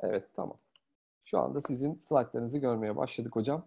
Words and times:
Evet 0.00 0.24
tamam. 0.34 0.56
Şu 1.24 1.38
anda 1.38 1.60
sizin 1.60 1.94
slaytlarınızı 1.94 2.58
görmeye 2.58 2.96
başladık 2.96 3.36
hocam. 3.36 3.66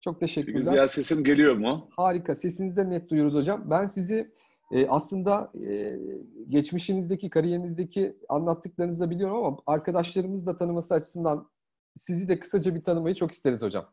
Çok 0.00 0.20
teşekkürler. 0.20 0.58
Güzel 0.58 0.86
sesim 0.86 1.24
geliyor 1.24 1.56
mu? 1.56 1.88
Harika. 1.96 2.34
Sesinizi 2.34 2.76
de 2.76 2.90
net 2.90 3.10
duyuyoruz 3.10 3.34
hocam. 3.34 3.70
Ben 3.70 3.86
sizi 3.86 4.32
e, 4.72 4.88
aslında 4.88 5.52
e, 5.66 5.98
geçmişinizdeki, 6.48 7.30
kariyerinizdeki 7.30 8.16
anlattıklarınızı 8.28 9.00
da 9.00 9.10
biliyorum 9.10 9.36
ama 9.36 9.58
arkadaşlarımız 9.66 10.46
da 10.46 10.56
tanıması 10.56 10.94
açısından 10.94 11.48
sizi 11.96 12.28
de 12.28 12.38
kısaca 12.38 12.74
bir 12.74 12.84
tanımayı 12.84 13.14
çok 13.14 13.32
isteriz 13.32 13.62
hocam. 13.62 13.86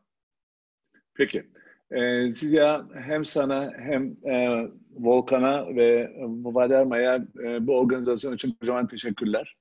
Peki. 1.18 1.44
Ee, 1.90 2.30
size 2.30 2.80
hem 2.94 3.24
sana 3.24 3.72
hem 3.78 4.16
e, 4.26 4.66
Volkan'a 4.90 5.76
ve 5.76 6.12
Valerma'ya 6.28 7.26
e, 7.44 7.66
bu 7.66 7.78
organizasyon 7.78 8.34
için 8.34 8.52
kocaman 8.60 8.88
teşekkürler. 8.88 9.56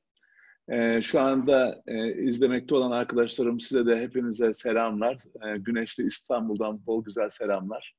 E, 0.70 1.02
şu 1.02 1.20
anda 1.20 1.82
e, 1.88 2.24
izlemekte 2.24 2.76
olan 2.76 2.92
arkadaşlarım 2.92 3.60
size 3.60 3.86
de 3.86 4.00
hepinize 4.02 4.54
selamlar. 4.54 5.18
E, 5.46 5.58
güneşli 5.58 6.08
İstanbul'dan 6.08 6.86
bol 6.86 7.04
güzel 7.04 7.30
selamlar. 7.30 7.96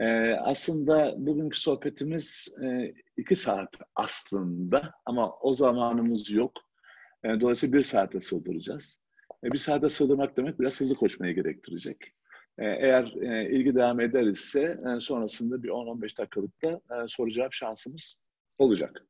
E, 0.00 0.32
aslında 0.32 1.14
bugünkü 1.18 1.60
sohbetimiz 1.60 2.56
e, 2.62 2.94
iki 3.16 3.36
saat 3.36 3.76
aslında 3.94 4.94
ama 5.06 5.32
o 5.32 5.54
zamanımız 5.54 6.30
yok. 6.30 6.52
E, 7.24 7.40
dolayısıyla 7.40 7.78
bir 7.78 7.82
saate 7.82 8.20
sığdıracağız. 8.20 9.02
E, 9.44 9.52
bir 9.52 9.58
saate 9.58 9.88
sığdırmak 9.88 10.36
demek 10.36 10.60
biraz 10.60 10.80
hızlı 10.80 10.94
koşmayı 10.94 11.34
gerektirecek. 11.34 12.17
E, 12.58 12.66
eğer 12.66 13.14
e, 13.22 13.50
ilgi 13.50 13.74
devam 13.74 14.00
eder 14.00 14.22
ise 14.26 14.80
e, 14.86 15.00
sonrasında 15.00 15.62
bir 15.62 15.68
10-15 15.68 16.18
dakikalıkta 16.18 16.70
e, 16.70 17.08
soru 17.08 17.30
cevap 17.30 17.52
şansımız 17.52 18.20
olacak. 18.58 19.04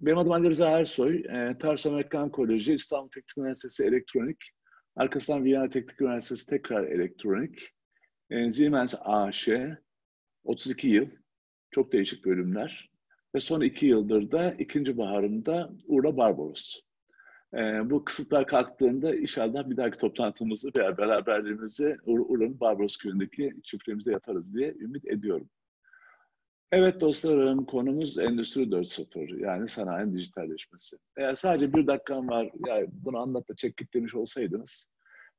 Benim 0.00 0.18
adım 0.18 0.32
Ali 0.32 0.50
Rıza 0.50 0.68
Ersoy. 0.68 1.16
E, 1.16 1.58
Tarsus 1.58 1.86
Amerikan 1.86 2.30
Koleji, 2.30 2.74
İstanbul 2.74 3.08
Teknik 3.08 3.38
Üniversitesi 3.38 3.84
Elektronik, 3.84 4.36
arkasından 4.96 5.44
Viyana 5.44 5.68
Teknik 5.68 6.00
Üniversitesi 6.00 6.46
tekrar 6.46 6.84
Elektronik, 6.84 7.70
e, 8.30 8.50
Siemens 8.50 8.94
AŞ, 9.04 9.48
32 10.44 10.88
yıl, 10.88 11.06
çok 11.70 11.92
değişik 11.92 12.24
bölümler 12.24 12.90
ve 13.34 13.40
son 13.40 13.60
iki 13.60 13.86
yıldır 13.86 14.30
da 14.30 14.54
ikinci 14.58 14.98
baharımda 14.98 15.70
Urla 15.86 16.16
Barbaros. 16.16 16.80
E, 17.54 17.90
bu 17.90 18.04
kısıtlar 18.04 18.46
kalktığında 18.46 19.14
inşallah 19.14 19.70
bir 19.70 19.76
dahaki 19.76 19.98
toplantımızı 19.98 20.70
veya 20.76 20.98
beraberliğimizi 20.98 21.96
Ur 22.06 22.60
Barbaros 22.60 22.96
köyündeki 22.96 23.54
çiftliğimizde 23.62 24.10
yaparız 24.10 24.54
diye 24.54 24.74
ümit 24.74 25.04
ediyorum. 25.06 25.48
Evet 26.72 27.00
dostlarım, 27.00 27.64
konumuz 27.64 28.18
Endüstri 28.18 28.62
4.0 28.62 29.40
yani 29.40 29.68
sanayinin 29.68 30.14
dijitalleşmesi. 30.14 30.96
Eğer 31.16 31.34
sadece 31.34 31.72
bir 31.72 31.86
dakikam 31.86 32.28
var, 32.28 32.50
ya 32.66 32.86
bunu 32.92 33.18
anlat 33.18 33.48
da 33.48 33.56
çek 33.56 33.76
git 33.76 33.94
demiş 33.94 34.14
olsaydınız, 34.14 34.88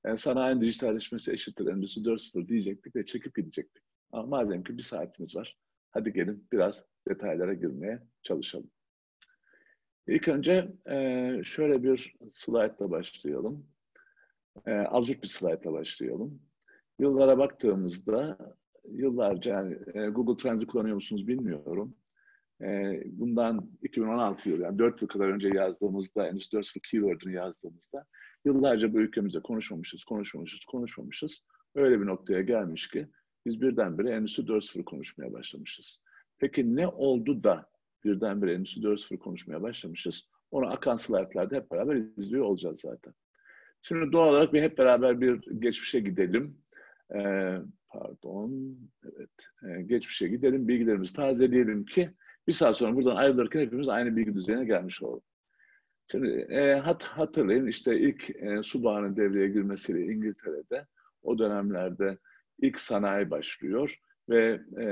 yani 0.06 0.18
sanayinin 0.18 0.62
dijitalleşmesi 0.62 1.32
eşittir 1.32 1.68
Endüstri 1.68 2.02
4.0 2.02 2.48
diyecektik 2.48 2.96
ve 2.96 3.06
çekip 3.06 3.36
gidecektik. 3.36 3.84
Ama 4.12 4.28
madem 4.28 4.64
ki 4.64 4.78
bir 4.78 4.84
saatimiz 4.84 5.36
var, 5.36 5.58
hadi 5.92 6.14
gelin 6.14 6.48
biraz 6.52 6.86
detaylara 7.08 7.54
girmeye 7.54 8.00
çalışalım. 8.24 8.72
İlk 10.10 10.28
önce 10.28 10.72
şöyle 11.44 11.84
bir 11.84 12.16
slaytla 12.32 12.92
başlayalım. 12.92 13.66
Absürt 14.66 15.24
bir 15.24 15.28
slaytla 15.28 15.74
başlayalım. 15.74 16.42
Yıllara 17.00 17.38
baktığımızda 17.38 18.38
yıllarca 18.92 19.54
yani 19.54 19.78
Google 20.10 20.44
Translate 20.44 20.72
kullanıyor 20.72 20.96
musunuz 20.96 21.28
bilmiyorum. 21.28 21.96
bundan 23.06 23.72
2016 23.84 24.50
yıl 24.50 24.60
yani 24.60 24.80
4 24.80 25.02
yıl 25.02 25.10
kadar 25.10 25.28
önce 25.28 25.48
yazdığımızda 25.48 26.28
Endüstri 26.28 26.58
4.0 26.58 26.80
keyword'ünü 26.92 27.34
yazdığımızda 27.34 28.06
yıllarca 28.46 28.94
bu 28.94 29.00
ülkemizde 29.00 29.40
konuşmamışız, 29.40 30.04
konuşmamışız, 30.04 30.66
konuşmamışız. 30.66 31.48
Öyle 31.76 32.02
bir 32.02 32.06
noktaya 32.06 32.42
gelmiş 32.42 32.88
ki 32.88 33.08
biz 33.46 33.62
birdenbire 33.62 34.10
Endüstri 34.10 34.44
4.0 34.44 34.84
konuşmaya 34.84 35.34
başlamışız. 35.34 36.04
Peki 36.38 36.76
ne 36.76 36.88
oldu 36.88 37.44
da 37.44 37.70
birdenbire 38.04 38.54
Endüstri 38.54 38.82
4.0 38.82 39.18
konuşmaya 39.18 39.62
başlamışız? 39.62 40.30
Onu 40.52 40.72
akan 40.72 40.96
slaytlarda 40.96 41.56
hep 41.56 41.72
beraber 41.72 41.96
izliyor 41.96 42.46
olacağız 42.46 42.80
zaten. 42.80 43.14
Şimdi 43.82 44.12
doğal 44.12 44.30
olarak 44.30 44.54
bir 44.54 44.62
hep 44.62 44.78
beraber 44.78 45.22
bir 45.22 45.42
geçmişe 45.60 46.00
gidelim. 46.00 46.58
Ee, 47.16 47.58
pardon, 47.90 48.78
evet. 49.04 49.30
Ee, 49.64 49.82
geçmişe 49.82 50.28
gidelim, 50.28 50.68
bilgilerimizi 50.68 51.14
tazeleyelim 51.14 51.86
ki 51.86 52.10
bir 52.48 52.54
saat 52.54 52.78
sonra 52.78 52.96
buradan 52.96 53.16
ayrılırken 53.16 53.60
hepimiz 53.60 53.90
aynı 53.90 54.16
bilgi 54.16 54.34
düzeyine 54.34 54.66
gelmiş 54.66 55.04
olalım. 55.04 55.22
Şimdi 56.12 56.28
e, 56.30 56.74
hat, 56.74 57.04
hatırlayın 57.04 57.68
işte 57.68 58.00
ilk 58.00 58.30
e, 58.30 58.64
su 58.64 58.84
bağının 58.84 59.16
devreye 59.16 59.48
girmesiyle 59.48 60.14
İngiltere'de 60.14 60.86
o 61.24 61.40
dönemlerde 61.40 62.18
ilk 62.62 62.80
sanayi 62.80 63.30
başlıyor 63.30 63.96
ve 64.30 64.60
e, 64.82 64.86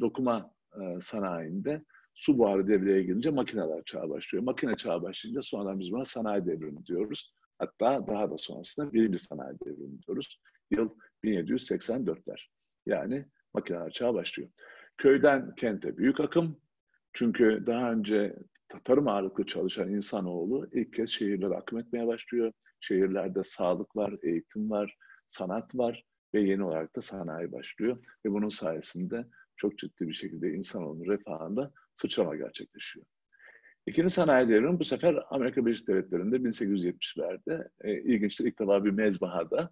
dokuma 0.00 0.54
e, 0.80 1.00
sanayinde 1.00 1.84
su 2.14 2.38
buharı 2.38 2.68
devreye 2.68 3.02
girince 3.02 3.30
makineler 3.30 3.82
çağı 3.84 4.10
başlıyor. 4.10 4.44
Makine 4.44 4.76
çağı 4.76 5.02
başlayınca 5.02 5.42
sonradan 5.42 5.80
biz 5.80 5.92
buna 5.92 6.04
sanayi 6.04 6.46
devrimi 6.46 6.86
diyoruz. 6.86 7.34
Hatta 7.58 8.06
daha 8.06 8.30
da 8.30 8.38
sonrasında 8.38 8.92
birinci 8.92 9.18
sanayi 9.18 9.58
devrimi 9.66 10.02
diyoruz. 10.02 10.40
Yıl 10.70 10.90
1784'ler. 11.24 12.46
Yani 12.86 13.26
makineler 13.54 13.90
çağı 13.90 14.14
başlıyor. 14.14 14.50
Köyden 14.96 15.54
kente 15.54 15.96
büyük 15.96 16.20
akım. 16.20 16.56
Çünkü 17.12 17.64
daha 17.66 17.92
önce 17.92 18.36
tarım 18.84 19.08
ağırlıklı 19.08 19.46
çalışan 19.46 19.88
insanoğlu 19.88 20.68
ilk 20.72 20.92
kez 20.92 21.10
şehirlere 21.10 21.54
akım 21.54 21.78
etmeye 21.78 22.06
başlıyor. 22.06 22.52
Şehirlerde 22.80 23.42
sağlık 23.44 23.96
var, 23.96 24.14
eğitim 24.22 24.70
var, 24.70 24.96
sanat 25.28 25.74
var 25.74 26.04
ve 26.34 26.40
yeni 26.40 26.64
olarak 26.64 26.96
da 26.96 27.02
sanayi 27.02 27.52
başlıyor. 27.52 27.98
Ve 28.26 28.30
bunun 28.30 28.48
sayesinde 28.48 29.26
çok 29.60 29.78
ciddi 29.78 30.08
bir 30.08 30.12
şekilde 30.12 30.52
insanoğlunun 30.52 31.04
refahında 31.04 31.72
sıçrama 31.94 32.36
gerçekleşiyor. 32.36 33.06
İkinci 33.86 34.14
sanayi 34.14 34.48
devrimi 34.48 34.78
bu 34.78 34.84
sefer 34.84 35.24
Amerika 35.30 35.66
Birleşik 35.66 35.88
Devletleri'nde 35.88 36.36
1870'lerde 36.36 37.68
e, 37.80 38.00
ilginçtir 38.00 38.44
ilk 38.44 38.60
defa 38.60 38.84
bir 38.84 38.90
mezbahada 38.90 39.70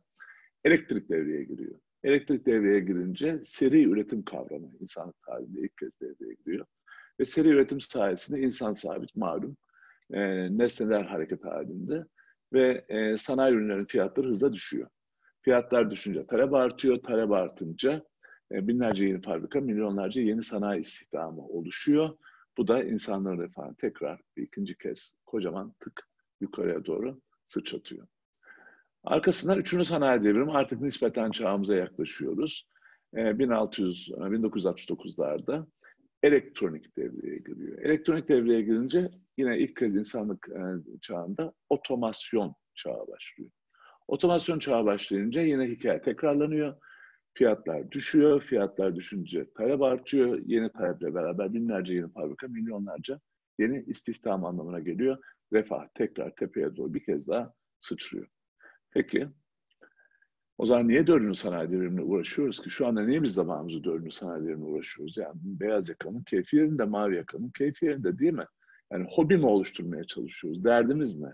elektrik 0.65 1.11
devreye 1.11 1.45
giriyor. 1.45 1.81
Elektrik 2.05 2.47
devreye 2.47 2.81
girince 2.81 3.41
seri 3.45 3.85
üretim 3.85 4.25
kavramı 4.25 4.71
insan 4.81 5.15
tarihinde 5.27 5.61
ilk 5.61 5.77
kez 5.77 6.01
devreye 6.01 6.35
giriyor. 6.47 6.67
Ve 7.21 7.25
seri 7.25 7.49
üretim 7.49 7.81
sayesinde 7.81 8.41
insan 8.41 8.73
sabit 8.73 9.17
malum 9.17 9.57
e, 10.13 10.21
nesneler 10.59 11.03
hareket 11.03 11.45
halinde 11.45 12.05
ve 12.53 12.85
e, 12.89 13.17
sanayi 13.17 13.55
ürünlerinin 13.55 13.87
fiyatları 13.87 14.29
hızla 14.29 14.53
düşüyor. 14.53 14.89
Fiyatlar 15.43 15.91
düşünce 15.91 16.27
talep 16.27 16.55
artıyor, 16.55 17.03
talep 17.03 17.33
artınca 17.33 18.03
binlerce 18.51 19.07
yeni 19.07 19.21
fabrika, 19.21 19.61
milyonlarca 19.61 20.23
yeni 20.23 20.43
sanayi 20.43 20.81
istihdamı 20.81 21.47
oluşuyor. 21.47 22.19
Bu 22.59 22.69
da 22.69 22.85
insanların 22.85 23.41
refahını 23.41 23.77
tekrar 23.77 24.21
bir 24.37 24.43
ikinci 24.43 24.79
kez 24.79 25.15
kocaman 25.27 25.75
tık 25.81 26.09
yukarıya 26.41 26.85
doğru 26.85 27.21
sıçratıyor. 27.47 28.07
Arkasından 29.05 29.59
üçüncü 29.59 29.85
sanayi 29.85 30.25
devrimi 30.25 30.53
artık 30.53 30.81
nispeten 30.81 31.31
çağımıza 31.31 31.75
yaklaşıyoruz. 31.75 32.69
1600, 33.15 34.09
1969'larda 34.09 35.67
elektronik 36.23 36.97
devreye 36.97 37.39
giriyor. 37.39 37.79
Elektronik 37.79 38.29
devreye 38.29 38.63
girince 38.63 39.11
yine 39.37 39.59
ilk 39.59 39.77
kez 39.77 39.97
insanlık 39.97 40.49
çağında 41.01 41.53
otomasyon 41.69 42.55
çağı 42.75 43.07
başlıyor. 43.09 43.51
Otomasyon 44.09 44.59
çağı 44.59 44.85
başlayınca 44.85 45.43
yine 45.43 45.65
hikaye 45.65 46.03
tekrarlanıyor. 46.03 46.77
Fiyatlar 47.35 47.91
düşüyor. 47.91 48.41
Fiyatlar 48.41 48.97
düşünce 48.97 49.47
talep 49.57 49.83
artıyor. 49.83 50.43
Yeni 50.47 50.73
taleple 50.73 51.15
beraber 51.15 51.55
binlerce 51.55 51.95
yeni 51.95 52.13
fabrika, 52.13 52.49
milyonlarca 52.49 53.21
yeni 53.59 53.85
istihdam 53.87 54.45
anlamına 54.45 54.81
geliyor. 54.81 55.19
Refah 55.53 55.89
tekrar 55.95 56.35
tepeye 56.35 56.77
doğru 56.77 56.95
bir 56.95 57.01
kez 57.05 57.29
daha 57.29 57.53
sıçrıyor. 57.81 58.27
Peki, 58.91 59.29
o 60.59 60.67
zaman 60.67 60.89
niye 60.89 61.07
dördüncü 61.07 61.39
sanayi 61.39 61.71
devrimine 61.71 62.03
uğraşıyoruz 62.03 62.61
ki? 62.61 62.71
Şu 62.71 62.87
anda 62.87 63.03
niye 63.03 63.23
biz 63.23 63.35
zamanımızı 63.35 63.85
dördüncü 63.85 64.17
sanayi 64.17 64.43
devrimine 64.43 64.65
uğraşıyoruz? 64.65 65.17
Yani 65.17 65.35
beyaz 65.45 65.89
yakanın 65.89 66.23
keyfi 66.23 66.57
yerinde, 66.57 66.85
mavi 66.85 67.17
yakanın 67.17 67.51
keyfi 67.51 67.87
yerinde 67.87 68.19
değil 68.19 68.33
mi? 68.33 68.47
Yani 68.93 69.07
hobi 69.11 69.37
mi 69.37 69.47
oluşturmaya 69.47 70.05
çalışıyoruz? 70.05 70.65
Derdimiz 70.65 71.19
ne? 71.19 71.29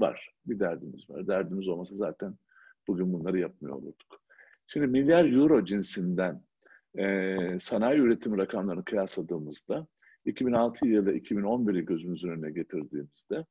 Var, 0.00 0.32
bir 0.46 0.60
derdimiz 0.60 1.10
var. 1.10 1.26
Derdimiz 1.26 1.68
olmasa 1.68 1.94
zaten 1.94 2.34
bugün 2.88 3.12
bunları 3.12 3.38
yapmıyor 3.38 3.76
olurduk. 3.76 4.17
Şimdi 4.70 4.86
milyar 4.86 5.32
euro 5.32 5.64
cinsinden 5.64 6.42
e, 6.98 7.36
sanayi 7.60 8.00
üretim 8.00 8.38
rakamlarını 8.38 8.84
kıyasladığımızda 8.84 9.86
2006 10.24 10.86
yılı 10.86 11.12
2011'i 11.12 11.84
gözümüzün 11.84 12.28
önüne 12.28 12.50
getirdiğimizde 12.50 13.46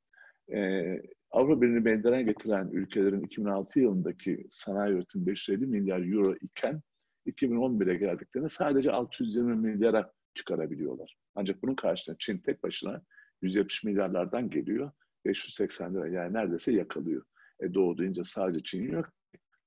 e, 0.53 0.83
Avrupa 1.31 1.61
Birliği 1.61 1.79
meydana 1.79 2.21
getiren 2.21 2.69
ülkelerin 2.71 3.23
2006 3.23 3.79
yılındaki 3.79 4.47
sanayi 4.49 4.93
üretimi 4.93 5.27
550 5.27 5.65
milyar 5.65 6.11
euro 6.11 6.35
iken 6.41 6.81
2011'e 7.27 7.95
geldiklerinde 7.95 8.49
sadece 8.49 8.91
620 8.91 9.55
milyara 9.55 10.11
çıkarabiliyorlar. 10.35 11.17
Ancak 11.35 11.63
bunun 11.63 11.75
karşısında 11.75 12.15
Çin 12.19 12.37
tek 12.37 12.63
başına 12.63 13.01
170 13.41 13.83
milyarlardan 13.83 14.49
geliyor. 14.49 14.91
580 15.25 15.95
lira 15.95 16.07
yani 16.07 16.33
neredeyse 16.33 16.71
yakalıyor. 16.71 17.23
E 17.59 17.73
doğu 17.73 17.97
sadece 18.23 18.63
Çin 18.63 18.91
yok. 18.91 19.09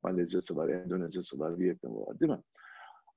Malezya'sı 0.03 0.57
var, 0.57 0.69
Endonezya'sı 0.69 1.39
var, 1.39 1.59
Vietnam 1.59 1.97
var 1.97 2.21
değil 2.21 2.33
mi? 2.33 2.43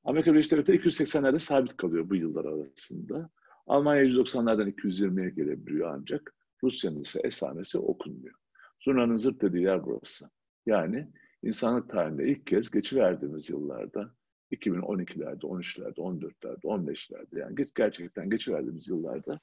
Amerika 0.03 0.33
Birleşik 0.33 0.51
Devletleri 0.51 0.77
280'lerde 0.77 1.39
sabit 1.39 1.77
kalıyor 1.77 2.09
bu 2.09 2.15
yıllar 2.15 2.45
arasında. 2.45 3.30
Almanya 3.68 4.03
190'lardan 4.03 4.69
220'ye 4.69 5.30
gelebiliyor 5.30 5.95
ancak. 5.95 6.33
Rusya'nın 6.63 7.01
ise 7.01 7.19
esamesi 7.24 7.77
okunmuyor. 7.77 8.35
Zurna'nın 8.80 9.18
zırt 9.18 9.41
dediği 9.41 9.63
yer 9.63 9.85
burası. 9.85 10.30
Yani 10.65 11.07
insanlık 11.44 11.89
tarihinde 11.89 12.27
ilk 12.27 12.47
kez 12.47 12.71
geçiverdiğimiz 12.71 13.50
yıllarda 13.50 14.12
2012'lerde, 14.51 15.39
13'lerde, 15.39 15.95
14'lerde, 15.95 16.62
15'lerde 16.62 17.39
yani 17.39 17.56
gerçekten 17.75 18.30
geçiverdiğimiz 18.30 18.88
yıllarda 18.88 19.39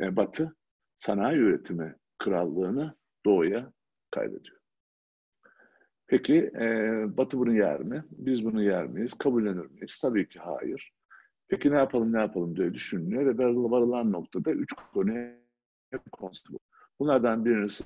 e, 0.00 0.16
Batı 0.16 0.56
sanayi 0.96 1.38
üretimi 1.38 1.96
krallığını 2.18 2.96
doğuya 3.26 3.72
kaybediyor. 4.10 4.56
Peki 6.06 6.36
e, 6.60 6.66
Batı 7.16 7.38
bunu 7.38 7.56
yer 7.56 7.80
mi? 7.80 8.04
Biz 8.10 8.44
bunu 8.44 8.62
yer 8.62 8.86
miyiz? 8.86 9.14
Kabullenir 9.14 9.66
miyiz? 9.66 9.98
Tabii 10.02 10.28
ki 10.28 10.38
hayır. 10.38 10.92
Peki 11.48 11.70
ne 11.70 11.76
yapalım 11.76 12.12
ne 12.12 12.20
yapalım 12.20 12.56
diye 12.56 12.74
düşünülüyor 12.74 13.38
ve 13.38 13.44
varılan 13.44 14.12
noktada 14.12 14.50
üç 14.50 14.72
konuya 14.72 15.36
konsept 16.12 16.50
Bunlardan 16.98 17.44
birincisi 17.44 17.84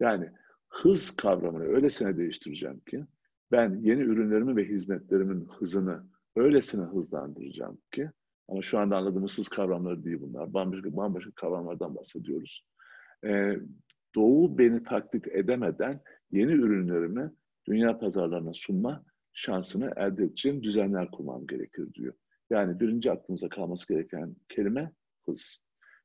yani 0.00 0.30
hız 0.68 1.16
kavramını 1.16 1.64
öylesine 1.64 2.16
değiştireceğim 2.16 2.80
ki 2.80 3.04
ben 3.52 3.78
yeni 3.82 4.00
ürünlerimi 4.00 4.56
ve 4.56 4.64
hizmetlerimin 4.64 5.48
hızını 5.58 6.04
öylesine 6.36 6.84
hızlandıracağım 6.84 7.78
ki 7.90 8.10
ama 8.48 8.62
şu 8.62 8.78
anda 8.78 8.96
anladığımız 8.96 9.38
hız 9.38 9.48
kavramları 9.48 10.04
değil 10.04 10.18
bunlar. 10.20 10.54
Bambaşka, 10.54 10.96
bambaşka 10.96 11.30
kavramlardan 11.30 11.94
bahsediyoruz. 11.94 12.64
Ee, 13.24 13.56
Doğu 14.16 14.58
beni 14.58 14.82
taklit 14.82 15.28
edemeden 15.28 16.00
yeni 16.30 16.52
ürünlerimi 16.52 17.32
dünya 17.68 17.98
pazarlarına 17.98 18.52
sunma 18.54 19.04
şansını 19.32 19.92
elde 19.96 20.24
edeceğim 20.24 20.62
düzenler 20.62 21.10
kurmam 21.10 21.46
gerekir 21.46 21.94
diyor. 21.94 22.14
Yani 22.50 22.80
birinci 22.80 23.10
aklımıza 23.10 23.48
kalması 23.48 23.88
gereken 23.88 24.36
kelime 24.48 24.92
hız. 25.26 25.58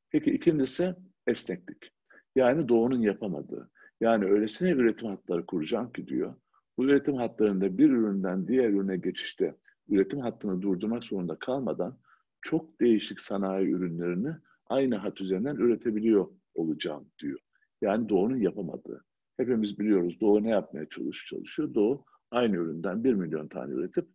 Peki 0.10 0.32
ikincisi 0.32 0.96
esneklik. 1.28 1.92
Yani 2.36 2.70
doğunun 2.70 3.02
yapamadığı. 3.02 3.72
Yani 4.02 4.26
öylesine 4.26 4.70
üretim 4.70 5.10
hatları 5.10 5.46
kuracağım 5.46 5.92
ki 5.92 6.08
diyor. 6.08 6.36
Bu 6.78 6.86
üretim 6.86 7.16
hatlarında 7.16 7.78
bir 7.78 7.90
üründen 7.90 8.48
diğer 8.48 8.70
ürüne 8.70 8.98
geçişte 8.98 9.56
üretim 9.90 10.20
hattını 10.20 10.62
durdurmak 10.62 11.04
zorunda 11.04 11.36
kalmadan 11.40 11.98
çok 12.42 12.82
değişik 12.82 13.20
sanayi 13.20 13.68
ürünlerini 13.68 14.36
aynı 14.66 14.96
hat 14.96 15.22
üzerinden 15.22 15.56
üretebiliyor 15.56 16.28
olacağım 16.54 17.12
diyor. 17.20 17.40
Yani 17.82 18.10
Doğu'nun 18.10 18.38
yapamadığı. 18.38 19.04
Hepimiz 19.38 19.80
biliyoruz 19.80 20.22
Doğu 20.22 20.44
ne 20.44 20.50
yapmaya 20.50 20.90
çalışıyor? 20.90 21.44
çalışıyor. 21.44 21.74
Doğu 21.74 22.06
aynı 22.32 22.56
üründen 22.56 23.04
bir 23.04 23.14
milyon 23.14 23.48
tane 23.48 23.74
üretip 23.74 24.08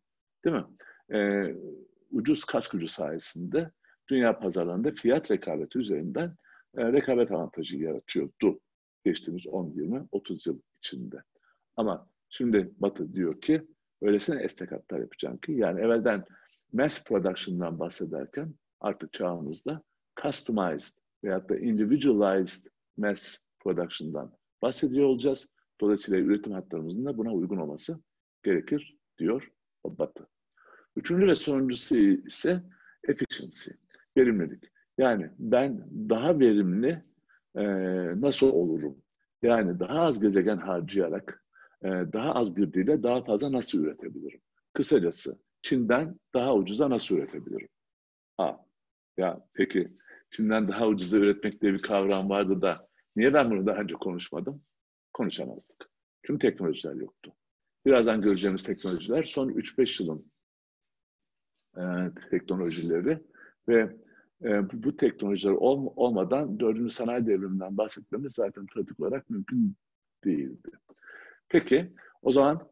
değil 0.45 0.57
mi? 0.57 0.65
Ee, 1.17 1.55
ucuz 2.11 2.45
kas 2.45 2.69
gücü 2.69 2.89
sayesinde 2.89 3.71
dünya 4.09 4.39
pazarlarında 4.39 4.91
fiyat 4.91 5.31
rekabeti 5.31 5.79
üzerinden 5.79 6.37
e, 6.77 6.93
rekabet 6.93 7.33
avantajı 7.33 7.77
yaratıyordu 7.79 8.61
geçtiğimiz 9.05 9.47
10, 9.47 9.71
20, 9.71 10.09
30 10.13 10.47
yıl 10.47 10.61
içinde. 10.79 11.17
Ama 11.77 12.09
şimdi 12.29 12.71
Batı 12.79 13.13
diyor 13.13 13.41
ki 13.41 13.67
öylesine 14.03 14.43
esnek 14.43 14.73
hatlar 14.73 15.01
yapacağım 15.01 15.39
ki 15.39 15.53
yani 15.53 15.81
evvelden 15.81 16.25
mass 16.73 17.05
production'dan 17.05 17.79
bahsederken 17.79 18.55
artık 18.81 19.13
çağımızda 19.13 19.83
customized 20.23 20.97
veyahut 21.25 21.49
da 21.49 21.59
individualized 21.59 22.67
mass 22.97 23.39
production'dan 23.67 24.33
bahsediyor 24.63 25.07
olacağız. 25.07 25.49
Dolayısıyla 25.81 26.21
üretim 26.21 26.53
hatlarımızın 26.53 27.05
da 27.05 27.19
buna 27.19 27.33
uygun 27.33 27.57
olması 27.57 28.01
gerekir 28.43 28.97
diyor 29.19 29.51
Batı. 29.85 30.27
Üçüncü 30.97 31.27
ve 31.27 31.35
sonuncusu 31.35 31.97
ise 31.99 32.63
efficiency, 33.09 33.71
verimlilik. 34.17 34.65
Yani 34.99 35.31
ben 35.39 35.89
daha 36.09 36.41
verimli 36.41 37.05
e, 37.57 37.65
nasıl 38.21 38.53
olurum? 38.53 38.99
Yani 39.43 39.81
daha 39.81 40.01
az 40.01 40.21
gezegen 40.21 40.57
harcayarak, 40.57 41.45
e, 41.83 41.89
daha 41.89 42.35
az 42.35 42.55
girdiyle 42.55 43.03
daha 43.03 43.25
fazla 43.25 43.53
nasıl 43.53 43.85
üretebilirim? 43.85 44.41
Kısacası 44.75 45.39
Çin'den 45.63 46.21
daha 46.35 46.55
ucuza 46.55 46.91
nasıl 46.91 47.17
üretebilirim? 47.17 47.69
Ha, 48.37 48.65
ya 49.17 49.47
peki 49.55 49.89
Çin'den 50.31 50.69
daha 50.69 50.89
ucuza 50.89 51.19
üretmek 51.19 51.63
diye 51.63 51.73
bir 51.73 51.83
kavram 51.83 52.31
vardı 52.31 52.63
da 52.63 52.89
niye 53.17 53.35
ben 53.35 53.51
bunu 53.51 53.67
daha 53.67 53.77
önce 53.77 53.95
konuşmadım? 53.95 54.63
Konuşamazdık. 55.13 55.91
Çünkü 56.23 56.39
teknolojiler 56.39 56.95
yoktu. 56.95 57.33
Birazdan 57.87 58.21
göreceğimiz 58.21 58.63
teknolojiler 58.63 59.23
son 59.23 59.49
3-5 59.49 60.03
yılın 60.03 60.33
e, 61.77 61.83
teknolojileri 62.31 63.19
ve 63.69 63.97
e, 64.43 64.71
bu, 64.71 64.83
bu 64.83 64.97
teknolojiler 64.97 65.53
ol, 65.53 65.93
olmadan 65.97 66.61
dördüncü 66.61 66.95
sanayi 66.95 67.27
devriminden 67.27 67.77
bahsetmemiz 67.77 68.33
zaten 68.33 68.67
pratik 68.67 69.01
olarak 69.01 69.31
mümkün 69.31 69.77
değildi. 70.25 70.71
Peki 71.49 71.93
o 72.23 72.31
zaman 72.31 72.69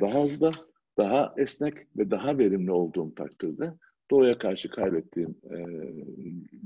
daha 0.00 0.22
hızlı, 0.22 0.52
daha 0.98 1.34
esnek 1.36 1.78
ve 1.96 2.10
daha 2.10 2.38
verimli 2.38 2.70
olduğum 2.70 3.14
takdirde 3.14 3.72
doğaya 4.10 4.38
karşı 4.38 4.70
kaybettiğim 4.70 5.36
e, 5.50 5.56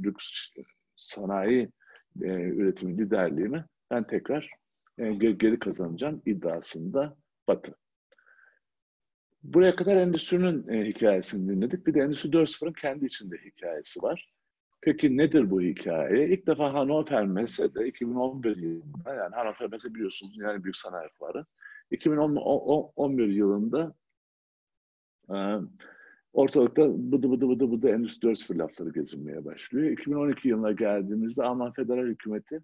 lüks 0.03 0.27
sanayi 0.97 1.71
e, 2.23 2.29
üretimi 2.29 2.99
liderliğimi 2.99 3.65
ben 3.91 4.07
tekrar 4.07 4.51
e, 4.99 5.13
geri 5.13 5.59
kazanacağım 5.59 6.23
iddiasında 6.27 7.17
Batı. 7.49 7.75
Buraya 9.43 9.77
kadar 9.77 9.97
endüstrinin 9.97 10.69
e, 10.69 10.89
hikayesini 10.89 11.49
dinledik. 11.49 11.87
Bir 11.87 11.95
de 11.95 12.01
Endüstri 12.01 12.31
4.0'ın 12.31 12.73
kendi 12.73 13.07
içinde 13.07 13.37
hikayesi 13.37 14.03
var. 14.03 14.33
Peki 14.81 15.17
nedir 15.17 15.51
bu 15.51 15.61
hikaye? 15.63 16.29
İlk 16.29 16.47
defa 16.47 16.75
Hannover 16.75 17.27
Messe'de 17.27 17.87
2011 17.87 18.57
yılında, 18.57 19.15
yani 19.15 19.35
Hannover 19.35 19.71
Messe 19.71 19.95
biliyorsunuz 19.95 20.39
yani 20.39 20.65
büyük 20.65 20.77
sanayi 20.77 21.09
fuarı. 21.19 21.47
2011 21.91 23.29
yılında 23.29 23.95
e, 25.31 25.37
ortalıkta 26.33 26.89
bıdı 27.13 27.31
bıdı 27.31 27.49
bıdı 27.49 27.73
bıdı 27.73 27.89
Endüstri 27.89 28.29
4.0 28.29 28.59
lafları 28.59 28.91
gezinmeye 28.91 29.45
başlıyor. 29.45 29.91
2012 29.91 30.49
yılına 30.49 30.73
geldiğimizde 30.73 31.43
Alman 31.43 31.73
Federal 31.73 32.07
Hükümeti 32.07 32.61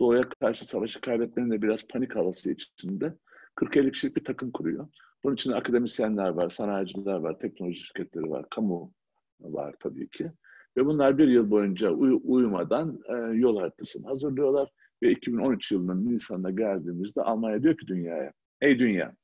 Doğu'ya 0.00 0.28
karşı 0.40 0.66
savaşı 0.66 1.00
kaybetmenin 1.00 1.50
de 1.50 1.62
biraz 1.62 1.88
panik 1.88 2.16
havası 2.16 2.50
içinde 2.50 3.14
40-50 3.56 3.92
kişilik 3.92 4.16
bir 4.16 4.24
takım 4.24 4.50
kuruyor. 4.50 4.88
Bunun 5.24 5.34
içinde 5.34 5.54
akademisyenler 5.54 6.28
var, 6.28 6.48
sanayiciler 6.48 7.14
var, 7.14 7.38
teknoloji 7.38 7.80
şirketleri 7.80 8.30
var, 8.30 8.46
kamu 8.50 8.92
var 9.40 9.74
tabii 9.80 10.08
ki. 10.08 10.32
Ve 10.76 10.86
bunlar 10.86 11.18
bir 11.18 11.28
yıl 11.28 11.50
boyunca 11.50 11.90
uy- 11.90 12.20
uyumadan 12.24 13.00
e, 13.08 13.36
yol 13.36 13.58
haritasını 13.58 14.06
hazırlıyorlar. 14.06 14.70
Ve 15.02 15.10
2013 15.10 15.72
yılının 15.72 16.06
Nisan'da 16.06 16.50
geldiğimizde 16.50 17.22
Almanya 17.22 17.62
diyor 17.62 17.76
ki 17.76 17.86
dünyaya, 17.86 18.32
ey 18.60 18.78
dünya, 18.78 19.14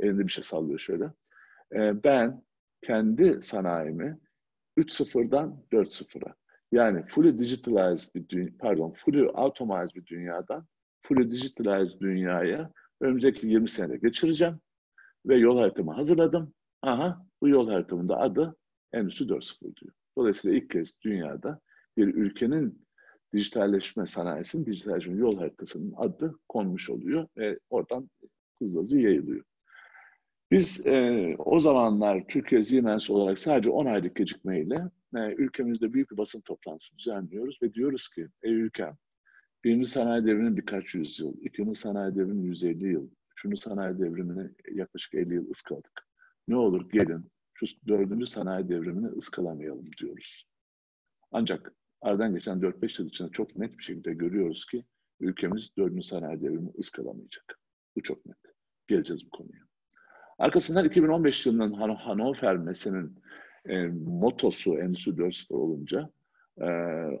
elinde 0.00 0.26
bir 0.26 0.32
şey 0.32 0.44
sallıyor 0.44 0.78
şöyle. 0.78 1.04
E, 1.74 2.04
ben 2.04 2.42
kendi 2.82 3.42
sanayimi 3.42 4.18
3.0'dan 4.78 5.62
4.0'a 5.72 6.34
yani 6.72 7.04
fully 7.08 7.38
digitalized 7.38 8.14
bir 8.14 8.28
dünya, 8.28 8.50
pardon 8.58 8.92
fully 8.92 9.30
automized 9.34 9.94
bir 9.94 10.06
dünyadan 10.06 10.66
fully 11.02 11.30
digitalized 11.30 12.00
dünyaya 12.00 12.72
önümüzdeki 13.00 13.48
20 13.48 13.68
senede 13.68 13.96
geçireceğim 13.96 14.60
ve 15.26 15.36
yol 15.36 15.58
haritamı 15.58 15.92
hazırladım. 15.92 16.54
Aha 16.82 17.26
bu 17.42 17.48
yol 17.48 17.68
haritamın 17.68 18.08
da 18.08 18.18
adı 18.18 18.56
Endüstri 18.92 19.24
4.0 19.24 19.60
diyor. 19.60 19.94
Dolayısıyla 20.18 20.56
ilk 20.56 20.70
kez 20.70 21.00
dünyada 21.02 21.60
bir 21.96 22.14
ülkenin 22.14 22.86
dijitalleşme 23.32 24.06
sanayisinin 24.06 24.66
dijitalleşme 24.66 25.16
yol 25.16 25.38
haritasının 25.38 25.94
adı 25.96 26.38
konmuş 26.48 26.90
oluyor 26.90 27.28
ve 27.36 27.58
oradan 27.70 28.10
hızlı 28.58 28.80
hızlı 28.80 29.00
yayılıyor. 29.00 29.44
Biz 30.52 30.86
e, 30.86 31.34
o 31.38 31.58
zamanlar 31.58 32.24
Türkiye 32.28 32.62
Siemens 32.62 33.10
olarak 33.10 33.38
sadece 33.38 33.70
10 33.70 33.86
aylık 33.86 34.16
gecikmeyle 34.16 34.90
e, 35.16 35.18
ülkemizde 35.18 35.92
büyük 35.92 36.10
bir 36.10 36.16
basın 36.16 36.40
toplantısı 36.40 36.98
düzenliyoruz 36.98 37.58
ve 37.62 37.74
diyoruz 37.74 38.08
ki 38.08 38.28
ey 38.42 38.52
ülkem 38.52 38.96
birinci 39.64 39.86
sanayi 39.86 40.24
devriminin 40.24 40.56
birkaç 40.56 40.94
yüzyıl, 40.94 41.34
ikinci 41.42 41.80
sanayi 41.80 42.14
devriminin 42.14 42.44
150 42.44 42.92
yıl, 42.92 43.10
üçüncü 43.32 43.56
sanayi 43.56 43.98
devrimini 43.98 44.50
yaklaşık 44.72 45.14
50 45.14 45.34
yıl 45.34 45.50
ıskaladık. 45.50 46.08
Ne 46.48 46.56
olur 46.56 46.90
gelin 46.90 47.30
şu 47.54 47.66
dördüncü 47.88 48.26
sanayi 48.26 48.68
devrimini 48.68 49.06
ıskalamayalım 49.06 49.90
diyoruz. 50.00 50.44
Ancak 51.30 51.72
aradan 52.00 52.34
geçen 52.34 52.58
4-5 52.60 53.02
yıl 53.02 53.08
içinde 53.08 53.30
çok 53.30 53.56
net 53.56 53.78
bir 53.78 53.84
şekilde 53.84 54.14
görüyoruz 54.14 54.66
ki 54.66 54.84
ülkemiz 55.20 55.76
dördüncü 55.76 56.06
sanayi 56.06 56.40
devrimi 56.40 56.70
ıskalamayacak. 56.78 57.60
Bu 57.96 58.02
çok 58.02 58.26
net. 58.26 58.36
Geleceğiz 58.88 59.26
bu 59.26 59.30
konuya. 59.30 59.71
Arkasından 60.38 60.84
2015 60.84 61.46
yılının 61.46 61.72
Han 61.72 61.94
Hannover 61.94 62.56
Mese'nin 62.56 63.18
e, 63.68 63.86
motosu 64.06 64.78
Endüstri 64.78 65.10
4.0 65.10 65.54
olunca 65.54 66.10
e, 66.60 66.66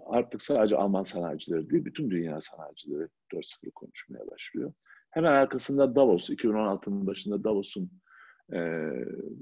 artık 0.06 0.42
sadece 0.42 0.76
Alman 0.76 1.02
sanayicileri 1.02 1.70
değil, 1.70 1.84
bütün 1.84 2.10
dünya 2.10 2.40
sanayicileri 2.40 3.08
4.0 3.32 3.70
konuşmaya 3.70 4.30
başlıyor. 4.30 4.72
Hemen 5.10 5.32
arkasında 5.32 5.94
Davos, 5.94 6.30
2016'nın 6.30 7.06
başında 7.06 7.44
Davos'un 7.44 7.90
e, 8.52 8.90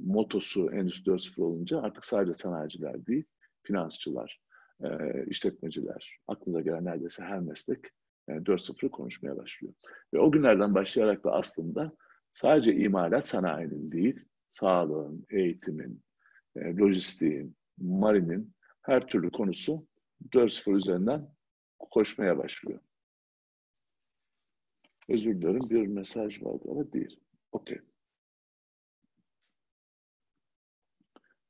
motosu 0.06 0.70
Endüstri 0.72 1.12
4.0 1.12 1.42
olunca 1.42 1.80
artık 1.80 2.04
sadece 2.04 2.34
sanayiciler 2.34 3.06
değil, 3.06 3.24
finansçılar, 3.62 4.40
e, 4.84 4.88
işletmeciler, 5.26 6.18
aklınıza 6.28 6.60
gelen 6.60 6.84
neredeyse 6.84 7.22
her 7.22 7.40
meslek 7.40 7.84
e, 8.28 8.32
4.0 8.32 8.88
konuşmaya 8.88 9.36
başlıyor. 9.36 9.74
Ve 10.14 10.18
o 10.18 10.32
günlerden 10.32 10.74
başlayarak 10.74 11.24
da 11.24 11.32
aslında 11.32 11.92
sadece 12.32 12.74
imalat 12.74 13.26
sanayinin 13.26 13.92
değil, 13.92 14.24
sağlığın, 14.50 15.26
eğitimin, 15.30 16.02
e, 16.56 16.76
lojistiğin, 16.76 17.56
marinin 17.78 18.54
her 18.82 19.06
türlü 19.06 19.30
konusu 19.30 19.86
4.0 20.32 20.76
üzerinden 20.76 21.28
koşmaya 21.78 22.38
başlıyor. 22.38 22.80
Özür 25.08 25.42
dilerim 25.42 25.70
bir 25.70 25.86
mesaj 25.86 26.42
vardı 26.42 26.64
ama 26.70 26.92
değil. 26.92 27.20
Okey. 27.52 27.78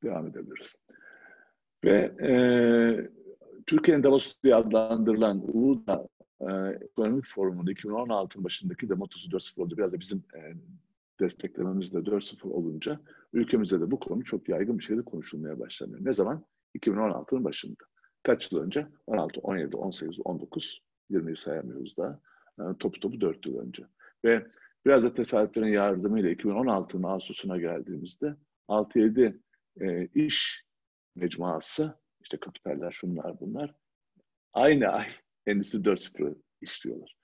Devam 0.02 0.26
edebiliriz. 0.26 0.76
Ve 1.84 1.96
e, 2.22 2.32
Türkiye'nin 3.66 4.02
Davos 4.02 4.34
diye 4.42 4.54
adlandırılan 4.54 5.56
Uludağ 5.56 6.08
e, 6.40 6.78
Ekonomik 6.84 7.26
Forumu'nun 7.26 7.70
2016 7.70 8.44
başındaki 8.44 8.88
de 8.88 8.94
motosu 8.94 9.30
4.0 9.30 9.62
oldu. 9.62 9.76
Biraz 9.76 9.92
da 9.92 10.00
bizim 10.00 10.24
e, 10.34 10.40
desteklememiz 11.20 11.94
de 11.94 11.98
4.0 11.98 12.48
olunca 12.48 13.00
ülkemizde 13.32 13.80
de 13.80 13.90
bu 13.90 14.00
konu 14.00 14.24
çok 14.24 14.48
yaygın 14.48 14.78
bir 14.78 14.84
şekilde 14.84 15.04
konuşulmaya 15.04 15.60
başlanıyor. 15.60 16.04
Ne 16.04 16.12
zaman? 16.12 16.44
2016'nın 16.78 17.44
başında. 17.44 17.84
Kaç 18.22 18.52
yıl 18.52 18.60
önce? 18.60 18.86
16, 19.06 19.40
17, 19.40 19.76
18, 19.76 20.20
19, 20.24 20.82
20'yi 21.10 21.36
sayamıyoruz 21.36 21.96
daha. 21.96 22.20
Yani 22.58 22.78
topu 22.78 23.00
topu 23.00 23.20
4 23.20 23.46
yıl 23.46 23.58
önce. 23.58 23.82
Ve 24.24 24.46
biraz 24.86 25.04
da 25.04 25.14
tesadüflerin 25.14 25.72
yardımıyla 25.72 26.30
2016'nın 26.30 27.02
Ağustos'una 27.02 27.58
geldiğimizde 27.58 28.36
6-7 28.68 29.40
e, 29.80 30.06
iş 30.06 30.64
mecmuası, 31.14 31.98
işte 32.20 32.36
kapitaller 32.36 32.90
şunlar 32.92 33.40
bunlar, 33.40 33.74
aynı 34.52 34.88
ay 34.88 35.06
Endüstri 35.46 35.78
4.0 35.78 36.34
işliyorlar. 36.60 37.16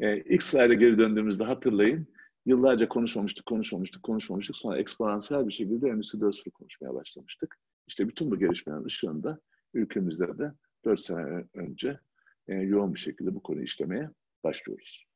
E, 0.00 0.20
ilk 0.20 0.42
slayda 0.42 0.74
geri 0.74 0.98
döndüğümüzde 0.98 1.44
hatırlayın, 1.44 2.06
yıllarca 2.46 2.88
konuşmamıştık, 2.88 3.46
konuşmamıştık, 3.46 4.02
konuşmamıştık. 4.02 4.56
Sonra 4.56 4.78
eksponansiyel 4.78 5.48
bir 5.48 5.52
şekilde 5.52 5.88
Endüstri 5.88 6.18
4.0 6.18 6.50
konuşmaya 6.50 6.94
başlamıştık. 6.94 7.58
İşte 7.86 8.08
bütün 8.08 8.30
bu 8.30 8.38
gelişmelerin 8.38 8.84
ışığında 8.84 9.40
ülkemizde 9.74 10.38
de 10.38 10.52
4 10.84 11.00
sene 11.00 11.44
önce 11.54 12.00
e, 12.48 12.54
yoğun 12.54 12.94
bir 12.94 13.00
şekilde 13.00 13.34
bu 13.34 13.42
konuyu 13.42 13.64
işlemeye 13.64 14.10
başlıyoruz. 14.44 15.06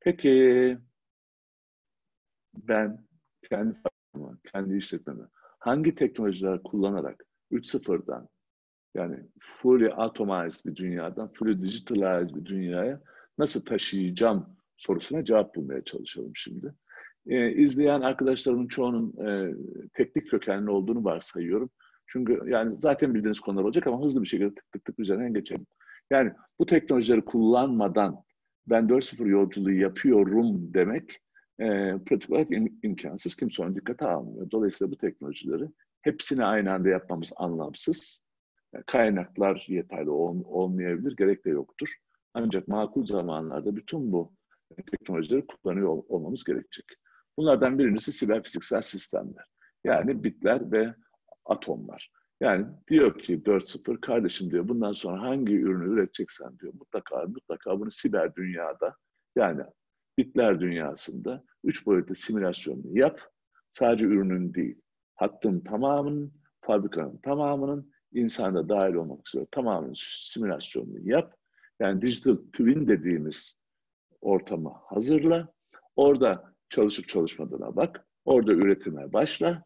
Peki 0.00 0.78
ben 2.54 3.06
kendi 3.48 3.76
kendi 4.52 4.76
işletmemi 4.76 5.24
hangi 5.58 5.94
teknolojiler 5.94 6.62
kullanarak 6.62 7.24
3.0'dan 7.52 8.28
yani 8.94 9.16
fully 9.40 9.92
automized 9.96 10.64
bir 10.66 10.76
dünyadan 10.76 11.32
fully 11.32 11.62
digitalized 11.62 12.36
bir 12.36 12.44
dünyaya 12.44 13.00
nasıl 13.38 13.64
taşıyacağım 13.64 14.46
sorusuna 14.76 15.24
cevap 15.24 15.54
bulmaya 15.54 15.84
çalışalım 15.84 16.32
şimdi. 16.34 16.74
Ee, 17.26 17.52
izleyen 17.52 18.00
arkadaşlarımın 18.00 18.68
çoğunun 18.68 19.26
e, 19.26 19.54
teknik 19.94 20.30
kökenli 20.30 20.70
olduğunu 20.70 21.04
varsayıyorum. 21.04 21.70
Çünkü 22.06 22.40
yani 22.46 22.76
zaten 22.80 23.14
bildiğiniz 23.14 23.40
konular 23.40 23.64
olacak 23.64 23.86
ama 23.86 24.04
hızlı 24.04 24.22
bir 24.22 24.26
şekilde 24.28 24.54
tık 24.54 24.72
tık 24.72 24.84
tık 24.84 24.98
üzerinden 24.98 25.34
geçelim. 25.34 25.66
Yani 26.10 26.32
bu 26.58 26.66
teknolojileri 26.66 27.24
kullanmadan 27.24 28.16
ben 28.66 28.88
4.0 28.88 29.28
yolculuğu 29.28 29.72
yapıyorum 29.72 30.74
demek 30.74 31.20
e, 31.60 31.94
pratik 32.06 32.30
olarak 32.30 32.50
im- 32.50 32.72
imkansız. 32.82 33.36
Kimse 33.36 33.62
onu 33.62 33.76
dikkate 33.76 34.06
almıyor. 34.06 34.50
Dolayısıyla 34.50 34.92
bu 34.92 34.96
teknolojileri 34.96 35.64
hepsini 36.02 36.44
aynı 36.44 36.72
anda 36.72 36.88
yapmamız 36.88 37.32
anlamsız. 37.36 38.23
Kaynaklar 38.86 39.64
yeterli 39.68 40.10
ol- 40.10 40.44
olmayabilir, 40.44 41.16
gerek 41.16 41.44
de 41.44 41.50
yoktur. 41.50 41.88
Ancak 42.34 42.68
makul 42.68 43.06
zamanlarda 43.06 43.76
bütün 43.76 44.12
bu 44.12 44.32
teknolojileri 44.90 45.46
kullanıyor 45.46 45.88
ol- 45.88 46.04
olmamız 46.08 46.44
gerekecek. 46.44 46.86
Bunlardan 47.36 47.78
birincisi 47.78 48.12
siber 48.12 48.42
fiziksel 48.42 48.82
sistemler. 48.82 49.44
Yani 49.84 50.24
bitler 50.24 50.72
ve 50.72 50.94
atomlar. 51.44 52.10
Yani 52.40 52.66
diyor 52.88 53.18
ki 53.18 53.42
4.0 53.44 54.00
kardeşim 54.00 54.50
diyor 54.50 54.68
bundan 54.68 54.92
sonra 54.92 55.22
hangi 55.22 55.54
ürünü 55.60 55.92
üreteceksen 55.92 56.58
diyor 56.58 56.72
mutlaka 56.78 57.24
mutlaka 57.26 57.80
bunu 57.80 57.90
siber 57.90 58.34
dünyada 58.34 58.96
yani 59.36 59.62
bitler 60.18 60.60
dünyasında 60.60 61.44
üç 61.64 61.86
boyutlu 61.86 62.14
simülasyonunu 62.14 62.98
yap. 62.98 63.20
Sadece 63.72 64.04
ürünün 64.06 64.54
değil. 64.54 64.80
Hattın 65.14 65.60
tamamının, 65.60 66.32
fabrikanın 66.60 67.16
tamamının 67.16 67.93
insanda 68.14 68.68
dahil 68.68 68.94
olmak 68.94 69.28
üzere 69.28 69.46
tamamının 69.50 69.94
simülasyonunu 69.96 71.10
yap. 71.10 71.36
Yani 71.80 72.02
digital 72.02 72.34
twin 72.34 72.88
dediğimiz 72.88 73.58
ortamı 74.20 74.72
hazırla. 74.86 75.48
Orada 75.96 76.54
çalışıp 76.68 77.08
çalışmadığına 77.08 77.76
bak. 77.76 78.06
Orada 78.24 78.52
üretime 78.52 79.12
başla. 79.12 79.64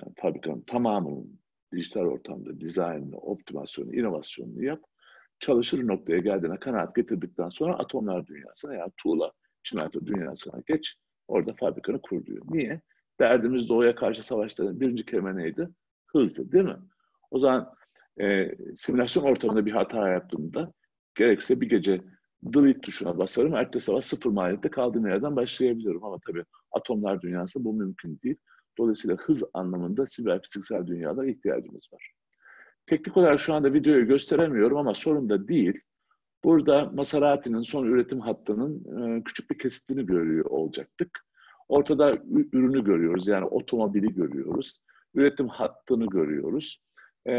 Yani 0.00 0.12
fabrikanın 0.16 0.60
tamamının 0.60 1.40
dijital 1.72 2.00
ortamda 2.00 2.60
dizaynını, 2.60 3.16
optimasyonu, 3.16 3.94
inovasyonunu 3.94 4.64
yap. 4.64 4.80
Çalışır 5.40 5.86
noktaya 5.88 6.18
geldiğine 6.18 6.58
kanaat 6.58 6.94
getirdikten 6.94 7.48
sonra 7.48 7.78
atomlar 7.78 8.26
dünyasına 8.26 8.74
yani 8.74 8.92
tuğla, 8.96 9.32
çimento 9.62 10.06
dünyasına 10.06 10.62
geç. 10.66 10.96
Orada 11.28 11.54
fabrikanı 11.54 12.00
kur 12.00 12.26
diyor. 12.26 12.42
Niye? 12.50 12.80
Derdimiz 13.20 13.68
doğuya 13.68 13.94
karşı 13.94 14.22
savaşta 14.22 14.80
birinci 14.80 15.06
kelime 15.06 15.36
neydi? 15.36 15.68
Hızdı 16.06 16.52
değil 16.52 16.64
mi? 16.64 16.78
O 17.34 17.38
zaman 17.38 17.74
e, 18.20 18.50
simülasyon 18.76 19.24
ortamında 19.24 19.66
bir 19.66 19.72
hata 19.72 20.08
yaptığımda 20.08 20.72
gerekse 21.14 21.60
bir 21.60 21.68
gece 21.68 22.00
delete 22.42 22.80
tuşuna 22.80 23.18
basarım. 23.18 23.54
Ertesi 23.54 23.86
sabah 23.86 24.02
sıfır 24.02 24.30
maliyette 24.30 24.70
kaldığım 24.70 25.06
yerden 25.06 25.36
başlayabilirim. 25.36 26.04
Ama 26.04 26.18
tabii 26.26 26.44
atomlar 26.72 27.20
dünyası 27.20 27.64
bu 27.64 27.72
mümkün 27.72 28.20
değil. 28.24 28.36
Dolayısıyla 28.78 29.16
hız 29.16 29.44
anlamında 29.54 30.06
siber 30.06 30.42
fiziksel 30.42 30.86
dünyada 30.86 31.26
ihtiyacımız 31.26 31.88
var. 31.92 32.12
Teknik 32.86 33.16
olarak 33.16 33.40
şu 33.40 33.54
anda 33.54 33.72
videoyu 33.72 34.06
gösteremiyorum 34.06 34.76
ama 34.76 34.94
sorun 34.94 35.28
da 35.28 35.48
değil. 35.48 35.80
Burada 36.44 36.84
Maserati'nin 36.84 37.62
son 37.62 37.86
üretim 37.86 38.20
hattının 38.20 38.84
e, 39.18 39.24
küçük 39.24 39.50
bir 39.50 39.58
kesitini 39.58 40.06
görüyor 40.06 40.44
olacaktık. 40.44 41.26
Ortada 41.68 42.18
ürünü 42.52 42.84
görüyoruz 42.84 43.28
yani 43.28 43.44
otomobili 43.44 44.14
görüyoruz. 44.14 44.80
Üretim 45.14 45.48
hattını 45.48 46.06
görüyoruz. 46.06 46.84
E, 47.28 47.32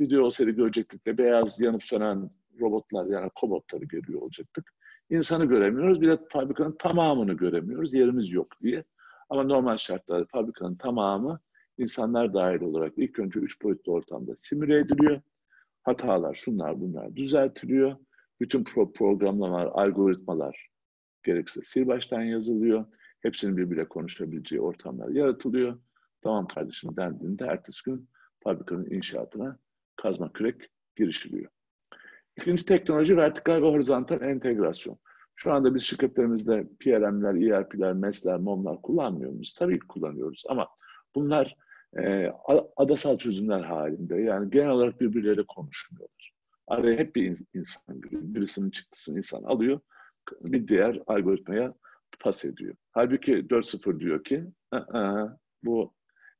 video 0.00 0.24
olsaydı 0.24 0.50
görecektik 0.50 1.06
de 1.06 1.18
beyaz 1.18 1.60
yanıp 1.60 1.84
sönen 1.84 2.30
robotlar 2.60 3.06
yani 3.06 3.30
kobotları 3.34 3.84
görüyor 3.84 4.22
olacaktık. 4.22 4.72
İnsanı 5.10 5.44
göremiyoruz 5.44 6.00
bir 6.00 6.08
de 6.08 6.18
fabrikanın 6.32 6.76
tamamını 6.78 7.32
göremiyoruz 7.32 7.94
yerimiz 7.94 8.32
yok 8.32 8.48
diye. 8.62 8.84
Ama 9.30 9.42
normal 9.42 9.76
şartlarda 9.76 10.26
fabrikanın 10.32 10.74
tamamı 10.74 11.40
insanlar 11.78 12.34
dahil 12.34 12.60
olarak 12.60 12.92
ilk 12.96 13.18
önce 13.18 13.40
üç 13.40 13.62
boyutlu 13.62 13.92
ortamda 13.92 14.36
simüle 14.36 14.78
ediliyor. 14.78 15.20
Hatalar, 15.82 16.34
şunlar 16.34 16.80
bunlar 16.80 17.16
düzeltiliyor. 17.16 17.96
Bütün 18.40 18.64
pro 18.64 18.92
programlamalar, 18.92 19.66
algoritmalar 19.66 20.68
gerekirse 21.22 21.60
sil 21.70 21.84
baştan 21.86 22.22
yazılıyor. 22.22 22.86
Hepsinin 23.20 23.56
birbiriyle 23.56 23.88
konuşabileceği 23.88 24.60
ortamlar 24.60 25.08
yaratılıyor. 25.08 25.78
Tamam 26.22 26.46
kardeşim 26.46 26.96
dendiğinde 26.96 27.46
ertesi 27.46 27.82
gün 27.84 28.08
fabrikanın 28.46 28.90
inşaatına 28.90 29.58
kazma 29.96 30.32
kürek 30.32 30.70
girişiliyor. 30.96 31.50
İkinci 32.36 32.66
teknoloji 32.66 33.16
vertikal 33.16 33.62
ve 33.62 33.66
horizontal 33.66 34.22
entegrasyon. 34.22 34.98
Şu 35.34 35.52
anda 35.52 35.74
biz 35.74 35.82
şirketlerimizde 35.82 36.68
PLM'ler, 36.80 37.50
ERP'ler, 37.50 37.92
MES'ler, 37.92 38.36
MOM'lar 38.36 38.82
kullanmıyor 38.82 39.30
muyuz? 39.30 39.54
Tabii 39.58 39.78
ki 39.80 39.86
kullanıyoruz 39.86 40.44
ama 40.48 40.68
bunlar 41.14 41.56
e, 41.98 42.32
adasal 42.76 43.18
çözümler 43.18 43.60
halinde. 43.60 44.16
Yani 44.16 44.50
genel 44.50 44.70
olarak 44.70 45.00
birbirleriyle 45.00 45.44
konuşmuyorlar. 45.48 46.32
Araya 46.66 46.98
hep 46.98 47.16
bir 47.16 47.38
insan 47.54 48.00
giriyor. 48.00 48.22
Birisinin 48.24 48.70
çıktısını 48.70 49.16
insan 49.16 49.42
alıyor, 49.42 49.80
bir 50.40 50.68
diğer 50.68 51.02
algoritmaya 51.06 51.74
pas 52.20 52.44
ediyor. 52.44 52.74
Halbuki 52.90 53.32
4.0 53.32 54.00
diyor 54.00 54.24
ki, 54.24 54.44
bu 55.62 55.95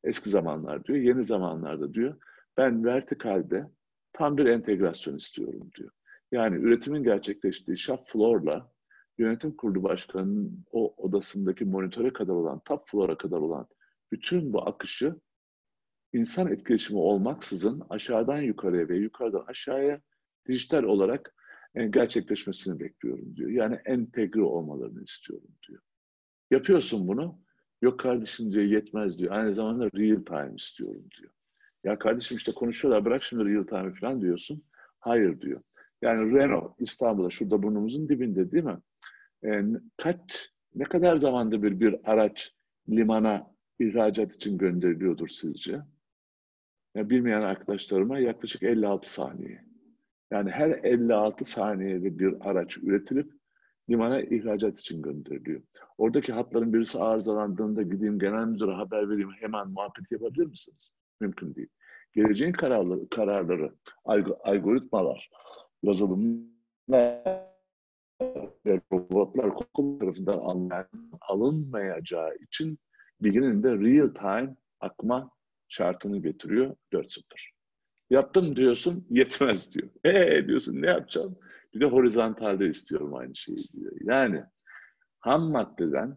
eski 0.07 0.31
zamanlar 0.31 0.85
diyor, 0.85 0.99
yeni 0.99 1.25
zamanlarda 1.25 1.95
diyor, 1.95 2.17
ben 2.57 2.85
vertikalde 2.85 3.71
tam 4.13 4.37
bir 4.37 4.47
entegrasyon 4.47 5.17
istiyorum 5.17 5.71
diyor. 5.79 5.91
Yani 6.33 6.57
üretimin 6.57 7.03
gerçekleştiği 7.03 7.79
shop 7.79 8.09
floor'la 8.09 8.73
yönetim 9.19 9.57
kurulu 9.57 9.83
başkanının 9.83 10.65
o 10.71 10.95
odasındaki 10.97 11.65
monitöre 11.65 12.13
kadar 12.13 12.35
olan, 12.35 12.61
top 12.65 12.89
floor'a 12.89 13.19
kadar 13.19 13.39
olan 13.39 13.67
bütün 14.13 14.53
bu 14.53 14.69
akışı 14.69 15.15
insan 16.13 16.53
etkileşimi 16.53 16.99
olmaksızın 16.99 17.83
aşağıdan 17.91 18.39
yukarıya 18.41 18.89
ve 18.89 18.97
yukarıdan 18.97 19.45
aşağıya 19.47 20.01
dijital 20.49 20.83
olarak 20.83 21.35
e, 21.75 21.87
gerçekleşmesini 21.87 22.81
bekliyorum 22.81 23.37
diyor. 23.37 23.51
Yani 23.51 23.79
entegre 23.85 24.43
olmalarını 24.43 25.03
istiyorum 25.03 25.49
diyor. 25.69 25.83
Yapıyorsun 26.51 27.09
bunu. 27.09 27.46
Yok 27.83 28.01
kardeşim 28.01 28.53
diyor 28.53 28.65
yetmez 28.65 29.19
diyor. 29.19 29.33
Aynı 29.33 29.55
zamanda 29.55 29.85
real 29.85 30.25
time 30.25 30.55
istiyorum 30.57 31.05
diyor. 31.19 31.33
Ya 31.85 31.99
kardeşim 31.99 32.37
işte 32.37 32.53
konuşuyorlar 32.53 33.05
bırak 33.05 33.23
şimdi 33.23 33.45
real 33.45 33.65
time 33.65 33.95
falan 33.95 34.21
diyorsun. 34.21 34.65
Hayır 35.01 35.41
diyor. 35.41 35.63
Yani 36.03 36.35
Renault 36.35 36.81
İstanbul'da 36.81 37.31
şurada 37.31 37.63
burnumuzun 37.63 38.09
dibinde 38.09 38.53
değil 38.53 38.65
mi? 38.65 38.79
E, 39.45 39.63
kaç 39.97 40.51
ne 40.75 40.85
kadar 40.85 41.17
zamanda 41.17 41.63
bir 41.63 41.81
bir 41.81 41.97
araç 42.05 42.55
limana 42.89 43.55
ihracat 43.79 44.35
için 44.35 44.59
gönderiliyordur 44.59 45.29
sizce? 45.29 45.81
Ya 46.95 47.11
bilmeyen 47.11 47.41
arkadaşlarıma 47.41 48.19
yaklaşık 48.19 48.63
56 48.63 49.13
saniye. 49.13 49.65
Yani 50.31 50.51
her 50.51 50.71
56 50.71 51.45
saniyede 51.45 52.19
bir 52.19 52.35
araç 52.51 52.79
üretilip 52.79 53.33
limana 53.91 54.21
ihracat 54.21 54.79
için 54.79 55.03
gönderiliyor. 55.03 55.63
Oradaki 55.99 56.33
hatların 56.33 56.73
birisi 56.73 56.99
arızalandığında 56.99 57.83
gideyim 57.83 58.19
genel 58.19 58.47
müdüre 58.47 58.73
haber 58.73 59.11
vereyim 59.11 59.33
hemen 59.41 59.69
muhabbet 59.69 60.13
yapabilir 60.13 60.47
misiniz? 60.47 60.93
Mümkün 61.21 61.55
değil. 61.55 61.69
Geleceğin 62.13 62.53
kararları, 62.53 63.09
kararları 63.09 63.73
algoritmalar, 64.45 65.31
yazılımlar 65.83 67.47
ve 68.67 68.81
robotlar 68.93 69.55
kokul 69.55 69.99
tarafından 69.99 70.71
alınmayacağı 71.21 72.37
için 72.37 72.79
bilginin 73.21 73.63
de 73.63 73.71
real 73.71 74.09
time 74.09 74.57
akma 74.81 75.31
şartını 75.69 76.19
getiriyor 76.19 76.77
4.0. 76.93 77.23
Yaptım 78.11 78.57
diyorsun, 78.57 79.07
yetmez 79.11 79.73
diyor. 79.75 79.89
Ee 80.05 80.47
diyorsun, 80.49 80.83
ne 80.83 80.87
yapacağım? 80.87 81.37
Bir 81.77 81.81
de 81.81 81.87
horizontalde 81.87 82.69
istiyorum 82.69 83.15
aynı 83.15 83.37
şeyi 83.37 83.69
diyor. 83.73 83.93
Yani 84.01 84.45
ham 85.21 85.51
maddeden, 85.51 86.17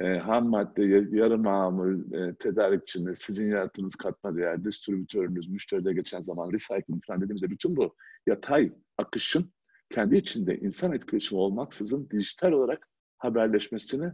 e, 0.00 0.18
ham 0.18 0.48
madde, 0.48 0.84
yarı 1.16 1.38
mamul, 1.38 2.12
e, 2.12 2.34
tedarikçiniz, 2.34 3.18
sizin 3.18 3.50
yarattığınız 3.50 3.94
katma 3.94 4.36
değer, 4.36 4.64
distribütörünüz, 4.64 5.48
müşteride 5.48 5.92
geçen 5.92 6.20
zaman 6.20 6.52
recycling 6.52 7.04
falan 7.06 7.20
dediğimizde 7.20 7.50
bütün 7.50 7.76
bu 7.76 7.94
yatay 8.26 8.72
akışın 8.98 9.52
kendi 9.90 10.16
içinde 10.16 10.58
insan 10.58 10.92
etkileşimi 10.92 11.40
olmaksızın 11.40 12.10
dijital 12.10 12.52
olarak 12.52 12.88
haberleşmesini, 13.18 14.12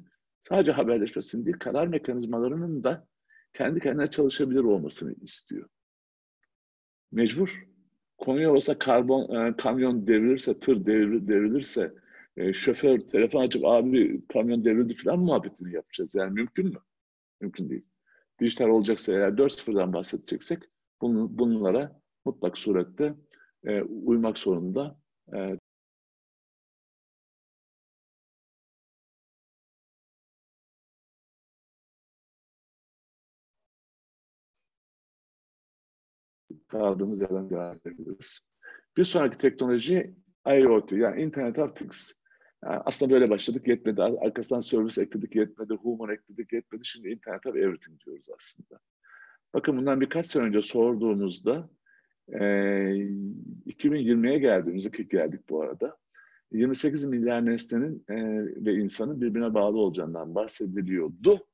sadece 0.49 0.73
haberleşmesini 0.73 1.47
değil, 1.47 1.59
karar 1.59 1.87
mekanizmalarının 1.87 2.85
da 2.85 3.07
kendi 3.53 3.81
kendine 3.81 4.11
çalışabilir 4.11 4.65
olmasını 4.65 5.15
istiyor. 5.23 5.69
Mecbur. 7.13 7.70
Konuya 8.21 8.53
olsa 8.53 8.79
karbon, 8.79 9.35
e, 9.35 9.57
kamyon 9.57 10.07
devrilirse, 10.07 10.61
tır 10.61 10.87
devir, 10.87 11.29
devrilirse, 11.29 11.95
e, 12.37 12.53
şoför 12.53 12.99
telefon 13.00 13.43
açıp 13.43 13.65
abi 13.65 14.27
kamyon 14.29 14.65
devrildi 14.65 14.95
falan 14.95 15.19
muhabbetini 15.19 15.75
yapacağız. 15.75 16.15
Yani 16.15 16.33
mümkün 16.33 16.67
mü? 16.67 16.79
Mümkün 17.41 17.71
değil. 17.71 17.85
Dijital 18.41 18.69
olacaksa 18.69 19.12
eğer 19.12 19.29
4.0'dan 19.29 19.93
bahsedeceksek 19.93 20.62
bunlara 21.03 22.00
mutlak 22.25 22.59
surette 22.59 23.15
e, 23.65 23.83
uymak 23.83 24.39
zorunda 24.39 24.99
e, 25.35 25.59
kaldığımız 36.71 37.21
yerden 37.21 37.50
devam 37.50 37.76
edebiliriz. 37.76 38.49
Bir 38.97 39.04
sonraki 39.04 39.39
teknoloji 39.39 40.15
IoT 40.47 40.93
yani 40.93 41.23
Internet 41.23 41.59
of 41.59 41.76
Things. 41.76 42.13
Yani 42.65 42.80
aslında 42.85 43.13
böyle 43.13 43.30
başladık 43.30 43.69
yetmedi. 43.69 44.02
Arkasından 44.02 44.61
service 44.61 45.02
ekledik 45.02 45.37
yetmedi. 45.37 45.75
Human 45.75 46.15
ekledik 46.15 46.52
yetmedi. 46.52 46.85
Şimdi 46.85 47.09
Internet 47.09 47.47
of 47.47 47.56
Everything 47.56 48.00
diyoruz 48.06 48.26
aslında. 48.37 48.80
Bakın 49.54 49.76
bundan 49.76 50.00
birkaç 50.00 50.26
sene 50.26 50.43
önce 50.43 50.63
sorduğumuzda 50.63 51.71
e, 52.28 52.39
2020'ye 53.67 54.39
geldiğimizde 54.39 54.91
ki 54.91 55.09
geldik 55.09 55.41
bu 55.49 55.63
arada. 55.63 55.97
28 56.52 57.04
milyar 57.04 57.47
nesnenin 57.47 58.04
e, 58.09 58.15
ve 58.65 58.75
insanın 58.75 59.21
birbirine 59.21 59.54
bağlı 59.54 59.78
olacağından 59.78 60.35
bahsediliyordu. 60.35 61.47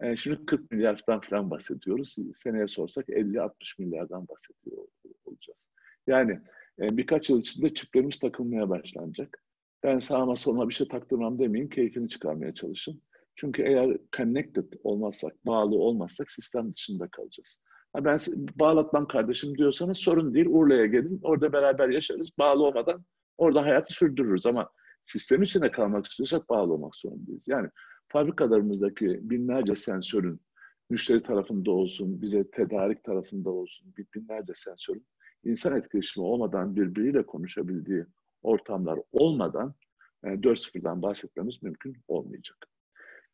E, 0.00 0.16
şimdi 0.16 0.46
40 0.46 0.70
milyardan 0.70 1.20
falan 1.20 1.50
bahsediyoruz. 1.50 2.16
Seneye 2.34 2.66
sorsak 2.66 3.08
50-60 3.08 3.50
milyardan 3.78 4.28
bahsediyor 4.28 4.86
olacağız. 5.24 5.66
Yani 6.06 6.40
e, 6.80 6.96
birkaç 6.96 7.30
yıl 7.30 7.40
içinde 7.40 7.74
çiplerimiz 7.74 8.18
takılmaya 8.18 8.68
başlanacak. 8.68 9.42
Ben 9.82 9.98
sağıma 9.98 10.36
soluma 10.36 10.68
bir 10.68 10.74
şey 10.74 10.88
taktırmam 10.88 11.38
demeyin, 11.38 11.68
keyfini 11.68 12.08
çıkarmaya 12.08 12.54
çalışın. 12.54 13.02
Çünkü 13.36 13.62
eğer 13.62 13.98
connected 14.16 14.72
olmazsak, 14.84 15.46
bağlı 15.46 15.76
olmazsak 15.76 16.30
sistem 16.30 16.74
dışında 16.74 17.08
kalacağız. 17.08 17.58
Ha 17.92 18.04
ben 18.04 18.18
bağlatmam 18.60 19.08
kardeşim 19.08 19.58
diyorsanız 19.58 19.98
sorun 19.98 20.34
değil, 20.34 20.46
Urla'ya 20.46 20.86
gelin, 20.86 21.20
orada 21.22 21.52
beraber 21.52 21.88
yaşarız. 21.88 22.38
Bağlı 22.38 22.62
olmadan 22.62 23.04
orada 23.38 23.62
hayatı 23.62 23.94
sürdürürüz 23.94 24.46
ama 24.46 24.70
sistem 25.00 25.42
içinde 25.42 25.70
kalmak 25.70 26.06
istiyorsak 26.06 26.48
bağlı 26.48 26.72
olmak 26.72 26.96
zorundayız. 26.96 27.48
Yani 27.48 27.68
fabrikalarımızdaki 28.14 29.20
binlerce 29.22 29.74
sensörün 29.74 30.40
müşteri 30.90 31.22
tarafında 31.22 31.70
olsun, 31.70 32.22
bize 32.22 32.50
tedarik 32.50 33.04
tarafında 33.04 33.50
olsun, 33.50 33.94
binlerce 34.14 34.52
sensörün 34.54 35.06
insan 35.44 35.76
etkileşimi 35.76 36.26
olmadan 36.26 36.76
birbiriyle 36.76 37.26
konuşabildiği 37.26 38.06
ortamlar 38.42 38.98
olmadan 39.12 39.74
yani 40.24 40.40
4.0'dan 40.40 41.02
bahsetmemiz 41.02 41.62
mümkün 41.62 41.96
olmayacak. 42.08 42.56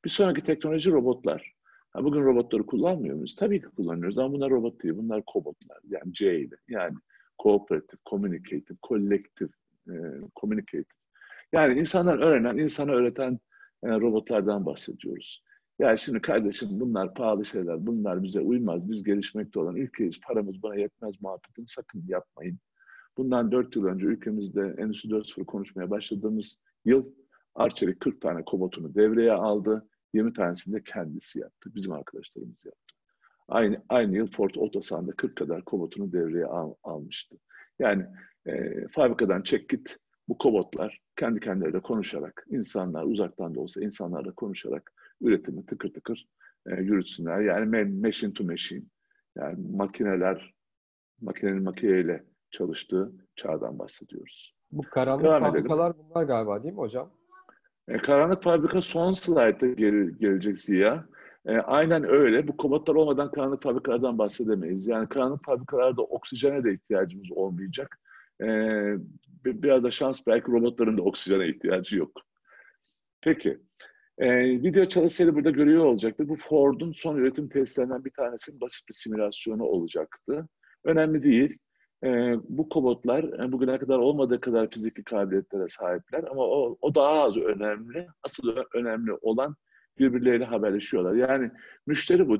Bir 0.05 0.11
sonraki 0.11 0.45
teknoloji 0.45 0.91
robotlar. 0.91 1.53
Ha, 1.91 2.05
bugün 2.05 2.25
robotları 2.25 2.67
kullanmıyor 2.67 3.15
muyuz? 3.15 3.37
Tabii 3.37 3.61
ki 3.61 3.67
kullanıyoruz 3.67 4.19
ama 4.19 4.33
bunlar 4.33 4.51
robot 4.51 4.83
değil, 4.83 4.95
bunlar 4.97 5.23
kobotlar. 5.27 5.79
Yani 5.89 6.13
C 6.13 6.41
ile. 6.41 6.57
Yani 6.69 6.95
cooperative, 7.43 8.01
communicative, 8.11 8.79
collective, 8.89 9.51
e, 9.89 9.95
communicative. 10.41 10.85
Yani 11.53 11.81
insanlar 11.81 12.19
öğrenen, 12.19 12.59
insana 12.59 12.93
öğreten 12.93 13.39
e, 13.85 13.89
robotlardan 13.89 14.67
bahsediyoruz. 14.67 15.43
Ya 15.79 15.97
şimdi 15.97 16.21
kardeşim 16.21 16.69
bunlar 16.73 17.15
pahalı 17.15 17.45
şeyler, 17.45 17.87
bunlar 17.87 18.23
bize 18.23 18.41
uymaz, 18.41 18.91
biz 18.91 19.03
gelişmekte 19.03 19.61
olan 19.61 19.77
ülkeyiz, 19.77 20.21
paramız 20.21 20.63
buna 20.63 20.77
yetmez 20.77 21.23
muhabbetini 21.23 21.69
sakın 21.69 22.05
yapmayın. 22.07 22.59
Bundan 23.17 23.53
4 23.53 23.77
yıl 23.77 23.85
önce 23.85 24.07
ülkemizde 24.07 24.75
Endüstri 24.79 25.09
4.0 25.09 25.45
konuşmaya 25.45 25.91
başladığımız 25.91 26.61
yıl 26.85 27.05
Arçelik 27.55 28.01
40 28.01 28.21
tane 28.21 28.45
komutunu 28.45 28.95
devreye 28.95 29.33
aldı. 29.33 29.89
20 30.15 30.33
tanesini 30.33 30.75
de 30.75 30.83
kendisi 30.83 31.39
yaptı. 31.39 31.71
Bizim 31.75 31.93
arkadaşlarımız 31.93 32.65
yaptı. 32.65 32.95
Aynı, 33.49 33.83
aynı 33.89 34.17
yıl 34.17 34.31
Ford 34.31 34.55
Otosan'da 34.57 35.13
40 35.13 35.37
kadar 35.37 35.65
komutunu 35.65 36.13
devreye 36.13 36.47
al, 36.47 36.75
almıştı. 36.83 37.37
Yani 37.79 38.07
e, 38.47 38.87
fabrikadan 38.89 39.43
çek 39.43 39.69
git 39.69 39.99
bu 40.31 40.39
kobotlar 40.39 41.01
kendi 41.17 41.41
kendileriyle 41.41 41.81
konuşarak, 41.81 42.45
insanlar 42.51 43.05
uzaktan 43.05 43.55
da 43.55 43.61
olsa 43.61 43.81
insanlarla 43.81 44.33
konuşarak 44.33 44.93
üretimi 45.21 45.67
tıkır 45.67 45.93
tıkır 45.93 46.27
e, 46.67 46.75
yürütsünler. 46.75 47.41
Yani 47.41 47.85
machine 47.85 48.33
to 48.33 48.45
machine. 48.45 48.83
Yani 49.37 49.57
makineler, 49.77 50.55
makinenin 51.21 51.63
makineyle 51.63 52.25
çalıştığı 52.51 53.13
çağdan 53.37 53.79
bahsediyoruz. 53.79 54.55
Bu 54.73 54.83
karanlık 54.83 55.25
Devam 55.25 55.41
fabrikalar 55.41 55.91
edelim. 55.91 56.07
bunlar 56.11 56.25
galiba 56.25 56.63
değil 56.63 56.75
mi 56.75 56.81
hocam? 56.81 57.11
E, 57.89 57.97
karanlık 57.99 58.43
fabrika 58.43 58.83
son 58.83 59.13
slaytta 59.13 59.67
gel, 59.67 60.11
gelecek 60.21 60.59
Ziya. 60.59 61.07
E, 61.47 61.57
aynen 61.57 62.05
öyle. 62.05 62.49
Bu 62.49 62.57
komutlar 62.57 62.95
olmadan 62.95 63.31
karanlık 63.31 63.63
fabrikalardan 63.63 64.19
bahsedemeyiz. 64.19 64.89
Yani 64.89 65.09
karanlık 65.09 65.45
fabrikalarda 65.45 66.03
oksijene 66.03 66.65
de 66.65 66.75
ihtiyacımız 66.75 67.33
olmayacak. 67.33 67.99
E, 68.43 68.47
biraz 69.45 69.83
da 69.83 69.91
şans 69.91 70.27
belki 70.27 70.53
robotların 70.53 70.99
da 70.99 71.03
oksijene 71.03 71.49
ihtiyacı 71.49 71.97
yok. 71.97 72.23
Peki. 73.21 73.59
E, 74.19 74.41
video 74.63 74.85
çalışsaydı 74.85 75.35
burada 75.35 75.51
görüyor 75.51 75.85
olacaktı. 75.85 76.29
Bu 76.29 76.37
Ford'un 76.37 76.93
son 76.93 77.17
üretim 77.17 77.49
testlerinden 77.49 78.05
bir 78.05 78.11
tanesinin 78.11 78.61
basit 78.61 78.89
bir 78.89 78.95
simülasyonu 78.95 79.65
olacaktı. 79.65 80.49
Önemli 80.85 81.23
değil. 81.23 81.59
E, 82.05 82.35
bu 82.49 82.69
kobotlar 82.69 83.25
e, 83.25 83.53
bugüne 83.53 83.79
kadar 83.79 83.99
olmadığı 83.99 84.41
kadar 84.41 84.71
fiziki 84.71 85.05
kabiliyetlere 85.05 85.69
sahipler 85.69 86.25
ama 86.31 86.43
o, 86.43 86.79
o 86.81 86.95
daha 86.95 87.23
az 87.23 87.37
önemli. 87.37 88.07
Asıl 88.23 88.57
önemli 88.75 89.13
olan 89.13 89.57
birbirleriyle 89.99 90.45
haberleşiyorlar. 90.45 91.15
Yani 91.15 91.51
müşteri 91.87 92.29
bu. 92.29 92.39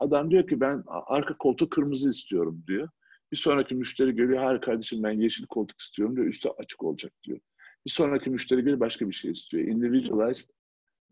Adam 0.00 0.30
diyor 0.30 0.46
ki 0.48 0.60
ben 0.60 0.82
arka 0.86 1.36
koltuğu 1.36 1.68
kırmızı 1.68 2.08
istiyorum 2.08 2.64
diyor. 2.66 2.88
Bir 3.32 3.36
sonraki 3.36 3.74
müşteri 3.74 4.14
geliyor, 4.14 4.42
hayır 4.42 4.60
kardeşim 4.60 5.02
ben 5.02 5.10
yeşil 5.10 5.46
koltuk 5.46 5.80
istiyorum 5.80 6.16
diyor, 6.16 6.26
üstü 6.26 6.48
açık 6.48 6.82
olacak 6.82 7.12
diyor. 7.24 7.38
Bir 7.86 7.90
sonraki 7.90 8.30
müşteri 8.30 8.60
geliyor 8.60 8.80
başka 8.80 9.08
bir 9.08 9.12
şey 9.12 9.30
istiyor. 9.30 9.64
Individualized 9.64 10.50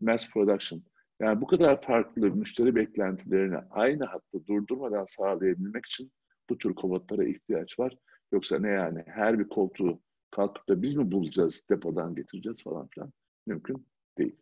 mass 0.00 0.30
production. 0.30 0.82
Yani 1.20 1.40
bu 1.40 1.46
kadar 1.46 1.82
farklı 1.82 2.30
müşteri 2.30 2.74
beklentilerini 2.74 3.56
aynı 3.70 4.04
hatta 4.04 4.46
durdurmadan 4.46 5.04
sağlayabilmek 5.04 5.86
için 5.86 6.12
bu 6.50 6.58
tür 6.58 6.74
komutlara 6.74 7.24
ihtiyaç 7.24 7.78
var. 7.78 7.96
Yoksa 8.32 8.58
ne 8.58 8.68
yani 8.68 9.04
her 9.06 9.38
bir 9.38 9.48
koltuğu 9.48 10.00
kalkıp 10.30 10.68
da 10.68 10.82
biz 10.82 10.94
mi 10.94 11.12
bulacağız, 11.12 11.64
depodan 11.70 12.14
getireceğiz 12.14 12.62
falan 12.62 12.88
filan. 12.88 13.12
Mümkün 13.46 13.86
değil. 14.18 14.36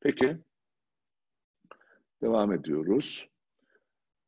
Peki. 0.00 0.36
Devam 2.22 2.52
ediyoruz. 2.52 3.28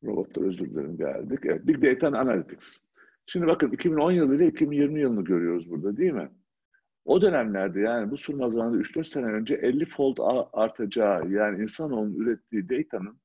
Robotlar 0.03 0.43
özür 0.43 0.69
dilerim 0.69 0.97
geldik. 0.97 1.39
Evet, 1.43 1.67
Big 1.67 1.83
Data 1.83 2.19
Analytics. 2.19 2.84
Şimdi 3.25 3.47
bakın 3.47 3.71
2010 3.71 4.11
yılı 4.11 4.35
ile 4.35 4.47
2020 4.47 4.99
yılını 4.99 5.23
görüyoruz 5.23 5.71
burada 5.71 5.97
değil 5.97 6.11
mi? 6.11 6.29
O 7.05 7.21
dönemlerde 7.21 7.79
yani 7.79 8.11
bu 8.11 8.17
sunum 8.17 8.39
hazırlandığı 8.39 8.81
3-4 8.81 9.03
sene 9.03 9.25
önce 9.25 9.55
50 9.55 9.85
fold 9.85 10.17
artacağı 10.53 11.29
yani 11.29 11.61
insanoğlunun 11.61 12.15
ürettiği 12.15 12.69
datanın 12.69 13.19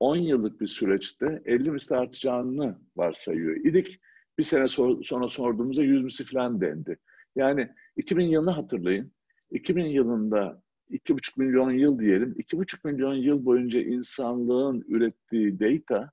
10 0.00 0.16
yıllık 0.16 0.60
bir 0.60 0.66
süreçte 0.66 1.42
50 1.44 1.70
misli 1.70 1.96
artacağını 1.96 2.78
varsayıyor 2.96 3.56
idik. 3.56 4.00
Bir 4.38 4.42
sene 4.44 4.68
sonra 5.02 5.28
sorduğumuzda 5.28 5.82
100 5.82 6.04
misli 6.04 6.24
falan 6.24 6.60
dendi. 6.60 6.98
Yani 7.36 7.68
2000 7.96 8.24
yılını 8.24 8.50
hatırlayın. 8.50 9.12
2000 9.50 9.84
yılında 9.84 10.62
2,5 10.90 11.40
milyon 11.40 11.70
yıl 11.70 11.98
diyelim. 11.98 12.32
2,5 12.32 12.92
milyon 12.92 13.14
yıl 13.14 13.44
boyunca 13.44 13.80
insanlığın 13.80 14.84
ürettiği 14.88 15.60
data 15.60 16.10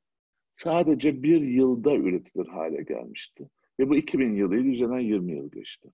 sadece 0.55 1.23
bir 1.23 1.41
yılda 1.41 1.95
üretilir 1.95 2.47
hale 2.47 2.83
gelmişti. 2.83 3.49
Ve 3.79 3.89
bu 3.89 3.95
2000 3.95 4.35
yılıydı, 4.35 4.67
üzerinden 4.67 4.99
20 4.99 5.35
yıl 5.35 5.51
geçti. 5.51 5.89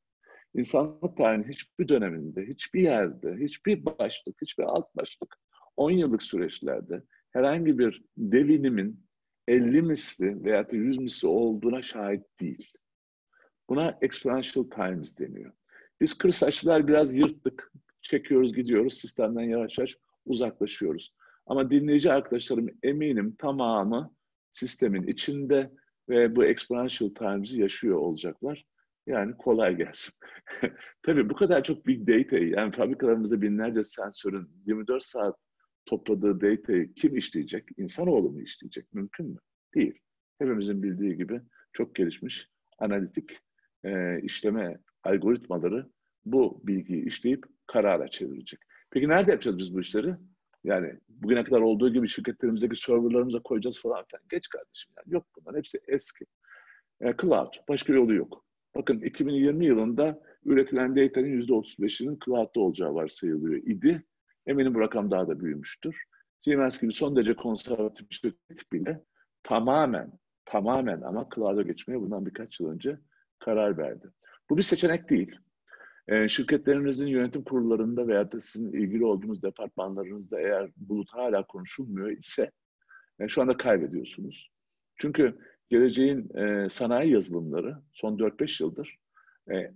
İnsanlık 0.55 1.17
tarihinin 1.17 1.49
hiçbir 1.49 1.87
döneminde, 1.87 2.45
hiçbir 2.47 2.81
yerde, 2.81 3.35
hiçbir 3.39 3.85
başlık, 3.85 4.41
hiçbir 4.41 4.63
alt 4.63 4.95
başlık 4.95 5.37
10 5.77 5.91
yıllık 5.91 6.23
süreçlerde 6.23 7.03
herhangi 7.31 7.79
bir 7.79 8.03
devinimin 8.17 9.05
50 9.47 9.81
misli 9.81 10.43
veya 10.43 10.71
da 10.71 10.75
100 10.75 10.97
misli 10.97 11.27
olduğuna 11.27 11.81
şahit 11.81 12.21
değil. 12.41 12.73
Buna 13.69 13.97
exponential 14.01 14.63
times 14.63 15.19
deniyor. 15.19 15.53
Biz 16.01 16.17
kırsaçlılar 16.17 16.87
biraz 16.87 17.17
yırttık. 17.17 17.71
Çekiyoruz 18.01 18.53
gidiyoruz. 18.53 18.93
Sistemden 18.93 19.43
yavaş 19.43 19.77
yavaş 19.77 19.97
uzaklaşıyoruz. 20.25 21.15
Ama 21.45 21.71
dinleyici 21.71 22.11
arkadaşlarım 22.11 22.69
eminim 22.83 23.35
tamamı 23.35 24.13
sistemin 24.51 25.03
içinde 25.03 25.71
ve 26.09 26.35
bu 26.35 26.45
exponential 26.45 27.09
times'i 27.09 27.61
yaşıyor 27.61 27.97
olacaklar. 27.97 28.65
Yani 29.07 29.37
kolay 29.37 29.77
gelsin. 29.77 30.13
Tabii 31.03 31.29
bu 31.29 31.35
kadar 31.35 31.63
çok 31.63 31.87
big 31.87 32.07
data, 32.07 32.37
yani 32.37 32.71
fabrikalarımızda 32.71 33.41
binlerce 33.41 33.83
sensörün 33.83 34.49
24 34.65 35.03
saat 35.03 35.35
topladığı 35.85 36.41
data'yı 36.41 36.93
kim 36.93 37.17
işleyecek? 37.17 37.69
İnsanoğlu 37.77 38.31
mu 38.31 38.41
işleyecek? 38.41 38.93
Mümkün 38.93 39.27
mü? 39.27 39.37
Değil. 39.75 39.99
Hepimizin 40.39 40.83
bildiği 40.83 41.17
gibi 41.17 41.41
çok 41.73 41.95
gelişmiş 41.95 42.49
analitik 42.79 43.37
e, 43.83 44.21
işleme 44.21 44.79
algoritmaları 45.03 45.89
bu 46.25 46.61
bilgiyi 46.63 47.05
işleyip 47.05 47.45
karara 47.67 48.07
çevirecek. 48.07 48.59
Peki 48.91 49.09
nerede 49.09 49.31
yapacağız 49.31 49.57
biz 49.57 49.75
bu 49.75 49.79
işleri? 49.79 50.15
Yani 50.63 50.93
bugüne 51.09 51.43
kadar 51.43 51.61
olduğu 51.61 51.93
gibi 51.93 52.07
şirketlerimizdeki 52.07 52.75
serverlarımıza 52.75 53.39
koyacağız 53.39 53.81
falan 53.81 54.05
filan. 54.09 54.23
Geç 54.29 54.47
kardeşim 54.47 54.91
yani. 54.97 55.13
Yok 55.13 55.25
bunlar 55.35 55.57
hepsi 55.57 55.79
eski. 55.87 56.25
E, 57.01 57.13
cloud. 57.21 57.53
Başka 57.69 57.93
yolu 57.93 58.13
yok. 58.13 58.45
Bakın 58.75 59.01
2020 59.01 59.65
yılında 59.65 60.21
üretilen 60.45 60.95
data'nın 60.95 61.41
%35'inin 61.41 62.19
cloud'da 62.25 62.59
olacağı 62.59 62.93
varsayılıyor 62.93 63.55
idi. 63.55 64.05
Eminim 64.45 64.75
bu 64.75 64.79
rakam 64.79 65.11
daha 65.11 65.27
da 65.27 65.39
büyümüştür. 65.39 66.03
Siemens 66.39 66.81
gibi 66.81 66.93
son 66.93 67.15
derece 67.15 67.35
konservatif 67.35 68.09
bir 68.09 68.15
şirket 68.15 68.71
bile 68.73 69.03
tamamen, 69.43 70.11
tamamen 70.45 71.01
ama 71.01 71.27
cloud'a 71.35 71.61
geçmeye 71.61 72.01
bundan 72.01 72.25
birkaç 72.25 72.59
yıl 72.59 72.69
önce 72.69 72.99
karar 73.39 73.77
verdi. 73.77 74.07
Bu 74.49 74.57
bir 74.57 74.63
seçenek 74.63 75.09
değil. 75.09 75.35
E, 76.09 76.27
şirketlerinizin 76.27 77.07
yönetim 77.07 77.43
kurullarında 77.43 78.07
veya 78.07 78.31
da 78.31 78.41
sizin 78.41 78.71
ilgili 78.73 79.05
olduğunuz 79.05 79.43
departmanlarınızda 79.43 80.39
eğer 80.39 80.69
bulut 80.77 81.13
hala 81.13 81.47
konuşulmuyor 81.47 82.09
ise 82.09 82.51
e, 83.19 83.27
şu 83.27 83.41
anda 83.41 83.57
kaybediyorsunuz. 83.57 84.51
Çünkü 84.95 85.37
geleceğin 85.69 86.37
e, 86.37 86.69
sanayi 86.69 87.13
yazılımları 87.13 87.77
son 87.93 88.17
4-5 88.17 88.63
yıldır 88.63 88.97
e, 89.51 89.71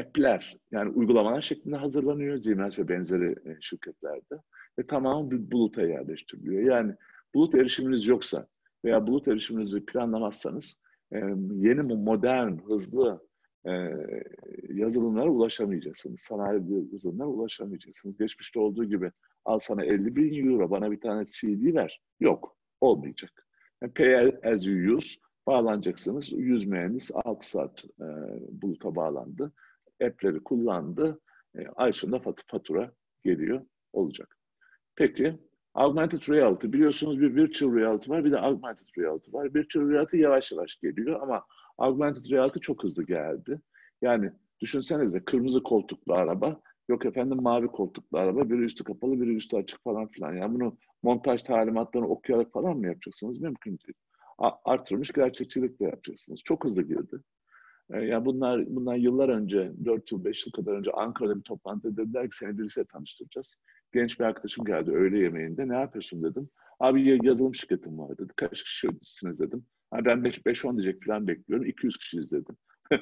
app'ler 0.00 0.56
yani 0.70 0.90
uygulamalar 0.90 1.42
şeklinde 1.42 1.76
hazırlanıyor 1.76 2.40
Siemens 2.40 2.78
ve 2.78 2.88
benzeri 2.88 3.30
e, 3.30 3.56
şirketlerde 3.60 4.34
ve 4.78 4.86
tamamen 4.86 5.30
bir 5.30 5.50
buluta 5.50 5.82
yerleştiriliyor. 5.82 6.62
Yani 6.62 6.94
bulut 7.34 7.54
erişiminiz 7.54 8.06
yoksa 8.06 8.46
veya 8.84 9.06
bulut 9.06 9.28
erişiminizi 9.28 9.84
planlamazsanız 9.84 10.80
e, 11.12 11.18
yeni 11.52 11.82
modern, 11.82 12.56
hızlı 12.56 13.20
e, 13.66 13.72
yazılımlara 14.68 15.30
ulaşamayacaksınız. 15.30 16.20
Sanayi 16.20 16.62
yazılımlara 16.92 17.28
ulaşamayacaksınız. 17.28 18.16
Geçmişte 18.18 18.60
olduğu 18.60 18.84
gibi 18.84 19.12
al 19.44 19.58
sana 19.58 19.84
50 19.84 20.16
bin 20.16 20.52
euro 20.52 20.70
bana 20.70 20.90
bir 20.90 21.00
tane 21.00 21.24
CD 21.24 21.74
ver. 21.74 22.00
Yok. 22.20 22.56
Olmayacak. 22.80 23.46
Yani 23.82 23.92
pay 23.92 24.52
as 24.52 24.66
you 24.66 24.96
use 24.96 25.16
bağlanacaksınız. 25.46 26.32
100 26.32 26.66
mühendis 26.66 27.10
6 27.14 27.50
saat 27.50 27.84
e, 27.84 28.06
buluta 28.62 28.96
bağlandı. 28.96 29.52
App'leri 30.04 30.44
kullandı. 30.44 31.20
E, 31.58 31.66
ay 31.66 31.92
sonunda 31.92 32.18
fatura 32.46 32.92
geliyor 33.24 33.62
olacak. 33.92 34.38
Peki 34.96 35.38
Augmented 35.74 36.28
Reality 36.28 36.66
biliyorsunuz 36.66 37.20
bir 37.20 37.34
Virtual 37.34 37.76
Reality 37.76 38.10
var 38.10 38.24
bir 38.24 38.32
de 38.32 38.40
Augmented 38.40 38.86
Reality 38.98 39.32
var. 39.32 39.54
Virtual 39.54 39.90
Reality 39.90 40.16
yavaş 40.16 40.52
yavaş 40.52 40.76
geliyor 40.76 41.20
ama 41.22 41.44
Augmented 41.78 42.30
Reality 42.30 42.58
çok 42.58 42.84
hızlı 42.84 43.06
geldi. 43.06 43.60
Yani 44.02 44.32
düşünsenize 44.60 45.24
kırmızı 45.24 45.62
koltuklu 45.62 46.14
araba, 46.14 46.60
yok 46.88 47.06
efendim 47.06 47.42
mavi 47.42 47.66
koltuklu 47.66 48.18
araba, 48.18 48.50
biri 48.50 48.64
üstü 48.64 48.84
kapalı, 48.84 49.20
biri 49.20 49.36
üstü 49.36 49.56
açık 49.56 49.84
falan 49.84 50.08
filan. 50.08 50.34
Yani 50.34 50.54
bunu 50.54 50.76
montaj 51.02 51.42
talimatlarını 51.42 52.08
okuyarak 52.08 52.52
falan 52.52 52.76
mı 52.76 52.86
yapacaksınız? 52.86 53.40
Mümkün 53.40 53.70
değil. 53.70 53.98
Artırılmış 54.64 55.12
gerçekçilikle 55.12 55.84
yapacaksınız. 55.84 56.40
Çok 56.44 56.64
hızlı 56.64 56.82
girdi. 56.82 57.16
E, 57.92 57.98
yani 58.00 58.24
bunlar 58.24 58.66
bundan 58.66 58.94
yıllar 58.94 59.28
önce, 59.28 59.72
4 59.84 60.12
yıl, 60.12 60.24
5 60.24 60.46
yıl 60.46 60.52
kadar 60.52 60.72
önce 60.72 60.90
Ankara'da 60.92 61.36
bir 61.36 61.42
toplantıda 61.42 61.96
dediler 61.96 62.30
ki 62.30 62.36
seni 62.36 62.58
birisiyle 62.58 62.86
tanıştıracağız. 62.86 63.56
Genç 63.92 64.20
bir 64.20 64.24
arkadaşım 64.24 64.64
geldi 64.64 64.90
öğle 64.90 65.18
yemeğinde. 65.18 65.68
Ne 65.68 65.74
yapıyorsun 65.74 66.22
dedim. 66.22 66.48
Abi 66.80 67.26
yazılım 67.26 67.54
şirketim 67.54 67.98
var 67.98 68.18
dedi. 68.18 68.32
Kaç 68.36 68.62
kişisiniz 68.64 69.40
dedim. 69.40 69.66
Ha, 69.94 70.04
ben 70.04 70.24
5-10 70.24 70.78
diyecek 70.78 71.04
falan 71.04 71.26
bekliyorum. 71.26 71.66
200 71.66 71.96
kişi 71.98 72.18
izledim. 72.18 72.56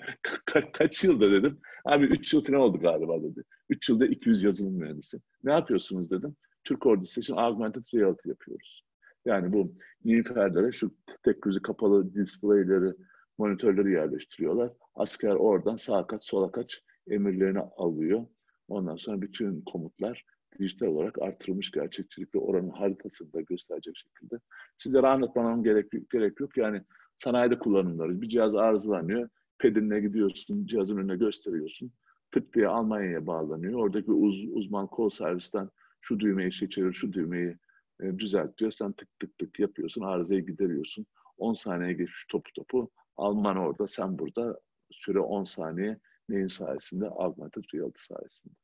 Ka- 0.46 0.72
kaç 0.72 1.04
yılda 1.04 1.32
dedim. 1.32 1.60
Abi 1.84 2.04
3 2.04 2.34
yıl 2.34 2.44
falan 2.44 2.60
oldu 2.60 2.78
galiba 2.80 3.22
dedi. 3.22 3.42
3 3.68 3.88
yılda 3.88 4.06
200 4.06 4.42
yazılım 4.42 4.74
mühendisi. 4.74 5.18
Ne 5.44 5.52
yapıyorsunuz 5.52 6.10
dedim. 6.10 6.36
Türk 6.64 6.86
ordusu 6.86 7.20
için 7.20 7.36
augmented 7.36 7.82
reality 7.94 8.28
yapıyoruz. 8.28 8.84
Yani 9.24 9.52
bu 9.52 9.74
niferlere 10.04 10.72
şu 10.72 10.94
tek 11.24 11.42
gözü 11.42 11.62
kapalı 11.62 12.14
displayleri, 12.14 12.94
monitörleri 13.38 13.92
yerleştiriyorlar. 13.92 14.72
Asker 14.94 15.30
oradan 15.34 15.76
sağ 15.76 16.06
kaç, 16.06 16.24
sola 16.24 16.52
kaç 16.52 16.82
emirlerini 17.10 17.58
alıyor. 17.58 18.26
Ondan 18.68 18.96
sonra 18.96 19.20
bütün 19.22 19.60
komutlar 19.60 20.24
dijital 20.58 20.86
olarak 20.86 21.22
artırılmış 21.22 21.70
gerçekçilikle 21.70 22.38
oranın 22.38 22.70
haritasını 22.70 23.32
da 23.32 23.40
gösterecek 23.40 23.96
şekilde. 23.96 24.40
Sizlere 24.76 25.06
anlatmam 25.06 25.64
gerek, 25.64 25.86
gerek 26.10 26.40
yok. 26.40 26.56
Yani 26.56 26.82
sanayide 27.16 27.58
kullanımları. 27.58 28.20
Bir 28.20 28.28
cihaz 28.28 28.54
arızalanıyor. 28.54 29.28
Pedinle 29.58 30.00
gidiyorsun, 30.00 30.66
cihazın 30.66 30.96
önüne 30.96 31.16
gösteriyorsun. 31.16 31.92
Tık 32.30 32.54
diye 32.54 32.68
Almanya'ya 32.68 33.26
bağlanıyor. 33.26 33.80
Oradaki 33.80 34.10
uz, 34.10 34.44
uzman 34.52 34.86
kol 34.86 35.08
servisten 35.08 35.70
şu 36.00 36.20
düğmeyi 36.20 36.52
seçiyor, 36.52 36.92
şu 36.92 37.12
düğmeyi 37.12 37.56
e, 38.00 38.18
düzelt 38.18 38.58
diyor. 38.58 38.70
Sen 38.70 38.92
tık 38.92 39.08
tık 39.20 39.38
tık 39.38 39.60
yapıyorsun, 39.60 40.02
arızayı 40.02 40.46
gideriyorsun. 40.46 41.06
10 41.38 41.54
saniye 41.54 41.92
geçmiş 41.92 42.26
topu 42.28 42.52
topu. 42.52 42.90
Alman 43.16 43.56
orada, 43.56 43.86
sen 43.86 44.18
burada. 44.18 44.60
Süre 44.90 45.20
10 45.20 45.44
saniye. 45.44 45.98
Neyin 46.28 46.46
sayesinde? 46.46 47.06
Augmented 47.06 47.64
reality 47.74 48.02
sayesinde. 48.02 48.54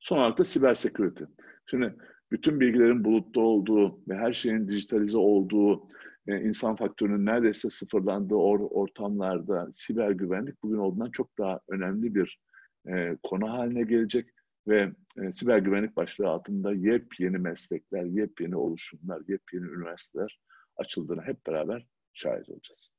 Son 0.00 0.18
olarak 0.18 0.38
da 0.38 0.44
siber 0.44 0.74
security. 0.74 1.24
Şimdi 1.66 1.94
bütün 2.30 2.60
bilgilerin 2.60 3.04
bulutta 3.04 3.40
olduğu 3.40 4.08
ve 4.08 4.16
her 4.16 4.32
şeyin 4.32 4.68
dijitalize 4.68 5.18
olduğu, 5.18 5.88
e, 6.26 6.40
insan 6.40 6.76
faktörünün 6.76 7.26
neredeyse 7.26 7.70
sıfırlandığı 7.70 8.34
or 8.34 8.60
ortamlarda 8.60 9.68
siber 9.72 10.10
güvenlik 10.10 10.62
bugün 10.62 10.78
olduğundan 10.78 11.10
çok 11.10 11.38
daha 11.38 11.60
önemli 11.68 12.14
bir 12.14 12.40
e, 12.88 13.16
konu 13.22 13.52
haline 13.52 13.82
gelecek 13.82 14.28
ve 14.68 14.92
e, 15.22 15.32
siber 15.32 15.58
güvenlik 15.58 15.96
başlığı 15.96 16.28
altında 16.28 16.72
yepyeni 16.72 17.38
meslekler, 17.38 18.04
yepyeni 18.04 18.56
oluşumlar, 18.56 19.22
yepyeni 19.28 19.64
üniversiteler 19.64 20.40
açıldığını 20.76 21.22
hep 21.22 21.46
beraber 21.46 21.86
şahit 22.12 22.48
olacağız. 22.48 22.90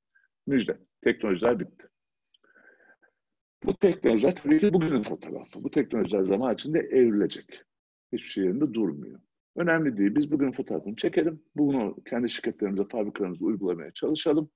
Müjde. 0.48 0.78
Teknolojiler 1.02 1.60
bitti. 1.60 1.88
Bu 3.64 3.74
teknolojiler 3.74 4.36
tabii 4.36 4.60
ki 4.60 4.74
bugünün 4.74 5.04
fotoğrafı. 5.04 5.64
Bu 5.64 5.72
teknolojiler 5.72 6.24
zaman 6.24 6.54
içinde 6.54 6.80
evrilecek. 6.80 7.64
Hiçbir 8.12 8.30
şey 8.30 8.44
yerinde 8.44 8.74
durmuyor. 8.74 9.20
Önemli 9.56 9.98
değil. 9.98 10.16
Biz 10.16 10.32
bugün 10.32 10.52
fotoğrafını 10.52 10.96
çekelim. 10.96 11.44
Bunu 11.56 11.96
kendi 12.10 12.30
şirketlerimize, 12.30 12.84
fabrikalarımızda 12.84 13.46
uygulamaya 13.46 13.92
çalışalım. 13.92 14.50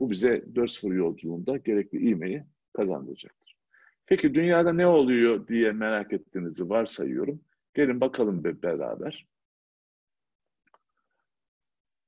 Bu 0.00 0.10
bize 0.10 0.28
4.0 0.28 0.94
yolculuğunda 0.94 1.56
gerekli 1.56 2.10
ivmeyi 2.10 2.44
kazandıracaktır. 2.72 3.56
Peki 4.06 4.34
dünyada 4.34 4.72
ne 4.72 4.86
oluyor 4.86 5.48
diye 5.48 5.72
merak 5.72 6.12
ettiğinizi 6.12 6.68
varsayıyorum. 6.68 7.40
Gelin 7.74 8.00
bakalım 8.00 8.44
beraber. 8.44 9.26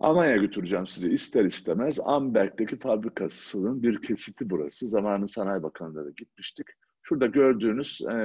Almanya'ya 0.01 0.37
götüreceğim 0.37 0.87
sizi 0.87 1.13
ister 1.13 1.45
istemez. 1.45 2.01
Amberg'deki 2.05 2.79
fabrikasının 2.79 3.83
bir 3.83 4.03
kesiti 4.03 4.51
burası. 4.51 4.87
Zamanı 4.87 5.29
Sanayi 5.29 5.63
Bakanlığı'na 5.63 6.11
gitmiştik. 6.11 6.67
Şurada 7.03 7.27
gördüğünüz 7.27 8.01
e, 8.11 8.17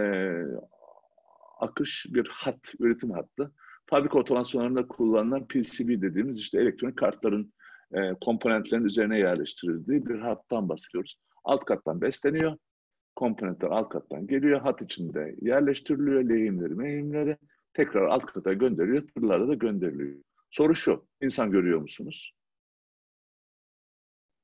akış 1.60 2.06
bir 2.10 2.28
hat, 2.28 2.74
üretim 2.80 3.12
hattı. 3.12 3.52
Fabrika 3.86 4.20
otomasyonlarında 4.20 4.88
kullanılan 4.88 5.48
PCB 5.48 6.02
dediğimiz 6.02 6.40
işte 6.40 6.62
elektronik 6.62 6.98
kartların 6.98 7.54
e, 7.94 8.14
komponentlerin 8.22 8.86
üzerine 8.86 9.20
yerleştirildiği 9.20 10.06
bir 10.06 10.20
hattan 10.20 10.70
bahsediyoruz. 10.70 11.16
Alt 11.44 11.66
kattan 11.66 12.02
besleniyor. 12.02 12.58
Komponentler 13.16 13.70
alt 13.70 13.90
kattan 13.90 14.28
geliyor. 14.28 14.62
Hat 14.62 14.82
içinde 14.82 15.36
yerleştiriliyor. 15.42 16.24
Lehimleri, 16.24 16.76
mehimleri 16.76 17.38
tekrar 17.74 18.06
alt 18.08 18.26
kata 18.26 18.54
gönderiliyor. 18.54 19.02
Tırlara 19.02 19.48
da 19.48 19.54
gönderiliyor. 19.54 20.16
Soru 20.52 20.76
şu, 20.76 21.06
insan 21.22 21.52
görüyor 21.52 21.80
musunuz? 21.80 22.34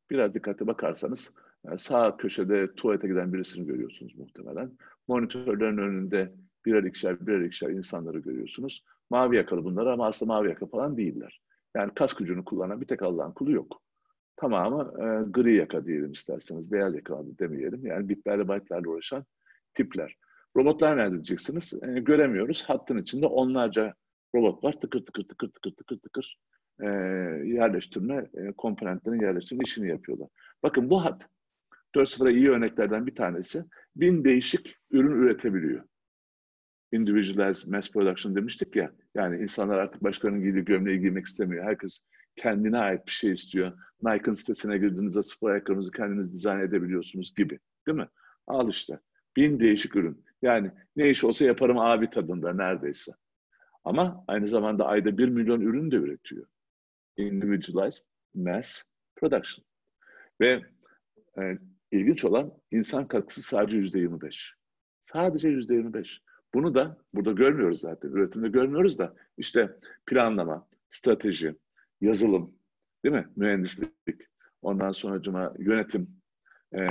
Biraz 0.10 0.34
dikkate 0.34 0.67
bakarsanız 0.67 1.32
e, 1.72 1.78
sağ 1.78 2.17
köşede 2.17 2.76
tuvalete 2.76 3.08
giden 3.08 3.34
birisini 3.34 3.65
görüyorsunuz 3.65 4.15
muhtemelen. 4.15 4.78
Monitörlerin 5.08 5.78
önünde 5.78 6.34
birer 6.65 6.84
ikişer 6.84 7.28
birer 7.28 7.41
ikişer 7.41 7.70
insanları 7.70 8.20
görüyorsunuz. 8.20 8.84
Mavi 9.10 9.36
yakalı 9.36 9.63
bunlar 9.63 9.86
ama 9.86 10.08
aslında 10.08 10.34
mavi 10.34 10.50
yaka 10.50 10.67
falan 10.67 10.98
değiller. 10.98 11.41
Yani 11.76 11.93
kas 11.93 12.13
gücünü 12.13 12.46
kullanan 12.46 12.82
bir 12.82 12.88
tek 12.88 13.02
Allah'ın 13.02 13.32
kulu 13.32 13.52
yok. 13.52 13.82
Tamamı 14.36 14.93
e, 15.00 15.32
gri 15.32 15.56
yaka 15.56 15.86
diyelim 15.86 16.12
isterseniz. 16.12 16.72
Beyaz 16.72 16.96
yakalı 16.96 17.39
demeyelim. 17.39 17.86
Yani 17.86 18.10
bitlerle 18.10 18.50
byte'lerle 18.50 18.89
uğraşan 18.89 19.26
tipler. 19.74 20.17
Robotlar 20.58 20.98
nerede 20.98 21.13
diyeceksiniz? 21.13 21.74
E, 21.84 22.00
göremiyoruz. 22.00 22.63
Hattın 22.63 22.98
içinde 22.98 23.26
onlarca 23.26 23.93
robot 24.38 24.63
var. 24.63 24.73
Tıkır 24.73 25.06
tıkır 25.06 25.23
tıkır 25.23 25.50
tıkır 25.50 25.71
tıkır 25.71 26.00
tıkır 26.00 26.38
e, 26.80 26.86
yerleştirme, 27.45 28.30
e, 28.34 28.52
komponentlerin 28.52 29.21
yerleştirme 29.21 29.63
işini 29.63 29.89
yapıyorlar. 29.89 30.30
Bakın 30.63 30.89
bu 30.89 31.06
hat 31.06 31.30
4.0'a 31.95 32.32
iyi 32.32 32.50
örneklerden 32.50 33.08
bir 33.08 33.15
tanesi. 33.15 33.63
Bin 33.95 34.23
değişik 34.23 34.76
ürün 34.91 35.23
üretebiliyor. 35.23 35.84
Individualized 36.91 37.71
mass 37.71 37.91
production 37.91 38.36
demiştik 38.36 38.76
ya. 38.76 38.91
Yani 39.15 39.41
insanlar 39.41 39.78
artık 39.78 40.04
başkalarının 40.04 40.43
giydiği 40.43 40.65
gömleği 40.65 41.00
giymek 41.00 41.26
istemiyor. 41.26 41.65
Herkes 41.65 42.00
kendine 42.36 42.78
ait 42.78 43.08
bir 43.08 43.12
şey 43.12 43.32
istiyor. 43.32 43.73
Nike'ın 44.04 44.36
sitesine 44.36 44.78
girdiğinizde 44.78 45.23
spor 45.23 45.52
ayakkabınızı 45.52 45.91
kendiniz 45.91 46.34
dizayn 46.34 46.60
edebiliyorsunuz 46.60 47.34
gibi. 47.36 47.60
Değil 47.88 47.97
mi? 47.97 48.08
Al 48.47 48.69
işte. 48.69 49.00
Bin 49.36 49.60
değişik 49.60 49.95
ürün. 49.95 50.26
Yani 50.41 50.71
ne 50.95 51.10
iş 51.10 51.23
olsa 51.23 51.45
yaparım 51.45 51.78
abi 51.78 52.10
tadında 52.10 52.54
neredeyse. 52.54 53.12
Ama 53.88 54.23
aynı 54.28 54.47
zamanda 54.47 54.86
ayda 54.86 55.17
bir 55.17 55.30
milyon 55.30 55.62
ürün 55.62 55.91
de 55.91 55.95
üretiyor. 55.95 56.45
Individualized 57.17 58.06
Mass 58.36 58.84
Production. 59.15 59.65
Ve 60.41 60.62
e, 61.38 61.58
ilginç 61.91 62.26
olan 62.26 62.54
insan 62.71 63.08
katkısı 63.08 63.41
sadece 63.41 63.78
yüzde 63.78 64.00
25. 64.00 64.54
Sadece 65.06 65.50
yüzde 65.50 65.73
25. 65.73 66.21
Bunu 66.54 66.76
da 66.76 66.97
burada 67.13 67.32
görmüyoruz 67.32 67.80
zaten. 67.80 68.10
Üretimde 68.10 68.47
görmüyoruz 68.47 69.00
da 69.00 69.15
işte 69.38 69.78
planlama, 70.06 70.67
strateji, 70.89 71.56
yazılım, 72.02 72.56
değil 73.06 73.15
mi? 73.15 73.28
Mühendislik, 73.36 74.21
ondan 74.62 74.91
sonra 74.91 75.21
cuma 75.21 75.54
yönetim, 75.60 76.10
e, 76.76 76.88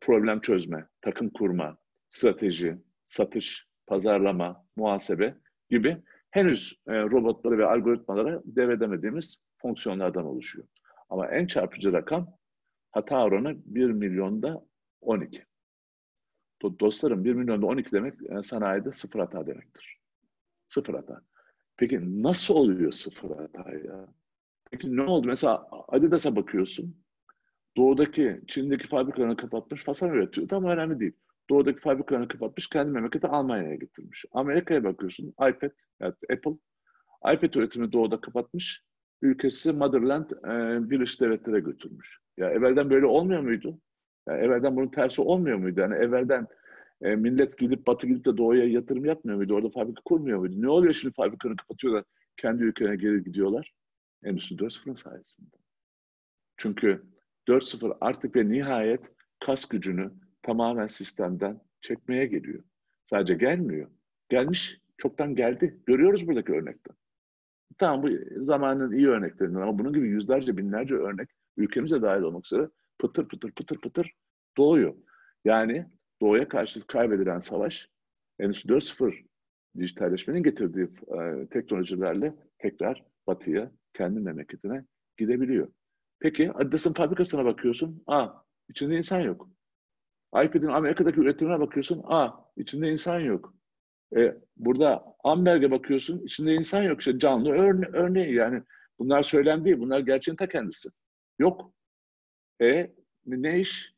problem 0.00 0.40
çözme, 0.40 0.86
takım 1.00 1.30
kurma, 1.30 1.76
strateji, 2.08 2.78
satış, 3.06 3.66
pazarlama, 3.86 4.64
muhasebe 4.76 5.34
gibi 5.70 6.02
henüz 6.30 6.78
e, 6.86 6.92
robotları 6.92 7.58
ve 7.58 7.66
algoritmalara 7.66 8.42
devredemediğimiz 8.44 9.40
fonksiyonlardan 9.56 10.24
oluşuyor. 10.24 10.66
Ama 11.10 11.26
en 11.28 11.46
çarpıcı 11.46 11.92
rakam 11.92 12.38
hata 12.90 13.24
oranı 13.24 13.56
1 13.64 13.90
milyonda 13.90 14.66
12. 15.00 15.44
Dostlarım 16.62 17.24
1 17.24 17.32
milyonda 17.32 17.66
12 17.66 17.92
demek 17.92 18.14
e, 18.30 18.42
sanayide 18.42 18.92
sıfır 18.92 19.20
hata 19.20 19.46
demektir. 19.46 19.98
Sıfır 20.66 20.94
hata. 20.94 21.22
Peki 21.76 22.22
nasıl 22.22 22.54
oluyor 22.54 22.92
sıfır 22.92 23.30
hata 23.30 23.70
ya? 23.70 24.08
Peki 24.70 24.96
ne 24.96 25.02
oldu? 25.02 25.26
Mesela 25.26 25.68
Adidas'a 25.88 26.36
bakıyorsun. 26.36 26.96
Doğudaki, 27.76 28.40
Çin'deki 28.48 28.88
fabrikalarını 28.88 29.36
kapatmış, 29.36 29.84
fasan 29.84 30.10
üretiyor. 30.10 30.50
Ama 30.50 30.72
önemli 30.72 31.00
değil. 31.00 31.12
Doğudaki 31.50 31.80
fabrikalarını 31.80 32.28
kapatmış, 32.28 32.66
kendi 32.66 32.90
memleketi 32.90 33.26
Almanya'ya 33.26 33.74
getirmiş. 33.74 34.24
Amerika'ya 34.32 34.84
bakıyorsun, 34.84 35.28
iPad, 35.28 35.70
yani 36.00 36.14
Apple, 36.32 36.58
iPad 37.34 37.54
üretimini 37.54 37.92
doğuda 37.92 38.20
kapatmış, 38.20 38.82
ülkesi 39.22 39.72
Motherland 39.72 40.30
e, 40.30 40.90
Birleşik 40.90 41.20
Devletlere 41.20 41.60
götürmüş. 41.60 42.18
Ya 42.36 42.50
evvelden 42.50 42.90
böyle 42.90 43.06
olmuyor 43.06 43.40
muydu? 43.40 43.78
Yani 44.28 44.40
evvelden 44.40 44.76
bunun 44.76 44.88
tersi 44.88 45.22
olmuyor 45.22 45.58
muydu? 45.58 45.80
Yani 45.80 45.94
evvelden 45.94 46.46
e, 47.02 47.16
millet 47.16 47.58
gidip 47.58 47.86
batı 47.86 48.06
gidip 48.06 48.24
de 48.26 48.36
doğuya 48.36 48.68
yatırım 48.68 49.04
yapmıyor 49.04 49.36
muydu? 49.38 49.54
Orada 49.54 49.68
fabrika 49.68 50.02
kurmuyor 50.04 50.38
muydu? 50.38 50.54
Ne 50.62 50.68
oluyor 50.68 50.92
şimdi 50.92 51.14
fabrikanı 51.14 51.56
kapatıyorlar, 51.56 52.04
kendi 52.36 52.62
ülkelerine 52.62 52.96
geri 52.96 53.24
gidiyorlar? 53.24 53.72
Endüstri 54.24 54.56
4.0'ın 54.56 54.94
sayesinde. 54.94 55.56
Çünkü 56.56 57.02
4.0 57.48 57.96
artık 58.00 58.36
ve 58.36 58.48
nihayet 58.48 59.12
kas 59.46 59.66
gücünü 59.66 60.10
tamamen 60.48 60.86
sistemden 60.86 61.60
çekmeye 61.80 62.26
geliyor. 62.26 62.64
Sadece 63.06 63.34
gelmiyor. 63.34 63.90
Gelmiş, 64.28 64.80
çoktan 64.98 65.34
geldi. 65.34 65.80
Görüyoruz 65.86 66.26
buradaki 66.26 66.52
örnekten. 66.52 66.96
Tamam 67.78 68.02
bu 68.02 68.08
zamanın 68.44 68.92
iyi 68.92 69.08
örneklerinden 69.08 69.60
ama 69.60 69.78
bunun 69.78 69.92
gibi 69.92 70.08
yüzlerce, 70.08 70.56
binlerce 70.56 70.94
örnek 70.94 71.28
ülkemize 71.56 72.02
dahil 72.02 72.22
olmak 72.22 72.46
üzere 72.46 72.68
pıtır 72.98 73.28
pıtır 73.28 73.52
pıtır 73.52 73.80
pıtır 73.80 74.12
doğuyor. 74.56 74.94
Yani 75.44 75.86
doğuya 76.20 76.48
karşı 76.48 76.86
kaybedilen 76.86 77.38
savaş 77.38 77.88
Endüstri 78.38 78.68
4.0 78.68 79.24
dijitalleşmenin 79.78 80.42
getirdiği 80.42 80.88
e, 81.18 81.46
teknolojilerle 81.46 82.34
tekrar 82.58 83.04
batıya, 83.26 83.72
kendi 83.94 84.20
memleketine 84.20 84.84
gidebiliyor. 85.16 85.68
Peki 86.20 86.52
Adidas'ın 86.52 86.92
fabrikasına 86.92 87.44
bakıyorsun. 87.44 88.02
Aa, 88.06 88.28
içinde 88.68 88.96
insan 88.96 89.20
yok 89.20 89.57
iPad'in 90.34 90.68
Amerika'daki 90.68 91.20
üretimine 91.20 91.60
bakıyorsun. 91.60 92.02
Aa 92.06 92.30
içinde 92.56 92.90
insan 92.90 93.20
yok. 93.20 93.54
E, 94.16 94.34
burada 94.56 95.04
Amberg'e 95.24 95.70
bakıyorsun. 95.70 96.18
içinde 96.24 96.54
insan 96.54 96.82
yok. 96.82 97.00
İşte 97.00 97.18
canlı 97.18 97.50
örne 97.50 97.86
örneği 97.92 98.34
yani. 98.34 98.62
Bunlar 98.98 99.22
söylem. 99.22 99.64
Bunlar 99.64 100.00
gerçeğin 100.00 100.36
ta 100.36 100.48
kendisi. 100.48 100.88
Yok. 101.38 101.72
E 102.62 102.90
ne 103.26 103.60
iş? 103.60 103.94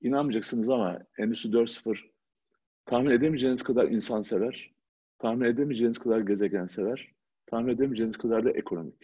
İnanmayacaksınız 0.00 0.70
ama 0.70 0.98
Endüstri 1.18 1.50
4.0 1.50 1.98
tahmin 2.86 3.10
edemeyeceğiniz 3.10 3.62
kadar 3.62 3.84
insan 3.84 4.22
sever. 4.22 4.74
Tahmin 5.18 5.44
edemeyeceğiniz 5.44 5.98
kadar 5.98 6.20
gezegen 6.20 6.66
sever. 6.66 7.12
Tahmin 7.46 7.72
edemeyeceğiniz 7.72 8.16
kadar 8.16 8.44
da 8.44 8.50
ekonomik. 8.50 9.02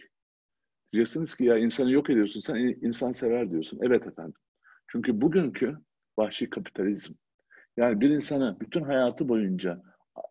Diyeceksiniz 0.93 1.35
ki 1.35 1.45
ya 1.45 1.57
insanı 1.57 1.91
yok 1.91 2.09
ediyorsun. 2.09 2.39
Sen 2.39 2.55
insan 2.55 3.11
sever 3.11 3.51
diyorsun. 3.51 3.79
Evet 3.83 4.07
efendim. 4.07 4.33
Çünkü 4.87 5.21
bugünkü 5.21 5.77
vahşi 6.17 6.49
kapitalizm, 6.49 7.13
yani 7.77 8.01
bir 8.01 8.09
insana 8.09 8.59
bütün 8.59 8.81
hayatı 8.81 9.29
boyunca 9.29 9.81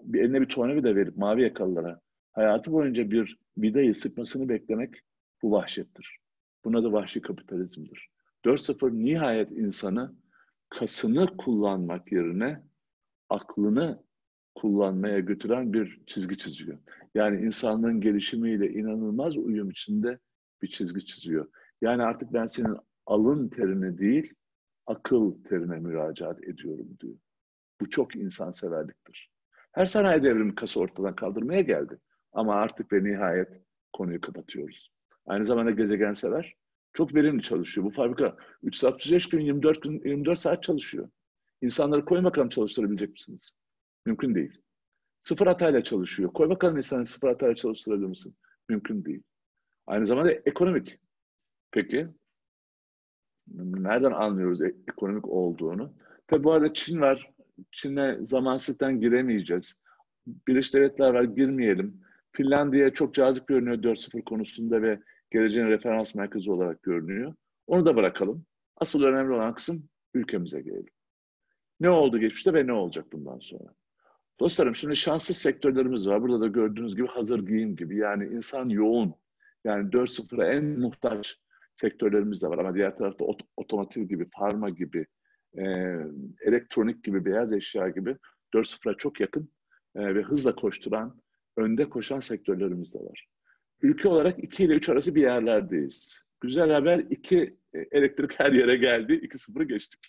bir 0.03 0.21
eline 0.21 0.41
bir 0.41 0.49
tornavida 0.49 0.97
verip 0.97 1.17
mavi 1.17 1.43
yakalılara 1.43 2.01
hayatı 2.33 2.73
boyunca 2.73 3.11
bir 3.11 3.39
vidayı 3.59 3.95
sıkmasını 3.95 4.49
beklemek 4.49 4.95
bu 5.43 5.53
vahşettir. 5.53 6.19
Buna 6.65 6.85
da 6.85 6.93
vahşi 6.93 7.21
kapitalizmdir. 7.21 8.09
4.0 8.45 9.05
nihayet 9.05 9.53
insanı 9.53 10.15
kasını 10.69 11.37
kullanmak 11.37 12.13
yerine 12.13 12.63
aklını 13.29 14.05
kullanmaya 14.55 15.21
götüren 15.21 15.73
bir 15.73 16.01
çizgi 16.07 16.39
çiziyor. 16.39 16.79
Yani 17.15 17.41
insanlığın 17.41 18.01
gelişimiyle 18.01 18.73
inanılmaz 18.73 19.37
uyum 19.37 19.71
içinde 19.71 20.19
bir 20.63 20.69
çizgi 20.69 21.07
çiziyor. 21.07 21.49
Yani 21.83 22.03
artık 22.03 22.33
ben 22.33 22.47
senin 22.47 22.77
alın 23.07 23.49
terini 23.49 23.99
değil, 23.99 24.35
akıl 24.87 25.43
terine 25.45 25.79
müracaat 25.79 26.45
ediyorum 26.45 26.89
diyor. 27.01 27.17
Bu 27.81 27.91
çok 27.91 28.17
insanseverliktir. 28.17 29.31
Her 29.73 29.87
sanayi 29.87 30.23
devrimi 30.23 30.55
kası 30.55 30.81
ortadan 30.81 31.17
kaldırmaya 31.17 31.61
geldi. 31.61 31.99
Ama 32.33 32.55
artık 32.55 32.93
ve 32.93 33.05
nihayet 33.05 33.49
konuyu 33.93 34.21
kapatıyoruz. 34.21 34.93
Aynı 35.27 35.45
zamanda 35.45 35.71
gezegen 35.71 36.13
sever. 36.13 36.55
Çok 36.93 37.15
verimli 37.15 37.43
çalışıyor. 37.43 37.87
Bu 37.87 37.91
fabrika 37.91 38.37
365 38.63 39.29
gün 39.29 39.41
24 39.41 39.83
gün 39.83 40.03
24 40.05 40.39
saat 40.39 40.63
çalışıyor. 40.63 41.09
İnsanları 41.63 42.05
koy 42.05 42.25
bakalım 42.25 42.49
çalıştırabilecek 42.49 43.11
misiniz? 43.11 43.53
Mümkün 44.07 44.35
değil. 44.35 44.61
Sıfır 45.21 45.47
hatayla 45.47 45.85
çalışıyor. 45.85 46.33
Koy 46.33 46.49
bakalım 46.49 46.77
insanı 46.77 47.07
sıfır 47.07 47.29
hatayla 47.29 47.55
çalıştırabilir 47.55 48.07
misin? 48.07 48.37
Mümkün 48.69 49.05
değil. 49.05 49.23
Aynı 49.87 50.07
zamanda 50.07 50.33
ekonomik. 50.33 50.99
Peki 51.71 52.09
nereden 53.57 54.13
anlıyoruz 54.13 54.63
e- 54.63 54.75
ekonomik 54.89 55.29
olduğunu? 55.29 55.93
Tabi 56.27 56.45
bu 56.45 56.53
arada 56.53 56.75
Çin 56.75 57.01
var. 57.01 57.31
Çin'e 57.73 58.19
zamansızlıktan 58.21 59.01
giremeyeceğiz. 59.01 59.81
Birleşik 60.27 60.75
Devletler 60.75 61.15
var 61.15 61.25
girmeyelim. 61.25 62.01
Finlandiya 62.33 62.91
çok 62.93 63.15
cazip 63.15 63.47
görünüyor 63.47 63.77
4.0 63.77 64.25
konusunda 64.25 64.83
ve 64.83 65.01
geleceğin 65.31 65.67
referans 65.67 66.15
merkezi 66.15 66.51
olarak 66.51 66.83
görünüyor. 66.83 67.35
Onu 67.67 67.87
da 67.87 67.97
bırakalım. 67.97 68.47
Asıl 68.77 69.03
önemli 69.03 69.33
olan 69.33 69.55
kısım 69.55 69.89
ülkemize 70.15 70.61
gelelim. 70.61 70.93
Ne 71.81 71.91
oldu 71.91 72.19
geçmişte 72.19 72.55
ve 72.55 72.67
ne 72.67 72.73
olacak 72.73 73.13
bundan 73.13 73.39
sonra? 73.39 73.75
Dostlarım 74.41 74.77
şimdi 74.77 74.97
şanssız 74.97 75.37
sektörlerimiz 75.37 76.09
var. 76.09 76.23
Burada 76.23 76.41
da 76.41 76.47
gördüğünüz 76.47 76.97
gibi 76.97 77.07
hazır 77.07 77.47
giyim 77.47 77.77
gibi. 77.77 77.97
Yani 77.97 78.27
insan 78.27 78.69
yoğun. 78.69 79.15
Yani 79.65 79.91
4.0'a 79.91 80.47
en 80.47 80.65
muhtaç 80.65 81.39
sektörlerimiz 81.77 82.43
de 82.43 82.49
var. 82.49 82.59
Ama 82.59 82.75
diğer 82.75 82.97
tarafta 82.97 83.25
ot 83.25 83.41
otomotiv 83.57 84.03
gibi, 84.03 84.29
farma 84.39 84.71
gibi, 84.71 85.07
e, 85.59 85.63
elektronik 86.41 87.05
gibi, 87.05 87.25
beyaz 87.25 87.53
eşya 87.53 87.89
gibi 87.89 88.17
4.0'a 88.55 88.95
çok 88.97 89.21
yakın 89.21 89.49
e, 89.95 90.15
ve 90.15 90.23
hızla 90.23 90.55
koşturan, 90.55 91.21
önde 91.57 91.89
koşan 91.89 92.21
sektörlerimiz 92.21 92.95
de 92.95 92.99
var. 92.99 93.27
Ülke 93.83 94.09
olarak 94.09 94.45
2 94.45 94.65
ile 94.65 94.75
3 94.75 94.89
arası 94.89 95.15
bir 95.15 95.23
yerlerdeyiz. 95.23 96.21
Güzel 96.41 96.71
haber 96.71 96.99
2 96.99 97.57
e, 97.75 97.79
elektrik 97.93 98.41
her 98.41 98.53
yere 98.53 98.77
geldi. 98.77 99.13
2-0'ı 99.13 99.65
geçtik. 99.65 100.01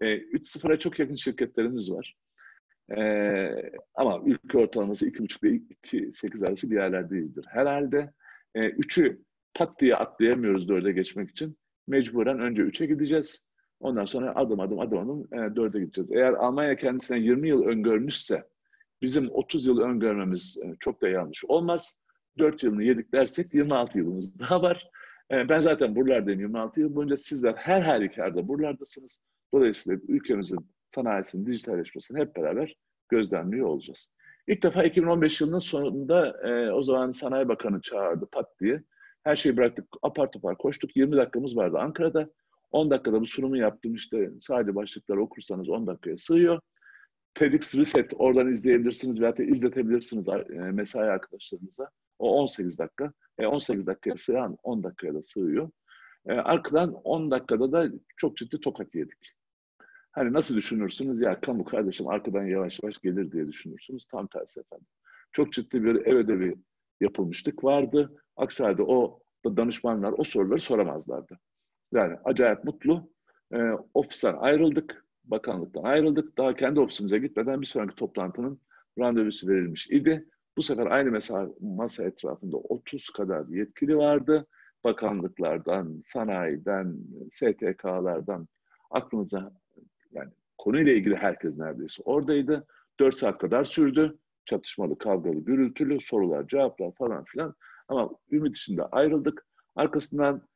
E, 0.00 0.06
3-0'a 0.06 0.78
çok 0.78 0.98
yakın 0.98 1.16
şirketlerimiz 1.16 1.92
var. 1.92 2.16
E, 2.96 3.00
ama 3.94 4.22
ülke 4.26 4.58
ortalaması 4.58 5.08
2,5 5.08 5.48
ile 5.48 5.56
2,8 5.82 6.46
arası 6.46 6.70
bir 6.70 6.76
yerlerdeyizdir. 6.76 7.44
Herhalde 7.48 8.12
e, 8.54 8.60
3'ü 8.60 9.23
pat 9.54 9.80
diye 9.80 9.96
atlayamıyoruz 9.96 10.68
4'e 10.68 10.92
geçmek 10.92 11.30
için. 11.30 11.56
Mecburen 11.86 12.40
önce 12.40 12.62
3'e 12.62 12.86
gideceğiz. 12.86 13.42
Ondan 13.80 14.04
sonra 14.04 14.34
adım 14.36 14.60
adım 14.60 14.80
adım 14.80 14.98
adım 14.98 15.28
e, 15.32 15.36
4'e 15.36 15.80
gideceğiz. 15.80 16.12
Eğer 16.12 16.32
Almanya 16.32 16.76
kendisine 16.76 17.18
20 17.18 17.48
yıl 17.48 17.64
öngörmüşse 17.64 18.44
bizim 19.02 19.30
30 19.30 19.66
yıl 19.66 19.80
öngörmemiz 19.80 20.58
e, 20.64 20.76
çok 20.80 21.02
da 21.02 21.08
yanlış 21.08 21.44
olmaz. 21.44 21.98
4 22.38 22.62
yılını 22.62 22.82
yedik 22.82 23.12
dersek 23.12 23.54
26 23.54 23.98
yılımız 23.98 24.38
daha 24.38 24.62
var. 24.62 24.90
E, 25.30 25.48
ben 25.48 25.60
zaten 25.60 25.96
buralardayım 25.96 26.40
26 26.40 26.80
yıl 26.80 26.94
boyunca. 26.94 27.16
Sizler 27.16 27.54
her 27.54 27.82
halükarda 27.82 28.48
buralardasınız. 28.48 29.20
Dolayısıyla 29.54 30.00
ülkemizin 30.08 30.58
sanayisinin 30.94 31.46
dijitalleşmesini 31.46 32.20
hep 32.20 32.36
beraber 32.36 32.76
gözlemliyor 33.08 33.66
olacağız. 33.66 34.08
İlk 34.46 34.62
defa 34.62 34.84
2015 34.84 35.40
yılının 35.40 35.58
sonunda 35.58 36.48
e, 36.48 36.72
o 36.72 36.82
zaman 36.82 37.10
Sanayi 37.10 37.48
Bakanı 37.48 37.80
çağırdı 37.80 38.26
pat 38.32 38.60
diye. 38.60 38.82
Her 39.24 39.36
şeyi 39.36 39.56
bıraktık, 39.56 39.88
apar 40.02 40.32
topar 40.32 40.58
koştuk. 40.58 40.96
20 40.96 41.16
dakikamız 41.16 41.56
vardı 41.56 41.78
Ankara'da. 41.78 42.30
10 42.72 42.90
dakikada 42.90 43.20
bu 43.20 43.26
sunumu 43.26 43.56
yaptım 43.56 43.94
işte 43.94 44.30
sadece 44.40 44.74
başlıkları 44.74 45.22
okursanız 45.22 45.68
10 45.68 45.86
dakikaya 45.86 46.18
sığıyor. 46.18 46.60
TEDx 47.34 47.74
Reset 47.74 48.12
oradan 48.14 48.48
izleyebilirsiniz 48.48 49.20
veya 49.20 49.36
da 49.36 49.42
izletebilirsiniz 49.42 50.28
e, 50.28 50.58
mesai 50.58 51.10
arkadaşlarınıza. 51.10 51.90
O 52.18 52.40
18 52.40 52.78
dakika. 52.78 53.12
E 53.38 53.46
18 53.46 53.86
dakikaya 53.86 54.16
sığan 54.16 54.56
10 54.62 54.82
dakikaya 54.82 55.14
da 55.14 55.22
sığıyor. 55.22 55.70
E, 56.26 56.32
arkadan 56.32 56.92
10 56.92 57.30
dakikada 57.30 57.72
da 57.72 57.88
çok 58.16 58.36
ciddi 58.36 58.60
tokat 58.60 58.94
yedik. 58.94 59.32
Hani 60.12 60.32
nasıl 60.32 60.56
düşünürsünüz? 60.56 61.20
Ya 61.20 61.40
kamu 61.40 61.64
kardeşim 61.64 62.08
arkadan 62.08 62.44
yavaş 62.46 62.80
yavaş 62.82 62.98
gelir 62.98 63.32
diye 63.32 63.48
düşünürsünüz. 63.48 64.06
Tam 64.06 64.26
tersi 64.26 64.60
efendim. 64.60 64.86
Çok 65.32 65.52
ciddi 65.52 65.84
bir 65.84 65.94
ev 65.94 66.16
ödevi 66.16 66.54
yapılmıştık 67.00 67.64
vardı. 67.64 68.23
Aksi 68.36 68.62
halde 68.62 68.82
o 68.82 69.20
danışmanlar 69.46 70.14
o 70.18 70.24
soruları 70.24 70.60
soramazlardı. 70.60 71.38
Yani 71.92 72.16
acayip 72.24 72.64
mutlu. 72.64 73.10
E, 73.52 73.58
ofisten 73.94 74.34
ayrıldık. 74.34 75.04
Bakanlıktan 75.24 75.82
ayrıldık. 75.82 76.38
Daha 76.38 76.54
kendi 76.54 76.80
ofisimize 76.80 77.18
gitmeden 77.18 77.60
bir 77.60 77.66
sonraki 77.66 77.94
toplantının 77.94 78.60
randevusu 78.98 79.48
verilmiş 79.48 79.90
idi. 79.90 80.28
Bu 80.56 80.62
sefer 80.62 80.86
aynı 80.86 81.10
masa, 81.10 81.48
masa 81.60 82.04
etrafında 82.04 82.56
30 82.56 83.10
kadar 83.10 83.46
yetkili 83.48 83.96
vardı. 83.96 84.46
Bakanlıklardan, 84.84 86.00
sanayiden, 86.02 86.96
STK'lardan 87.30 88.48
aklınıza 88.90 89.52
yani 90.12 90.30
konuyla 90.58 90.92
ilgili 90.92 91.16
herkes 91.16 91.58
neredeyse 91.58 92.02
oradaydı. 92.02 92.66
4 93.00 93.16
saat 93.16 93.38
kadar 93.38 93.64
sürdü. 93.64 94.18
Çatışmalı, 94.44 94.98
kavgalı, 94.98 95.40
gürültülü 95.40 96.00
sorular, 96.00 96.48
cevaplar 96.48 96.92
falan 96.92 97.24
filan. 97.24 97.54
Ama 97.88 98.10
ümit 98.30 98.56
içinde 98.56 98.82
ayrıldık. 98.82 99.46
Arkasından 99.76 100.48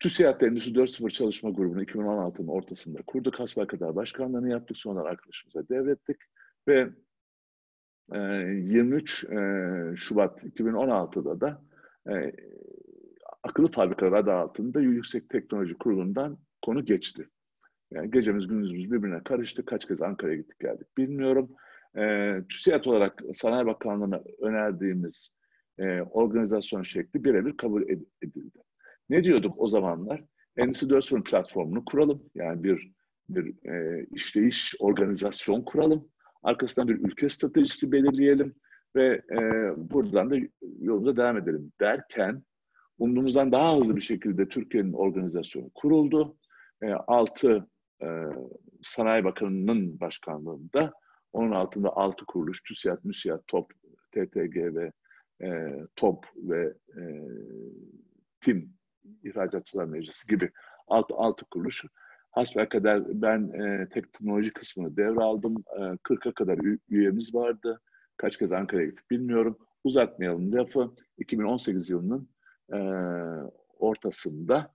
TÜSİAD 0.00 0.40
Endüstri 0.40 0.72
4.0 0.72 1.10
çalışma 1.10 1.50
grubunu 1.50 1.82
2016'nın 1.82 2.48
ortasında 2.48 3.02
kurduk. 3.06 3.34
kadar 3.68 3.96
başkanlığını 3.96 4.50
yaptık. 4.50 4.76
Sonra 4.76 5.00
arkadaşımıza 5.00 5.68
devrettik. 5.68 6.16
Ve 6.68 6.90
23 8.12 9.24
e, 9.24 9.34
e, 9.34 9.96
Şubat 9.96 10.44
2016'da 10.44 11.40
da 11.40 11.62
e, 12.12 12.32
akıllı 13.42 13.70
fabrikalar 13.70 14.12
adı 14.12 14.32
altında 14.32 14.80
Yüksek 14.80 15.28
Teknoloji 15.28 15.78
Kurulu'ndan 15.78 16.38
konu 16.62 16.84
geçti. 16.84 17.28
Yani 17.90 18.10
gecemiz 18.10 18.46
gündüzümüz 18.46 18.92
birbirine 18.92 19.22
karıştı. 19.22 19.64
Kaç 19.64 19.88
kez 19.88 20.02
Ankara'ya 20.02 20.36
gittik 20.36 20.60
geldik 20.60 20.96
bilmiyorum. 20.96 21.50
E, 21.96 22.34
TÜSİAD 22.48 22.84
olarak 22.84 23.22
Sanayi 23.34 23.66
Bakanlığı'na 23.66 24.20
önerdiğimiz 24.42 25.30
e, 25.80 26.02
organizasyon 26.02 26.82
şekli 26.82 27.24
birebir 27.24 27.56
kabul 27.56 27.82
edildi. 28.22 28.62
Ne 29.10 29.24
diyorduk 29.24 29.54
o 29.58 29.68
zamanlar? 29.68 30.24
Endüstri 30.56 30.86
4.0 30.86 31.22
platformunu 31.22 31.84
kuralım. 31.84 32.22
Yani 32.34 32.64
bir 32.64 32.92
bir 33.28 33.68
e, 33.70 34.06
işleyiş, 34.10 34.74
organizasyon 34.78 35.62
kuralım. 35.62 36.08
Arkasından 36.42 36.88
bir 36.88 36.94
ülke 36.94 37.28
stratejisi 37.28 37.92
belirleyelim 37.92 38.54
ve 38.96 39.22
e, 39.32 39.38
buradan 39.76 40.30
da 40.30 40.36
yolumuza 40.80 41.16
devam 41.16 41.36
edelim 41.36 41.72
derken 41.80 42.42
umduğumuzdan 42.98 43.52
daha 43.52 43.78
hızlı 43.78 43.96
bir 43.96 44.00
şekilde 44.00 44.48
Türkiye'nin 44.48 44.92
organizasyonu 44.92 45.70
kuruldu. 45.74 46.36
E, 46.82 46.92
altı 46.92 47.66
e, 48.02 48.06
Sanayi 48.82 49.24
Bakanı'nın 49.24 50.00
başkanlığında 50.00 50.92
onun 51.32 51.52
altında 51.52 51.96
altı 51.96 52.26
kuruluş, 52.26 52.62
TÜSİAD, 52.62 52.98
MÜSİAD, 53.04 53.40
TOP, 53.46 53.72
TTG 54.12 54.56
ve 54.56 54.92
e, 55.42 55.78
TOP 55.96 56.26
ve 56.36 56.74
e, 56.96 57.02
TİM 58.40 58.72
İhracatçılar 59.24 59.84
Meclisi 59.84 60.26
gibi 60.26 60.50
altı, 60.86 61.14
altı 61.14 61.44
kuruluş. 61.44 61.84
kadar 62.68 63.22
ben 63.22 63.48
e, 63.52 63.88
teknoloji 63.88 64.52
kısmını 64.52 64.96
devraldım. 64.96 65.64
E, 65.76 65.80
40'a 65.80 66.32
kadar 66.32 66.58
üyemiz 66.88 67.34
vardı. 67.34 67.80
Kaç 68.16 68.36
kez 68.36 68.52
Ankara'ya 68.52 68.86
gittik 68.86 69.10
bilmiyorum. 69.10 69.58
Uzatmayalım 69.84 70.52
lafı. 70.52 70.90
2018 71.18 71.90
yılının 71.90 72.28
e, 72.72 72.78
ortasında 73.78 74.74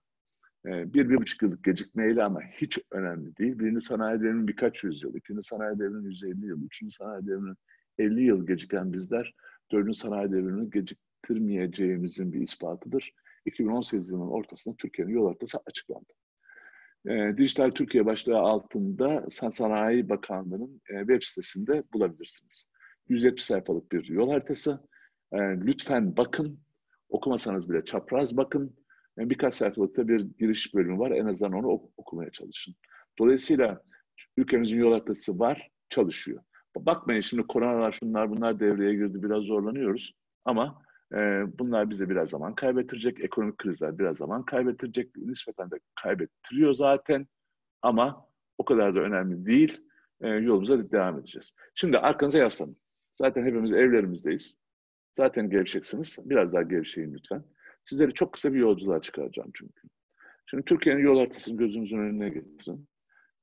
e, 0.66 0.94
bir, 0.94 1.10
bir 1.10 1.16
buçuk 1.16 1.42
yıllık 1.42 1.64
gecikmeyle 1.64 2.24
ama 2.24 2.40
hiç 2.42 2.78
önemli 2.90 3.36
değil. 3.36 3.58
Birinci 3.58 3.80
sanayi 3.80 4.20
devriminin 4.20 4.48
birkaç 4.48 4.84
yüzyıl, 4.84 5.14
ikinci 5.14 5.42
sanayi 5.42 5.78
devriminin 5.78 6.10
150 6.10 6.46
yıl, 6.46 6.64
üçüncü 6.64 6.94
sanayi 6.94 7.26
devriminin 7.26 7.56
50 7.98 8.22
yıl 8.22 8.46
geciken 8.46 8.92
bizler 8.92 9.34
dördüncü 9.72 9.98
sanayi 9.98 10.32
devrimini 10.32 10.70
geciktirmeyeceğimizin 10.70 12.32
bir 12.32 12.40
ispatıdır. 12.40 13.12
2018 13.46 14.10
yılının 14.10 14.30
ortasında 14.30 14.74
Türkiye'nin 14.78 15.12
yol 15.12 15.26
haritası 15.26 15.58
açıklandı. 15.66 16.12
E, 17.08 17.36
Dijital 17.36 17.70
Türkiye 17.70 18.06
başlığı 18.06 18.38
altında 18.38 19.26
Sanayi 19.30 20.08
Bakanlığı'nın 20.08 20.80
e, 20.90 20.98
web 20.98 21.22
sitesinde 21.22 21.82
bulabilirsiniz. 21.92 22.64
170 23.08 23.44
sayfalık 23.44 23.92
bir 23.92 24.04
yol 24.08 24.30
haritası. 24.30 24.80
E, 25.32 25.38
lütfen 25.38 26.16
bakın, 26.16 26.60
okumasanız 27.08 27.70
bile 27.70 27.84
çapraz 27.84 28.36
bakın. 28.36 28.76
E, 29.18 29.30
birkaç 29.30 29.54
sayfalıkta 29.54 30.08
bir 30.08 30.20
giriş 30.38 30.74
bölümü 30.74 30.98
var. 30.98 31.10
En 31.10 31.26
azından 31.26 31.52
onu 31.52 31.66
ok- 31.66 31.92
okumaya 31.96 32.30
çalışın. 32.30 32.74
Dolayısıyla 33.18 33.82
ülkemizin 34.36 34.78
yol 34.78 34.92
haritası 34.92 35.38
var, 35.38 35.70
çalışıyor. 35.90 36.42
Bakmayın 36.80 37.20
şimdi 37.20 37.46
koronalar 37.46 37.92
şunlar 37.92 38.30
bunlar 38.30 38.60
devreye 38.60 38.94
girdi 38.94 39.22
biraz 39.22 39.42
zorlanıyoruz. 39.42 40.14
Ama 40.44 40.82
e, 41.12 41.16
bunlar 41.58 41.90
bize 41.90 42.08
biraz 42.10 42.30
zaman 42.30 42.54
kaybettirecek. 42.54 43.20
Ekonomik 43.20 43.58
krizler 43.58 43.98
biraz 43.98 44.16
zaman 44.16 44.44
kaybettirecek. 44.44 45.16
Nispeten 45.16 45.70
de 45.70 45.76
kaybettiriyor 46.02 46.74
zaten. 46.74 47.26
Ama 47.82 48.28
o 48.58 48.64
kadar 48.64 48.94
da 48.94 49.00
önemli 49.00 49.46
değil. 49.46 49.80
E, 50.20 50.28
yolumuza 50.28 50.90
devam 50.90 51.18
edeceğiz. 51.18 51.52
Şimdi 51.74 51.98
arkanıza 51.98 52.38
yaslanın. 52.38 52.76
Zaten 53.16 53.44
hepimiz 53.44 53.72
evlerimizdeyiz. 53.72 54.56
Zaten 55.16 55.50
gevşeksiniz. 55.50 56.16
Biraz 56.24 56.52
daha 56.52 56.62
gevşeyin 56.62 57.14
lütfen. 57.14 57.44
Sizleri 57.84 58.14
çok 58.14 58.32
kısa 58.32 58.52
bir 58.52 58.58
yolculuğa 58.58 59.00
çıkaracağım 59.00 59.50
çünkü. 59.54 59.88
Şimdi 60.46 60.64
Türkiye'nin 60.64 61.02
yol 61.02 61.18
haritasını 61.18 61.56
gözünüzün 61.56 61.98
önüne 61.98 62.28
getirin. 62.28 62.88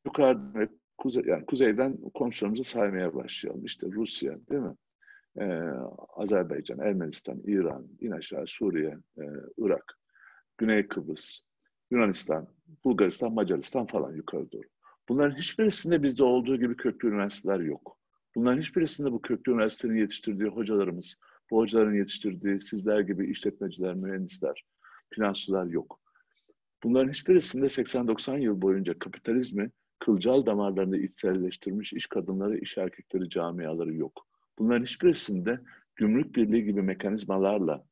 Yukarıdan 0.06 0.56
ve 0.56 0.68
kuzey, 0.98 1.24
yani 1.26 1.46
kuzeyden 1.46 1.98
komşularımızı 2.14 2.64
saymaya 2.64 3.16
başlayalım. 3.16 3.66
İşte 3.66 3.88
Rusya 3.92 4.40
değil 4.50 4.62
mi? 4.62 4.76
Ee, 5.40 5.44
Azerbaycan, 6.16 6.80
Ermenistan, 6.80 7.42
İran, 7.46 7.88
in 8.02 8.12
aşağı 8.12 8.48
Suriye, 8.48 8.98
e, 9.18 9.24
Irak, 9.58 10.00
Güney 10.58 10.88
Kıbrıs, 10.88 11.40
Yunanistan, 11.92 12.48
Bulgaristan, 12.84 13.34
Macaristan 13.34 13.86
falan 13.86 14.14
yukarı 14.14 14.52
doğru. 14.52 14.68
Bunların 15.10 15.38
hiçbirisinde 15.38 16.04
bizde 16.04 16.24
olduğu 16.24 16.58
gibi 16.58 16.78
köklü 16.78 17.10
üniversiteler 17.10 17.60
yok. 17.60 17.98
Bunların 18.36 18.62
hiçbirisinde 18.62 19.12
bu 19.12 19.22
köklü 19.22 19.52
üniversitenin 19.52 19.96
yetiştirdiği 19.96 20.50
hocalarımız, 20.50 21.18
bu 21.52 21.58
hocaların 21.58 21.94
yetiştirdiği 21.94 22.62
sizler 22.62 23.00
gibi 23.00 23.32
işletmeciler, 23.32 23.96
mühendisler, 23.96 24.66
finansçılar 25.10 25.66
yok. 25.66 26.00
Bunların 26.84 27.10
hiçbirisinde 27.10 27.66
80-90 27.66 28.40
yıl 28.40 28.62
boyunca 28.62 29.00
kapitalizmi 29.00 29.72
kılcal 30.06 30.46
damarlarında 30.46 30.98
içselleştirmiş 30.98 31.94
iş 31.94 32.08
kadınları, 32.08 32.58
iş 32.58 32.78
erkekleri 32.78 33.30
camiaları 33.30 33.94
yok. 33.94 34.28
Bunların 34.60 34.84
hiçbirisinde 34.84 35.60
gümrük 35.96 36.36
birliği 36.36 36.64
gibi 36.64 36.82
mekanizmalarla 36.82 37.86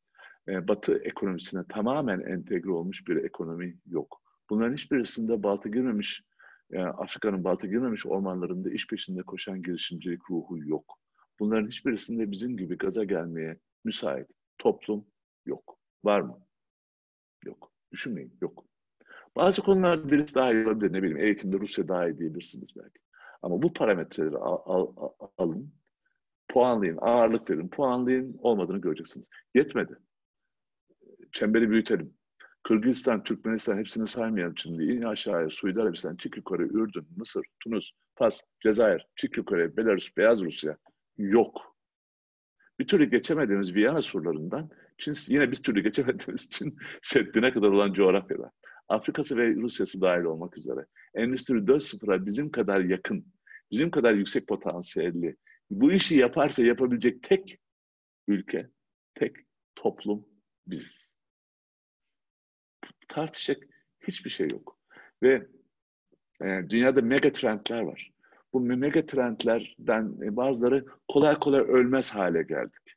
e, 0.48 0.68
Batı 0.68 0.98
ekonomisine 1.04 1.64
tamamen 1.70 2.20
entegre 2.20 2.72
olmuş 2.72 3.08
bir 3.08 3.16
ekonomi 3.16 3.78
yok. 3.86 4.22
Bunların 4.50 4.74
hiçbirisinde 4.74 5.44
balta 5.44 5.70
girmemiş, 5.70 6.24
e, 6.72 6.80
Afrika'nın 6.80 7.44
balta 7.44 7.68
girmemiş 7.68 8.06
ormanlarında 8.06 8.70
iş 8.70 8.88
peşinde 8.88 9.24
koşan 9.24 9.62
girişimcilik 9.62 10.22
ruhu 10.30 10.58
yok. 10.64 10.98
Bunların 11.40 11.68
hiçbirisinde 11.68 12.32
bizim 12.32 12.58
gibi 12.58 12.78
gaza 12.78 13.04
gelmeye 13.04 13.58
müsait 13.84 14.28
toplum 14.58 15.06
yok. 15.46 15.78
Var 16.04 16.22
mı? 16.22 16.40
Yok. 17.46 17.72
Düşünmeyin. 17.92 18.38
Yok. 18.42 18.71
Bazı 19.36 19.62
konularda 19.62 20.12
birisi 20.12 20.36
daha 20.36 20.54
iyi 20.54 20.68
olabilir. 20.68 20.94
Ne 20.94 21.04
bileyim 21.04 21.18
eğitimde 21.18 21.60
Rusya 21.60 21.88
daha 21.88 22.08
iyi 22.08 22.18
diyebilirsiniz 22.18 22.70
belki. 22.76 23.00
Ama 23.42 23.62
bu 23.62 23.74
parametreleri 23.74 24.38
al, 24.38 24.62
al, 24.66 24.94
al, 24.98 25.28
alın, 25.38 25.74
puanlayın, 26.50 26.98
ağırlık 27.02 27.50
verin, 27.50 27.68
puanlayın 27.68 28.38
olmadığını 28.40 28.82
göreceksiniz. 28.82 29.30
Yetmedi. 29.56 29.98
Çemberi 31.32 31.70
büyütelim. 31.70 32.14
Kırgızistan, 32.64 33.24
Türkmenistan 33.24 33.78
hepsini 33.78 34.08
saymayalım 34.08 34.58
şimdi. 34.58 34.84
İn 34.84 35.02
aşağıya 35.02 35.50
Suudi 35.50 35.82
Arabistan, 35.82 36.16
çık 36.16 36.38
yukarı 36.38 36.64
Ürdün, 36.64 37.08
Mısır, 37.18 37.46
Tunus, 37.64 37.92
Fas, 38.16 38.42
Cezayir, 38.64 39.08
çık 39.16 39.38
yukarı 39.38 39.78
Belarus, 39.78 40.18
Beyaz 40.18 40.42
Rusya. 40.42 40.78
Yok. 41.18 41.78
Bir 42.80 42.88
türlü 42.88 43.10
geçemediğimiz 43.10 43.76
Viyana 43.76 44.02
surlarından 44.02 44.70
Çin, 44.98 45.14
yine 45.28 45.52
bir 45.52 45.56
türlü 45.56 45.82
geçemediğimiz 45.82 46.50
Çin 46.50 46.78
Seddi'ne 47.02 47.54
kadar 47.54 47.68
olan 47.68 47.94
coğrafyada. 47.94 48.52
Afrika'sı 48.92 49.38
ve 49.38 49.56
Rusya'sı 49.56 50.02
dahil 50.02 50.24
olmak 50.24 50.58
üzere. 50.58 50.86
Endüstri 51.14 51.54
4.0'a 51.56 52.26
bizim 52.26 52.52
kadar 52.52 52.80
yakın, 52.80 53.26
bizim 53.72 53.92
kadar 53.92 54.14
yüksek 54.14 54.48
potansiyelli, 54.48 55.36
bu 55.70 55.92
işi 55.92 56.18
yaparsa 56.18 56.64
yapabilecek 56.64 57.24
tek 57.24 57.60
ülke, 58.28 58.70
tek 59.16 59.36
toplum 59.76 60.26
biziz. 60.68 61.08
Tartışacak 63.08 63.64
hiçbir 64.08 64.30
şey 64.30 64.48
yok. 64.52 64.80
Ve 65.24 65.48
e, 66.42 66.70
dünyada 66.70 67.02
mega 67.02 67.34
trendler 67.34 67.82
var. 67.82 68.12
Bu 68.54 68.60
mega 68.60 69.06
trendlerden 69.06 70.18
e, 70.22 70.36
bazıları 70.36 70.86
kolay 71.08 71.40
kolay 71.40 71.62
ölmez 71.62 72.12
hale 72.12 72.44
geldik. 72.44 72.94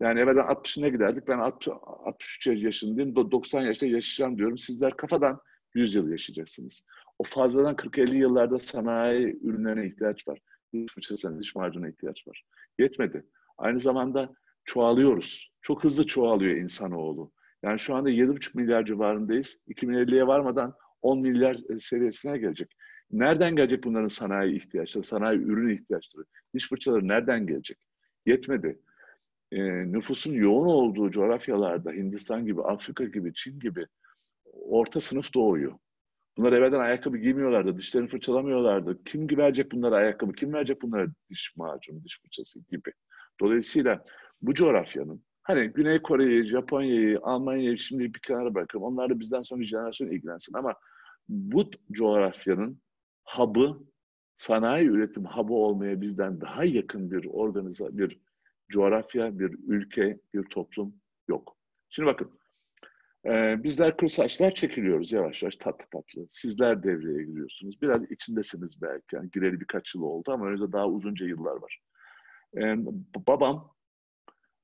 Yani 0.00 0.20
evvelden 0.20 0.44
60'ına 0.44 0.88
giderdik. 0.88 1.28
Ben 1.28 1.38
60, 1.38 1.68
63 1.68 2.46
yaşındayım. 2.46 3.16
90 3.16 3.62
yaşta 3.62 3.86
yaşayacağım 3.86 4.38
diyorum. 4.38 4.58
Sizler 4.58 4.96
kafadan 4.96 5.40
100 5.74 5.94
yıl 5.94 6.10
yaşayacaksınız. 6.10 6.82
O 7.18 7.24
fazladan 7.24 7.74
40-50 7.74 8.16
yıllarda 8.16 8.58
sanayi 8.58 9.38
ürünlerine 9.42 9.86
ihtiyaç 9.86 10.28
var. 10.28 10.38
Diş 10.72 10.92
fırçasına, 10.94 11.40
diş 11.40 11.54
macununa 11.54 11.88
ihtiyaç 11.88 12.28
var. 12.28 12.42
Yetmedi. 12.78 13.26
Aynı 13.58 13.80
zamanda 13.80 14.34
çoğalıyoruz. 14.64 15.52
Çok 15.62 15.84
hızlı 15.84 16.06
çoğalıyor 16.06 16.56
insanoğlu. 16.56 17.32
Yani 17.62 17.78
şu 17.78 17.94
anda 17.94 18.10
7,5 18.10 18.56
milyar 18.56 18.84
civarındayız. 18.84 19.58
2050'ye 19.68 20.26
varmadan 20.26 20.74
10 21.02 21.20
milyar 21.20 21.56
e, 21.70 21.80
seviyesine 21.80 22.38
gelecek. 22.38 22.76
Nereden 23.10 23.56
gelecek 23.56 23.84
bunların 23.84 24.08
sanayi 24.08 24.56
ihtiyaçları, 24.56 25.04
sanayi 25.04 25.38
ürün 25.38 25.74
ihtiyaçları? 25.74 26.24
Diş 26.54 26.68
fırçaları 26.68 27.08
nereden 27.08 27.46
gelecek? 27.46 27.78
Yetmedi 28.26 28.78
e, 29.52 29.62
nüfusun 29.92 30.32
yoğun 30.32 30.66
olduğu 30.66 31.10
coğrafyalarda 31.10 31.92
Hindistan 31.92 32.46
gibi, 32.46 32.62
Afrika 32.62 33.04
gibi, 33.04 33.34
Çin 33.34 33.60
gibi 33.60 33.86
orta 34.52 35.00
sınıf 35.00 35.34
doğuyor. 35.34 35.72
Bunlar 36.36 36.52
evvelden 36.52 36.80
ayakkabı 36.80 37.16
giymiyorlardı, 37.16 37.78
dişlerini 37.78 38.08
fırçalamıyorlardı. 38.08 39.04
Kim 39.04 39.28
verecek 39.38 39.72
bunlara 39.72 39.96
ayakkabı, 39.96 40.32
kim 40.32 40.52
verecek 40.52 40.82
bunlara 40.82 41.06
diş 41.30 41.56
macunu, 41.56 42.04
diş 42.04 42.20
fırçası 42.22 42.60
gibi. 42.70 42.92
Dolayısıyla 43.40 44.04
bu 44.42 44.54
coğrafyanın, 44.54 45.22
hani 45.42 45.66
Güney 45.68 46.02
Kore'yi, 46.02 46.44
Japonya'yı, 46.44 47.20
Almanya'yı 47.22 47.78
şimdi 47.78 48.14
bir 48.14 48.20
kenara 48.20 48.54
bırakalım. 48.54 48.84
Onlar 48.84 49.10
da 49.10 49.20
bizden 49.20 49.42
sonra 49.42 49.64
jenerasyon 49.64 50.08
ilgilensin 50.08 50.54
ama 50.54 50.74
bu 51.28 51.70
coğrafyanın 51.92 52.80
hub'ı, 53.24 53.78
sanayi 54.36 54.88
üretim 54.88 55.24
hub'ı 55.24 55.54
olmaya 55.54 56.00
bizden 56.00 56.40
daha 56.40 56.64
yakın 56.64 57.10
bir 57.10 57.26
organiza, 57.26 57.98
bir 57.98 58.20
coğrafya, 58.68 59.38
bir 59.38 59.56
ülke, 59.66 60.18
bir 60.34 60.42
toplum 60.42 60.94
yok. 61.28 61.56
Şimdi 61.90 62.06
bakın, 62.06 62.38
e, 63.26 63.62
bizler 63.62 63.96
kırsaçlar 63.96 64.54
çekiliyoruz 64.54 65.12
yavaş 65.12 65.42
yavaş 65.42 65.56
tatlı 65.56 65.84
tatlı. 65.92 66.26
Sizler 66.28 66.82
devreye 66.82 67.24
giriyorsunuz. 67.24 67.82
Biraz 67.82 68.10
içindesiniz 68.10 68.82
belki. 68.82 69.16
Yani 69.16 69.30
gireli 69.30 69.60
birkaç 69.60 69.94
yıl 69.94 70.02
oldu 70.02 70.32
ama 70.32 70.46
önünüzde 70.46 70.72
daha 70.72 70.88
uzunca 70.88 71.26
yıllar 71.26 71.56
var. 71.56 71.80
E, 72.56 72.76
babam 73.26 73.76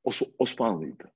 Os 0.04 0.22
Osmanlıydı. 0.38 1.12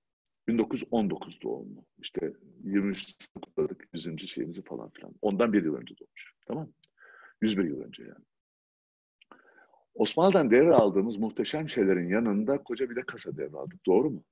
1919 0.49 1.43
doğumlu. 1.43 1.85
İşte 1.99 2.33
23 2.65 3.29
kutladık 3.43 3.89
100. 3.93 4.29
şeyimizi 4.29 4.63
falan 4.63 4.91
filan. 4.91 5.13
Ondan 5.23 5.53
bir 5.53 5.65
yıl 5.65 5.75
önce 5.75 5.95
doğmuş. 5.99 6.35
Tamam 6.47 6.67
mı? 6.67 6.73
101 7.41 7.65
yıl 7.65 7.81
önce 7.81 8.03
yani. 8.03 8.25
Osmanlı'dan 9.97 10.51
devraldığımız 10.51 11.17
muhteşem 11.17 11.69
şeylerin 11.69 12.09
yanında 12.09 12.63
koca 12.63 12.91
bir 12.91 12.97
de 12.97 13.03
kasa 13.03 13.37
devraldık. 13.37 13.87
Doğru 13.87 14.11
mu? 14.11 14.25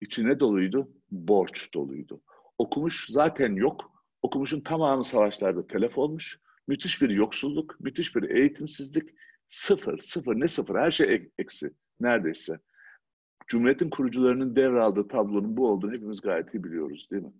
İçine 0.00 0.40
doluydu, 0.40 0.92
borç 1.10 1.74
doluydu. 1.74 2.20
Okumuş 2.58 3.06
zaten 3.10 3.52
yok. 3.52 3.92
Okumuşun 4.22 4.60
tamamı 4.60 5.04
savaşlarda 5.04 5.66
telef 5.66 5.98
olmuş. 5.98 6.38
Müthiş 6.68 7.02
bir 7.02 7.10
yoksulluk, 7.10 7.80
müthiş 7.80 8.16
bir 8.16 8.30
eğitimsizlik. 8.30 9.08
Sıfır, 9.48 9.98
sıfır, 9.98 10.40
ne 10.40 10.48
sıfır? 10.48 10.76
Her 10.76 10.90
şey 10.90 11.30
eksi 11.38 11.70
neredeyse. 12.00 12.58
Cumhuriyetin 13.46 13.90
kurucularının 13.90 14.56
devraldığı 14.56 15.08
tablonun 15.08 15.56
bu 15.56 15.68
olduğunu 15.68 15.92
hepimiz 15.92 16.20
gayet 16.20 16.54
iyi 16.54 16.64
biliyoruz 16.64 17.08
değil 17.10 17.22
mi? 17.22 17.32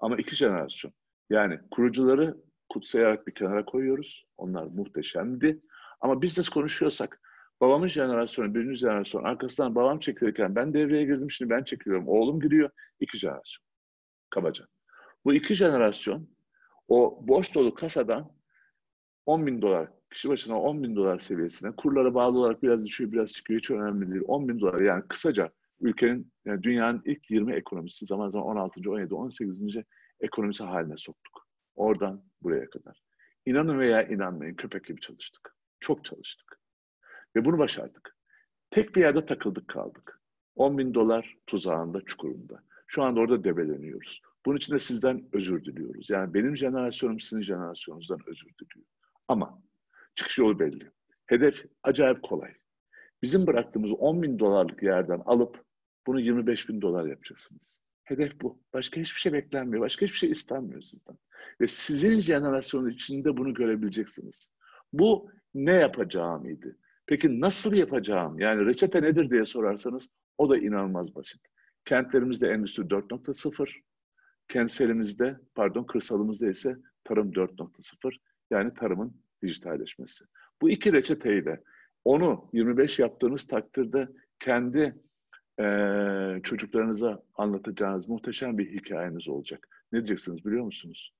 Ama 0.00 0.16
iki 0.16 0.36
jenerasyon. 0.36 0.92
Yani 1.30 1.58
kurucuları 1.70 2.36
kutsayarak 2.68 3.26
bir 3.26 3.34
kenara 3.34 3.64
koyuyoruz. 3.64 4.26
Onlar 4.36 4.64
muhteşemdi. 4.64 5.60
Ama 6.00 6.22
business 6.22 6.48
konuşuyorsak 6.48 7.20
babamın 7.60 7.88
jenerasyonu, 7.88 8.54
birinci 8.54 8.78
jenerasyon 8.80 9.24
arkasından 9.24 9.74
babam 9.74 10.00
çekilirken 10.00 10.54
ben 10.54 10.74
devreye 10.74 11.04
girdim 11.04 11.30
şimdi 11.30 11.50
ben 11.50 11.64
çekiliyorum. 11.64 12.08
Oğlum 12.08 12.40
giriyor. 12.40 12.70
iki 13.00 13.18
jenerasyon. 13.18 13.64
Kabaca. 14.30 14.64
Bu 15.24 15.34
iki 15.34 15.54
jenerasyon 15.54 16.28
o 16.88 17.18
boş 17.22 17.54
dolu 17.54 17.74
kasadan 17.74 18.32
10 19.26 19.46
bin 19.46 19.62
dolar, 19.62 19.88
kişi 20.10 20.28
başına 20.28 20.60
10 20.60 20.82
bin 20.82 20.96
dolar 20.96 21.18
seviyesine, 21.18 21.70
kurlara 21.76 22.14
bağlı 22.14 22.38
olarak 22.38 22.62
biraz 22.62 22.84
düşüyor, 22.84 23.12
biraz 23.12 23.32
çıkıyor, 23.32 23.60
hiç 23.60 23.70
önemli 23.70 24.10
değil. 24.10 24.22
10 24.26 24.48
bin 24.48 24.60
dolar 24.60 24.80
yani 24.80 25.02
kısaca 25.08 25.50
ülkenin, 25.80 26.32
yani 26.44 26.62
dünyanın 26.62 27.02
ilk 27.04 27.30
20 27.30 27.54
ekonomisi, 27.54 28.06
zaman 28.06 28.30
zaman 28.30 28.46
16. 28.46 28.90
17. 28.90 29.14
18. 29.14 29.60
ekonomisi 30.20 30.64
haline 30.64 30.96
soktuk. 30.96 31.46
Oradan 31.74 32.24
buraya 32.42 32.70
kadar. 32.70 33.02
İnanın 33.46 33.78
veya 33.78 34.02
inanmayın 34.02 34.54
köpek 34.54 34.84
gibi 34.84 35.00
çalıştık. 35.00 35.56
Çok 35.80 36.04
çalıştık. 36.04 36.60
Ve 37.36 37.44
bunu 37.44 37.58
başardık. 37.58 38.16
Tek 38.70 38.96
bir 38.96 39.00
yerde 39.00 39.26
takıldık 39.26 39.68
kaldık. 39.68 40.20
10 40.56 40.78
bin 40.78 40.94
dolar 40.94 41.36
tuzağında, 41.46 42.00
çukurunda. 42.00 42.62
Şu 42.86 43.02
anda 43.02 43.20
orada 43.20 43.44
debeleniyoruz. 43.44 44.20
Bunun 44.46 44.56
için 44.56 44.74
de 44.74 44.78
sizden 44.78 45.28
özür 45.32 45.64
diliyoruz. 45.64 46.10
Yani 46.10 46.34
benim 46.34 46.56
jenerasyonum 46.56 47.20
sizin 47.20 47.42
jenerasyonunuzdan 47.42 48.20
özür 48.26 48.48
diliyor. 48.60 48.86
Ama 49.28 49.62
çıkış 50.14 50.38
yolu 50.38 50.58
belli. 50.58 50.90
Hedef 51.26 51.66
acayip 51.82 52.22
kolay. 52.22 52.54
Bizim 53.22 53.46
bıraktığımız 53.46 53.92
10 53.92 54.22
bin 54.22 54.38
dolarlık 54.38 54.82
yerden 54.82 55.22
alıp 55.24 55.64
bunu 56.06 56.20
25 56.20 56.68
bin 56.68 56.80
dolar 56.80 57.06
yapacaksınız. 57.06 57.80
Hedef 58.04 58.40
bu. 58.40 58.62
Başka 58.72 59.00
hiçbir 59.00 59.20
şey 59.20 59.32
beklenmiyor. 59.32 59.82
Başka 59.82 60.06
hiçbir 60.06 60.18
şey 60.18 60.30
istenmiyor 60.30 60.82
sizden. 60.82 61.18
Ve 61.60 61.66
sizin 61.66 62.20
jenerasyonun 62.20 62.90
içinde 62.90 63.36
bunu 63.36 63.54
görebileceksiniz. 63.54 64.50
Bu 64.92 65.30
ne 65.54 65.74
yapacağım 65.74 66.48
idi. 66.48 66.76
Peki 67.06 67.40
nasıl 67.40 67.74
yapacağım? 67.74 68.38
Yani 68.38 68.66
reçete 68.66 69.02
nedir 69.02 69.30
diye 69.30 69.44
sorarsanız 69.44 70.08
o 70.38 70.50
da 70.50 70.58
inanılmaz 70.58 71.14
basit. 71.14 71.40
Kentlerimizde 71.84 72.48
Endüstri 72.48 72.82
4.0, 72.82 73.68
kentselimizde, 74.48 75.36
pardon 75.54 75.84
kırsalımızda 75.84 76.50
ise 76.50 76.76
Tarım 77.04 77.32
4.0 77.32 78.16
yani 78.50 78.74
tarımın 78.74 79.22
dijitalleşmesi. 79.42 80.24
Bu 80.62 80.70
iki 80.70 80.92
reçeteyle 80.92 81.62
onu 82.04 82.50
25 82.52 82.98
yaptığınız 82.98 83.46
takdirde 83.46 84.08
kendi 84.38 84.94
e, 85.60 85.64
çocuklarınıza 86.42 87.22
anlatacağınız 87.34 88.08
muhteşem 88.08 88.58
bir 88.58 88.72
hikayeniz 88.72 89.28
olacak. 89.28 89.68
Ne 89.92 89.98
diyeceksiniz 89.98 90.44
biliyor 90.44 90.64
musunuz? 90.64 91.14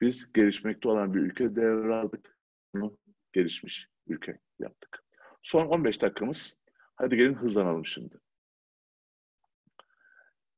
Biz 0.00 0.32
gelişmekte 0.32 0.88
olan 0.88 1.14
bir 1.14 1.20
ülke 1.20 1.56
devraldık. 1.56 2.38
Bunu 2.74 2.98
gelişmiş 3.36 3.88
ülke 4.06 4.38
yaptık. 4.58 5.04
Son 5.42 5.66
15 5.66 6.02
dakikamız. 6.02 6.56
Hadi 6.94 7.16
gelin 7.16 7.34
hızlanalım 7.34 7.86
şimdi. 7.86 8.14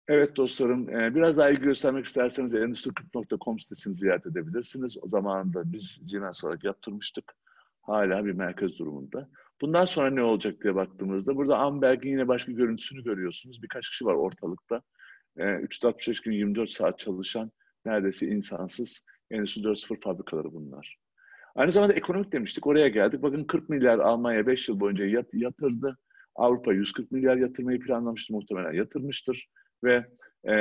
Evet 0.08 0.36
dostlarım, 0.36 0.88
e, 0.88 1.14
biraz 1.14 1.36
daha 1.36 1.50
ilgi 1.50 1.62
göstermek 1.62 2.04
isterseniz 2.04 2.54
endüstri40.com 2.54 3.58
sitesini 3.58 3.94
ziyaret 3.94 4.26
edebilirsiniz. 4.26 4.96
O 5.02 5.08
zamanında 5.08 5.72
biz 5.72 6.00
Siemens 6.04 6.44
olarak 6.44 6.64
yaptırmıştık. 6.64 7.34
Hala 7.82 8.24
bir 8.24 8.32
merkez 8.32 8.78
durumunda. 8.78 9.28
Bundan 9.60 9.84
sonra 9.84 10.10
ne 10.10 10.22
olacak 10.22 10.62
diye 10.62 10.74
baktığımızda 10.74 11.36
burada 11.36 11.58
Amberg'in 11.58 12.10
yine 12.10 12.28
başka 12.28 12.52
görüntüsünü 12.52 13.04
görüyorsunuz. 13.04 13.62
Birkaç 13.62 13.88
kişi 13.88 14.04
var 14.04 14.14
ortalıkta. 14.14 14.82
365 15.36 16.18
e, 16.18 16.22
gün 16.24 16.32
24 16.32 16.72
saat 16.72 16.98
çalışan 16.98 17.50
neredeyse 17.84 18.26
insansız 18.26 19.04
Endüstri 19.30 19.62
4.0 19.62 20.00
fabrikaları 20.00 20.52
bunlar. 20.52 21.07
Aynı 21.58 21.72
zamanda 21.72 21.94
ekonomik 21.94 22.32
demiştik. 22.32 22.66
Oraya 22.66 22.88
geldik. 22.88 23.22
Bakın 23.22 23.44
40 23.44 23.68
milyar 23.68 23.98
Almanya 23.98 24.46
5 24.46 24.68
yıl 24.68 24.80
boyunca 24.80 25.22
yatırdı. 25.32 25.98
Avrupa 26.34 26.72
140 26.72 27.12
milyar 27.12 27.36
yatırmayı 27.36 27.80
planlamıştı. 27.80 28.32
Muhtemelen 28.32 28.72
yatırmıştır. 28.72 29.48
Ve 29.84 30.06
e, 30.48 30.54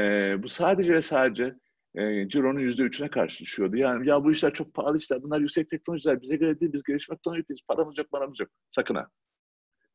bu 0.43 0.49
sadece 0.49 0.93
ve 0.93 1.01
sadece 1.01 1.55
e, 1.95 2.27
Ciro'nun 2.29 2.59
%3'üne 2.59 3.09
karşı. 3.09 3.63
Yani 3.73 4.07
ya 4.07 4.23
bu 4.23 4.31
işler 4.31 4.53
çok 4.53 4.73
pahalı 4.73 4.97
işler. 4.97 5.23
Bunlar 5.23 5.39
yüksek 5.39 5.69
teknolojiler. 5.69 6.21
Bize 6.21 6.35
göre 6.35 6.59
değil. 6.59 6.73
Biz 6.73 6.83
gelişmekten 6.83 7.33
ülkeyiz. 7.33 7.61
Paramız 7.67 7.97
yok, 7.97 8.11
paramız 8.11 8.39
yok. 8.39 8.49
Sakın 8.71 8.95
ha. 8.95 9.07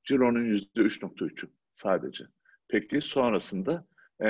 Ciro'nun 0.05 0.45
%3.3'ü 0.45 1.49
sadece. 1.75 2.25
Peki 2.69 3.01
sonrasında 3.01 3.87
e, 4.25 4.29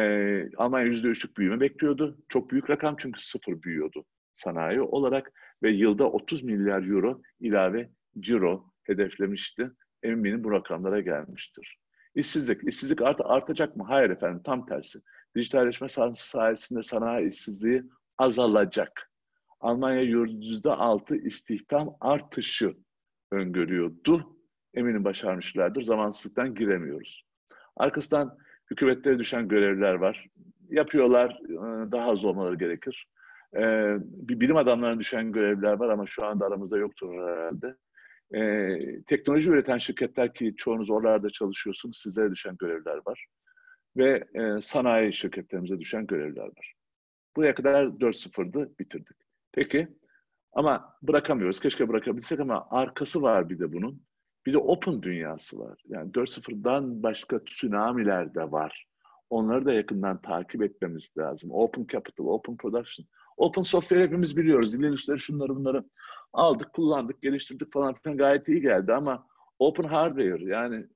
Almanya 0.56 0.86
%3'lük 0.86 1.36
büyüme 1.36 1.60
bekliyordu. 1.60 2.18
Çok 2.28 2.50
büyük 2.50 2.70
rakam 2.70 2.96
çünkü 2.98 3.20
sıfır 3.20 3.62
büyüyordu 3.62 4.04
sanayi 4.34 4.80
olarak 4.80 5.32
ve 5.62 5.70
yılda 5.70 6.10
30 6.10 6.42
milyar 6.42 6.82
euro 6.82 7.20
ilave 7.40 7.90
ciro 8.20 8.64
hedeflemişti. 8.82 9.70
Eminim 10.02 10.44
bu 10.44 10.52
rakamlara 10.52 11.00
gelmiştir. 11.00 11.78
İşsizlik, 12.14 12.68
işsizlik 12.68 13.02
art, 13.02 13.20
artacak 13.24 13.76
mı? 13.76 13.84
Hayır 13.88 14.10
efendim, 14.10 14.42
tam 14.44 14.66
tersi. 14.66 15.00
Dijitalleşme 15.36 15.88
sayesinde 16.14 16.82
sanayi 16.82 17.28
işsizliği 17.28 17.82
azalacak. 18.18 19.10
Almanya 19.60 20.02
yüzde 20.02 20.70
altı 20.70 21.16
istihdam 21.16 21.96
artışı 22.00 22.76
öngörüyordu. 23.30 24.36
Eminim 24.74 25.04
başarmışlardır. 25.04 25.82
Zamansızlıktan 25.82 26.54
giremiyoruz. 26.54 27.24
Arkasından 27.76 28.38
hükümetlere 28.70 29.18
düşen 29.18 29.48
görevler 29.48 29.94
var. 29.94 30.26
Yapıyorlar, 30.70 31.38
daha 31.92 32.10
az 32.10 32.24
olmaları 32.24 32.54
gerekir. 32.54 33.06
Ee, 33.56 33.96
bir 34.00 34.40
bilim 34.40 34.56
adamlarına 34.56 35.00
düşen 35.00 35.32
görevler 35.32 35.72
var 35.72 35.88
ama 35.88 36.06
şu 36.06 36.26
anda 36.26 36.46
aramızda 36.46 36.78
yoktur 36.78 37.14
herhalde. 37.14 37.76
Ee, 38.34 39.02
teknoloji 39.02 39.50
üreten 39.50 39.78
şirketler 39.78 40.34
ki 40.34 40.54
çoğunuz 40.56 40.90
oralarda 40.90 41.30
çalışıyorsunuz, 41.30 41.98
sizlere 41.98 42.30
düşen 42.30 42.56
görevler 42.58 43.00
var. 43.06 43.26
Ve 43.96 44.24
e, 44.34 44.60
sanayi 44.60 45.12
şirketlerimize 45.12 45.80
düşen 45.80 46.06
görevler 46.06 46.44
var. 46.44 46.74
Buraya 47.36 47.54
kadar 47.54 47.84
4-0'dı, 47.84 48.78
bitirdik. 48.78 49.16
Peki, 49.52 49.88
ama 50.52 50.96
bırakamıyoruz. 51.02 51.60
Keşke 51.60 51.88
bırakabilsek 51.88 52.40
ama 52.40 52.66
arkası 52.70 53.22
var 53.22 53.50
bir 53.50 53.58
de 53.58 53.72
bunun. 53.72 54.02
Bir 54.46 54.52
de 54.52 54.58
open 54.58 55.02
dünyası 55.02 55.58
var. 55.58 55.82
Yani 55.88 56.10
4.0'dan 56.10 57.02
başka 57.02 57.44
tsunami'ler 57.44 58.34
de 58.34 58.52
var. 58.52 58.86
Onları 59.30 59.64
da 59.64 59.72
yakından 59.72 60.22
takip 60.22 60.62
etmemiz 60.62 61.10
lazım. 61.18 61.50
Open 61.52 61.86
Capital, 61.86 62.24
Open 62.24 62.56
Production. 62.56 63.06
Open 63.36 63.62
software 63.62 64.02
hepimiz 64.02 64.36
biliyoruz. 64.36 64.74
Linux'ları 64.82 65.18
şunları 65.18 65.56
bunları 65.56 65.84
aldık, 66.32 66.72
kullandık, 66.72 67.22
geliştirdik 67.22 67.72
falan 67.72 67.94
filan 67.94 68.18
gayet 68.18 68.48
iyi 68.48 68.60
geldi 68.60 68.92
ama 68.92 69.26
Open 69.58 69.84
Hardware 69.84 70.44
yani 70.44 70.86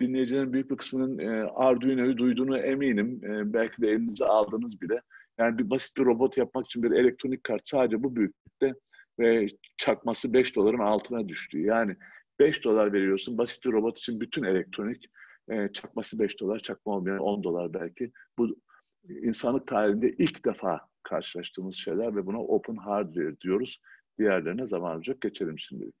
dinleyicilerin 0.00 0.52
büyük 0.52 0.70
bir 0.70 0.76
kısmının 0.76 1.18
e, 1.18 1.50
Arduino'yu 1.54 2.16
duyduğunu 2.16 2.58
eminim. 2.58 3.20
E, 3.24 3.52
belki 3.52 3.82
de 3.82 3.88
elinize 3.88 4.24
aldınız 4.24 4.80
bile. 4.80 5.02
Yani 5.38 5.58
bir 5.58 5.70
basit 5.70 5.96
bir 5.96 6.04
robot 6.04 6.36
yapmak 6.36 6.66
için 6.66 6.82
bir 6.82 6.90
elektronik 6.90 7.44
kart 7.44 7.66
sadece 7.68 8.02
bu 8.02 8.16
büyüklükte 8.16 8.74
ve 9.18 9.48
çakması 9.78 10.32
5 10.32 10.56
doların 10.56 10.78
altına 10.78 11.28
düştü. 11.28 11.60
Yani 11.62 11.96
5 12.38 12.64
dolar 12.64 12.92
veriyorsun 12.92 13.38
basit 13.38 13.64
bir 13.64 13.72
robot 13.72 13.98
için 13.98 14.20
bütün 14.20 14.42
elektronik 14.42 15.04
e, 15.50 15.68
çakması 15.72 16.18
5 16.18 16.40
dolar, 16.40 16.58
çakma 16.58 16.92
olmayan 16.92 17.18
10 17.18 17.42
dolar 17.42 17.74
belki. 17.74 18.12
Bu 18.38 18.56
insanlık 19.08 19.66
tarihinde 19.66 20.12
ilk 20.12 20.44
defa 20.44 20.80
karşılaştığımız 21.02 21.74
şeyler 21.74 22.16
ve 22.16 22.26
buna 22.26 22.40
open 22.40 22.76
hardware 22.76 23.40
diyoruz. 23.40 23.80
Diğerlerine 24.18 24.66
zaman 24.66 24.96
olacak. 24.96 25.20
Geçelim 25.20 25.58
şimdilik. 25.58 25.94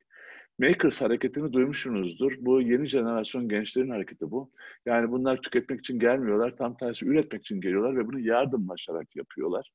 Makers 0.58 1.00
hareketini 1.02 1.52
duymuşsunuzdur. 1.52 2.32
Bu 2.40 2.60
yeni 2.60 2.86
jenerasyon 2.86 3.48
gençlerin 3.48 3.90
hareketi 3.90 4.30
bu. 4.30 4.50
Yani 4.86 5.10
bunlar 5.10 5.42
tüketmek 5.42 5.80
için 5.80 5.98
gelmiyorlar. 5.98 6.56
Tam 6.56 6.76
tersi 6.76 7.06
üretmek 7.06 7.40
için 7.40 7.60
geliyorlar 7.60 7.96
ve 7.96 8.06
bunu 8.06 8.20
yardımlaşarak 8.20 9.16
yapıyorlar. 9.16 9.70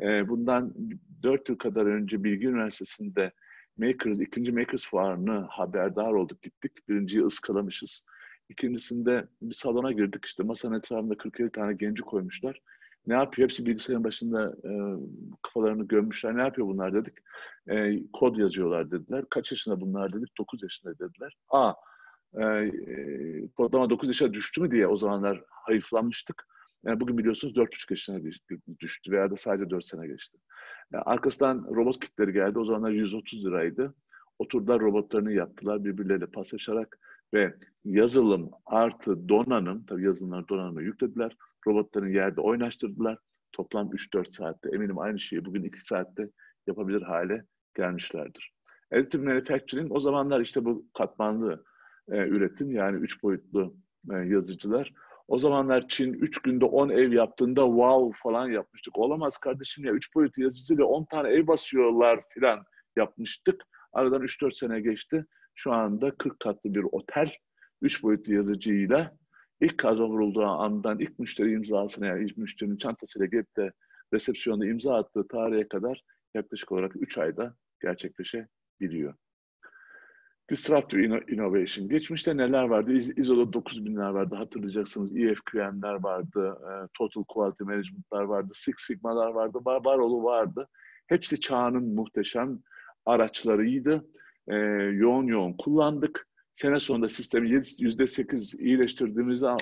Ee, 0.00 0.28
bundan 0.28 0.74
dört 1.22 1.48
yıl 1.48 1.56
kadar 1.56 1.86
önce 1.86 2.24
Bilgi 2.24 2.46
Üniversitesi'nde 2.46 3.32
Makers, 3.78 4.20
ikinci 4.20 4.52
Makers 4.52 4.84
fuarını 4.84 5.46
haberdar 5.50 6.12
olduk 6.12 6.42
gittik. 6.42 6.88
Birinciyi 6.88 7.24
ıskalamışız. 7.24 8.04
İkincisinde 8.48 9.28
bir 9.42 9.54
salona 9.54 9.92
girdik 9.92 10.24
işte 10.24 10.42
masanın 10.42 10.78
etrafında 10.78 11.16
47 11.16 11.50
tane 11.50 11.74
genci 11.74 12.02
koymuşlar. 12.02 12.60
Ne 13.06 13.14
yapıyor? 13.14 13.48
Hepsi 13.48 13.66
bilgisayarın 13.66 14.04
başında 14.04 14.56
e, 14.64 14.70
kafalarını 15.42 15.88
gömmüşler. 15.88 16.36
Ne 16.36 16.40
yapıyor 16.40 16.66
bunlar 16.66 16.94
dedik. 16.94 17.14
E, 17.68 18.02
kod 18.12 18.36
yazıyorlar 18.36 18.90
dediler. 18.90 19.24
Kaç 19.30 19.52
yaşında 19.52 19.80
bunlar 19.80 20.12
dedik. 20.12 20.38
9 20.38 20.62
yaşında 20.62 20.98
dediler. 20.98 21.36
Aa 21.48 21.72
e, 22.34 22.44
e 22.44 23.48
kodlama 23.56 23.90
9 23.90 24.08
yaşa 24.08 24.32
düştü 24.32 24.60
mü 24.60 24.70
diye 24.70 24.86
o 24.86 24.96
zamanlar 24.96 25.42
hayıflanmıştık. 25.48 26.46
Yani 26.84 27.00
bugün 27.00 27.18
biliyorsunuz 27.18 27.56
4,5 27.56 27.86
yaşına 27.90 28.20
düştü 28.80 29.12
veya 29.12 29.30
da 29.30 29.36
sadece 29.36 29.70
4 29.70 29.84
sene 29.84 30.06
geçti. 30.06 30.38
Yani 30.92 31.02
arkasından 31.02 31.66
robot 31.74 32.00
kitleri 32.00 32.32
geldi. 32.32 32.58
O 32.58 32.64
zamanlar 32.64 32.90
130 32.90 33.46
liraydı. 33.46 33.94
Oturdular 34.38 34.80
robotlarını 34.80 35.32
yaptılar 35.32 35.84
birbirleriyle 35.84 36.26
paslaşarak 36.26 36.98
ve 37.34 37.54
yazılım 37.84 38.50
artı 38.66 39.28
donanım, 39.28 39.86
tabii 39.86 40.04
yazılımlar 40.04 40.48
donanımı 40.48 40.82
yüklediler. 40.82 41.36
Robotların 41.66 42.12
yerde 42.14 42.40
oynaştırdılar. 42.40 43.18
Toplam 43.52 43.90
3-4 43.90 44.30
saatte 44.30 44.68
eminim 44.72 44.98
aynı 44.98 45.20
şeyi 45.20 45.44
bugün 45.44 45.62
2 45.62 45.80
saatte 45.80 46.30
yapabilir 46.66 47.02
hale 47.02 47.44
gelmişlerdir. 47.74 48.52
Additive 48.92 49.24
Manufacturing 49.24 49.92
o 49.92 50.00
zamanlar 50.00 50.40
işte 50.40 50.64
bu 50.64 50.86
katmanlı 50.94 51.64
e, 52.08 52.16
üretim 52.16 52.70
yani 52.70 52.96
3 52.96 53.22
boyutlu 53.22 53.76
e, 54.12 54.16
yazıcılar. 54.16 54.92
O 55.28 55.38
zamanlar 55.38 55.88
Çin 55.88 56.12
3 56.12 56.42
günde 56.42 56.64
10 56.64 56.88
ev 56.88 57.12
yaptığında 57.12 57.66
wow 57.66 58.20
falan 58.22 58.48
yapmıştık. 58.48 58.98
Olamaz 58.98 59.38
kardeşim 59.38 59.84
ya 59.84 59.92
3 59.92 60.14
boyutlu 60.14 60.42
yazıcıyla 60.42 60.84
10 60.84 61.04
tane 61.04 61.28
ev 61.28 61.46
basıyorlar 61.46 62.20
falan 62.40 62.64
yapmıştık. 62.96 63.62
Aradan 63.92 64.22
3-4 64.22 64.54
sene 64.54 64.80
geçti. 64.80 65.26
Şu 65.54 65.72
anda 65.72 66.10
40 66.10 66.40
katlı 66.40 66.74
bir 66.74 66.84
otel 66.92 67.32
3 67.82 68.02
boyutlu 68.02 68.34
yazıcıyla 68.34 69.16
ilk 69.60 69.78
kazma 69.78 70.08
vurulduğu 70.08 70.44
andan 70.44 70.98
ilk 70.98 71.18
müşteri 71.18 71.52
imzasına 71.52 72.06
yani 72.06 72.24
ilk 72.24 72.36
müşterinin 72.36 72.76
çantasıyla 72.76 73.26
gelip 73.26 73.56
de 73.56 73.72
resepsiyonda 74.12 74.66
imza 74.66 74.94
attığı 74.94 75.28
tarihe 75.28 75.68
kadar 75.68 76.02
yaklaşık 76.34 76.72
olarak 76.72 76.96
3 76.96 77.18
ayda 77.18 77.54
gerçekleşebiliyor. 77.80 79.14
Disruptive 80.50 81.22
Innovation. 81.28 81.88
Geçmişte 81.88 82.36
neler 82.36 82.64
vardı? 82.64 82.92
ISO'da 82.92 83.58
9000'ler 83.58 84.14
vardı. 84.14 84.34
Hatırlayacaksınız. 84.34 85.16
EFQM'ler 85.16 85.94
vardı. 85.94 86.58
E, 86.62 86.88
Total 86.94 87.24
Quality 87.24 87.64
Management'lar 87.64 88.22
vardı. 88.22 88.52
Six 88.54 88.74
Sigma'lar 88.78 89.30
vardı. 89.30 89.58
Barbarolu 89.64 90.22
vardı. 90.22 90.68
Hepsi 91.06 91.40
çağının 91.40 91.94
muhteşem 91.94 92.58
araçlarıydı. 93.06 94.06
E, 94.48 94.56
yoğun 94.92 95.26
yoğun 95.26 95.52
kullandık. 95.52 96.27
Sene 96.58 96.80
sonunda 96.80 97.08
sistemi 97.08 97.50
yüzde 97.78 98.06
sekiz 98.06 98.54
iyileştirdiğimizde 98.54 99.56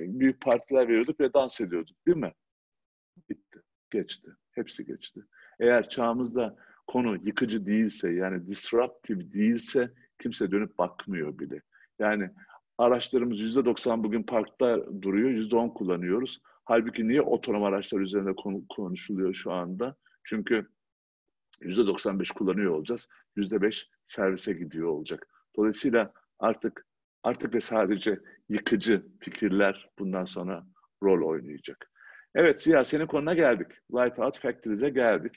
büyük 0.00 0.40
partiler 0.40 0.88
veriyorduk 0.88 1.20
ve 1.20 1.32
dans 1.34 1.60
ediyorduk 1.60 2.06
değil 2.06 2.16
mi? 2.16 2.32
Bitti. 3.28 3.62
Geçti. 3.90 4.30
Hepsi 4.50 4.84
geçti. 4.84 5.20
Eğer 5.60 5.88
çağımızda 5.88 6.56
konu 6.86 7.16
yıkıcı 7.16 7.66
değilse 7.66 8.10
yani 8.10 8.46
disruptive 8.46 9.32
değilse 9.32 9.92
kimse 10.22 10.50
dönüp 10.50 10.78
bakmıyor 10.78 11.38
bile. 11.38 11.62
Yani 11.98 12.30
araçlarımız 12.78 13.40
yüzde 13.40 13.64
doksan 13.64 14.04
bugün 14.04 14.22
parkta 14.22 14.86
duruyor, 15.02 15.30
yüzde 15.30 15.56
on 15.56 15.68
kullanıyoruz. 15.68 16.40
Halbuki 16.64 17.08
niye 17.08 17.22
otonom 17.22 17.62
araçlar 17.62 18.00
üzerinde 18.00 18.34
konuşuluyor 18.68 19.34
şu 19.34 19.52
anda? 19.52 19.96
Çünkü 20.24 20.68
%95 21.60 22.34
kullanıyor 22.34 22.72
olacağız. 22.74 23.08
%5 23.36 23.86
servise 24.06 24.52
gidiyor 24.52 24.88
olacak. 24.88 25.26
Dolayısıyla 25.56 26.12
artık 26.42 26.86
artık 27.22 27.54
ve 27.54 27.60
sadece 27.60 28.18
yıkıcı 28.48 29.06
fikirler 29.20 29.90
bundan 29.98 30.24
sonra 30.24 30.64
rol 31.02 31.28
oynayacak. 31.28 31.90
Evet 32.34 32.62
Ziya 32.62 32.84
senin 32.84 33.06
konuna 33.06 33.34
geldik. 33.34 33.72
Light 33.94 34.18
Out 34.18 34.38
Factories'e 34.38 34.88
geldik. 34.90 35.32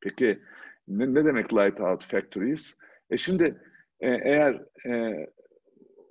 Peki 0.00 0.42
ne, 0.88 1.14
ne 1.14 1.24
demek 1.24 1.54
Light 1.54 1.80
Out 1.80 2.06
Factories? 2.10 2.76
E 3.10 3.16
şimdi 3.16 3.62
e, 4.00 4.08
eğer 4.08 4.62
e, 4.86 5.26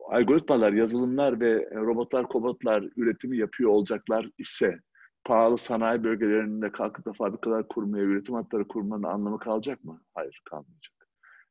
algoritmalar, 0.09 0.73
yazılımlar 0.73 1.39
ve 1.39 1.69
robotlar, 1.75 2.27
kobotlar 2.27 2.83
üretimi 2.95 3.37
yapıyor 3.37 3.69
olacaklar 3.69 4.29
ise 4.37 4.79
pahalı 5.23 5.57
sanayi 5.57 6.03
bölgelerinde 6.03 6.71
kalkıp 6.71 7.05
da 7.05 7.13
fabrikalar 7.13 7.67
kurmaya, 7.67 8.03
üretim 8.03 8.35
hatları 8.35 8.67
kurmanın 8.67 9.03
anlamı 9.03 9.39
kalacak 9.39 9.83
mı? 9.83 10.01
Hayır, 10.13 10.41
kalmayacak. 10.45 10.93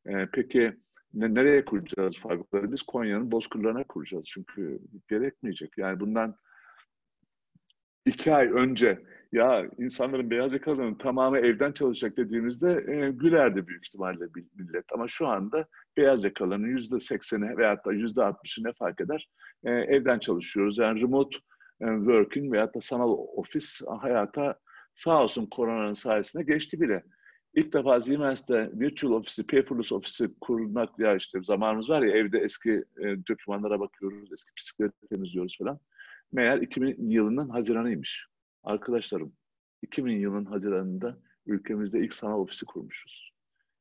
Ee, 0.06 0.28
peki 0.32 0.76
ne, 1.14 1.34
nereye 1.34 1.64
kuracağız 1.64 2.16
fabrikaları? 2.18 2.72
Biz 2.72 2.82
Konya'nın 2.82 3.32
bozkırlarına 3.32 3.84
kuracağız 3.84 4.26
çünkü 4.26 4.78
gerekmeyecek. 5.08 5.78
Yani 5.78 6.00
bundan 6.00 6.36
iki 8.06 8.34
ay 8.34 8.46
önce 8.46 9.02
ya 9.32 9.70
insanların 9.78 10.30
beyaz 10.30 10.52
yakalarının 10.52 10.94
tamamı 10.94 11.38
evden 11.38 11.72
çalışacak 11.72 12.16
dediğimizde 12.16 12.70
e, 12.72 13.10
gülerdi 13.10 13.66
büyük 13.66 13.86
ihtimalle 13.86 14.24
millet. 14.58 14.84
Ama 14.92 15.08
şu 15.08 15.26
anda 15.26 15.66
beyaz 15.96 16.24
yakalarının 16.24 16.66
yüzde 16.68 17.00
sekseni 17.00 17.56
veyahut 17.56 17.86
da 17.86 17.92
yüzde 17.92 18.22
altmışı 18.24 18.64
ne 18.64 18.72
fark 18.72 19.00
eder? 19.00 19.28
E, 19.64 19.70
evden 19.70 20.18
çalışıyoruz. 20.18 20.78
Yani 20.78 21.00
remote 21.00 21.38
e, 21.80 21.86
working 21.86 22.52
veyahut 22.52 22.74
da 22.74 22.80
sanal 22.80 23.10
ofis 23.36 23.80
hayata 24.00 24.58
sağ 24.94 25.22
olsun 25.22 25.46
koronanın 25.46 25.92
sayesinde 25.92 26.42
geçti 26.42 26.80
bile. 26.80 27.02
İlk 27.54 27.72
defa 27.72 28.00
Siemens'te 28.00 28.70
virtual 28.74 29.12
ofisi, 29.12 29.46
paperless 29.46 29.92
ofisi 29.92 30.34
kurmak 30.40 30.98
ya 30.98 31.16
işte 31.16 31.38
zamanımız 31.42 31.88
var 31.88 32.02
ya 32.02 32.16
evde 32.16 32.38
eski 32.38 32.70
e, 32.98 33.26
dokümanlara 33.28 33.80
bakıyoruz, 33.80 34.32
eski 34.32 34.50
bisiklet 34.56 34.92
temizliyoruz 35.10 35.58
falan. 35.58 35.80
Meğer 36.32 36.58
2000 36.58 37.10
yılının 37.10 37.48
Haziran'ıymış. 37.48 38.26
Arkadaşlarım 38.64 39.32
2000 39.82 40.12
yılının 40.16 40.44
Haziran'ında 40.44 41.18
ülkemizde 41.46 42.00
ilk 42.00 42.14
sanal 42.14 42.38
ofisi 42.38 42.66
kurmuşuz. 42.66 43.32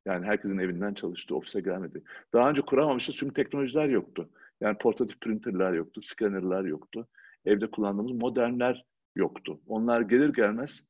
Yani 0.05 0.25
herkesin 0.25 0.57
evinden 0.57 0.93
çalıştığı 0.93 1.35
ofise 1.35 1.61
gelmedi. 1.61 2.03
Daha 2.33 2.49
önce 2.49 2.61
kuramamışız 2.61 3.15
çünkü 3.15 3.33
teknolojiler 3.33 3.89
yoktu. 3.89 4.29
Yani 4.61 4.77
portatif 4.77 5.21
printerler 5.21 5.73
yoktu, 5.73 6.01
scannerlar 6.01 6.63
yoktu. 6.63 7.07
Evde 7.45 7.71
kullandığımız 7.71 8.11
modernler 8.11 8.85
yoktu. 9.15 9.59
Onlar 9.67 10.01
gelir 10.01 10.33
gelmez 10.33 10.83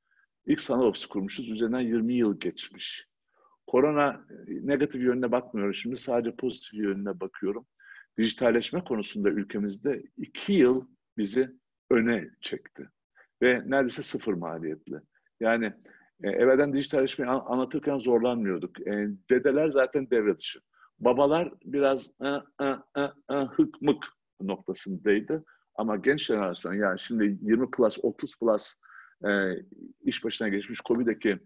ilk 0.46 0.62
sanal 0.62 0.84
ofisi 0.84 1.10
kurmuşuz. 1.10 1.50
Üzerinden 1.50 1.80
20 1.80 2.14
yıl 2.14 2.39
geçmiş. 2.39 3.08
Korona 3.68 4.26
negatif 4.48 5.02
yönüne 5.02 5.32
bakmıyorum 5.32 5.74
şimdi. 5.74 5.98
Sadece 5.98 6.36
pozitif 6.36 6.74
yönüne 6.74 7.20
bakıyorum. 7.20 7.66
Dijitalleşme 8.18 8.84
konusunda 8.84 9.30
ülkemizde 9.30 10.04
iki 10.18 10.54
yıl 10.54 10.88
bizi 11.18 11.50
öne 11.91 12.30
çekti. 12.41 12.89
Ve 13.41 13.64
neredeyse 13.66 14.04
sıfır 14.04 14.34
maliyetli. 14.34 14.96
Yani 15.39 15.74
e, 16.24 16.30
evvelden 16.30 16.74
dijitalleşmeyi 16.74 17.32
anlatırken 17.32 17.98
zorlanmıyorduk. 17.98 18.88
E, 18.88 19.08
dedeler 19.30 19.70
zaten 19.70 20.10
devre 20.10 20.38
dışı. 20.38 20.60
Babalar 21.00 21.54
biraz 21.66 22.12
ı, 22.22 22.44
ı, 22.62 22.84
ı, 22.98 23.14
ı, 23.32 23.46
hık 23.46 23.82
mık 23.82 24.06
noktasındaydı. 24.41 25.46
Ama 25.76 25.96
genç 25.96 26.26
jenerasyon 26.26 26.74
yani 26.74 27.00
şimdi 27.00 27.38
20 27.41 27.72
plus 27.72 28.00
30 28.04 28.39
plus 28.39 28.76
e, 29.28 29.32
iş 30.01 30.24
başına 30.24 30.47
geçmiş 30.47 30.80
COVID'deki 30.80 31.39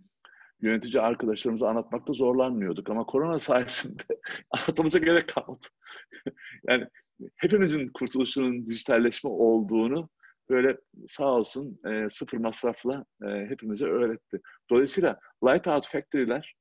yönetici 0.62 1.02
arkadaşlarımıza 1.02 1.70
anlatmakta 1.70 2.14
zorlanmıyorduk. 2.14 2.90
Ama 2.90 3.06
korona 3.06 3.40
sayesinde 3.40 4.04
anlatmamıza 4.52 5.00
gerek 5.00 5.28
kalmadı. 5.28 5.68
yani 6.68 6.88
hepimizin 7.36 7.90
kurtuluşunun 7.90 8.68
dijitalleşme 8.68 9.30
olduğunu 9.30 10.10
böyle 10.50 10.78
sağ 11.08 11.26
olsun 11.26 11.80
e, 11.86 12.10
sıfır 12.10 12.38
masrafla 12.38 13.06
e, 13.24 13.28
hepimize 13.28 13.86
öğretti. 13.86 14.42
Dolayısıyla 14.70 15.20
light 15.44 15.68
out 15.68 15.88
factory'ler 15.88 16.56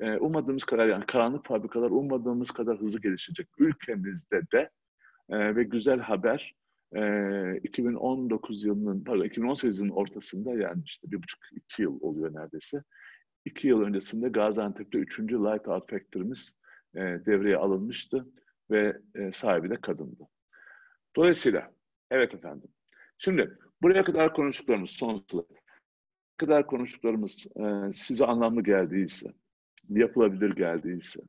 e, 0.00 0.16
ummadığımız 0.16 0.64
kadar 0.64 0.86
yani 0.86 1.06
karanlık 1.06 1.46
fabrikalar 1.46 1.90
ummadığımız 1.90 2.50
kadar 2.50 2.78
hızlı 2.78 3.00
gelişecek. 3.00 3.48
Ülkemizde 3.58 4.42
de 4.52 4.70
e, 5.30 5.56
ve 5.56 5.62
güzel 5.62 6.00
haber 6.00 6.54
e, 6.96 7.60
2019 7.62 8.64
yılının 8.64 9.04
pardon 9.04 9.24
2018 9.24 9.78
yılının 9.78 9.94
ortasında 9.94 10.50
yani 10.50 10.82
işte 10.84 11.10
bir 11.10 11.22
buçuk 11.22 11.40
iki 11.52 11.82
yıl 11.82 12.00
oluyor 12.00 12.34
neredeyse. 12.34 12.82
İki 13.44 13.68
yıl 13.68 13.82
öncesinde 13.82 14.28
Gaziantep'te 14.28 14.98
üçüncü 14.98 15.38
Light 15.38 15.68
Out 15.68 15.90
Factory'miz 15.90 16.56
e, 16.94 17.00
devreye 17.00 17.56
alınmıştı 17.56 18.26
ve 18.70 19.00
e, 19.14 19.32
sahibi 19.32 19.70
de 19.70 19.76
kadındı. 19.76 20.28
Dolayısıyla 21.16 21.72
evet 22.10 22.34
efendim. 22.34 22.68
Şimdi 23.18 23.58
buraya 23.82 24.04
kadar 24.04 24.34
konuştuklarımız 24.34 24.90
son 24.90 25.26
kadar 26.36 26.66
konuştuklarımız 26.66 27.46
e, 27.56 27.92
size 27.92 28.26
anlamlı 28.26 28.62
geldiyse, 28.62 29.32
yapılabilir 29.88 30.50
geldiyse, 30.56 31.20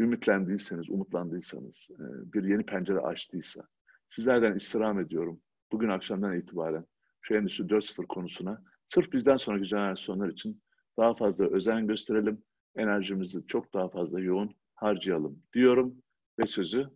ümitlendiyseniz, 0.00 0.90
umutlandıysanız, 0.90 1.90
e, 1.90 2.32
bir 2.32 2.44
yeni 2.44 2.66
pencere 2.66 2.98
açtıysa, 2.98 3.68
sizlerden 4.14 4.54
istirham 4.54 5.00
ediyorum. 5.00 5.40
Bugün 5.72 5.88
akşamdan 5.88 6.36
itibaren 6.36 6.86
şu 7.20 7.34
Endüstri 7.34 7.64
4.0 7.64 8.06
konusuna 8.06 8.62
sırf 8.88 9.12
bizden 9.12 9.36
sonraki 9.36 9.64
jenerasyonlar 9.64 10.28
için 10.28 10.62
daha 10.98 11.14
fazla 11.14 11.44
özen 11.44 11.86
gösterelim. 11.86 12.42
Enerjimizi 12.76 13.46
çok 13.46 13.74
daha 13.74 13.88
fazla 13.88 14.20
yoğun 14.20 14.54
harcayalım 14.74 15.42
diyorum 15.52 16.02
ve 16.38 16.46
sözü 16.46 16.88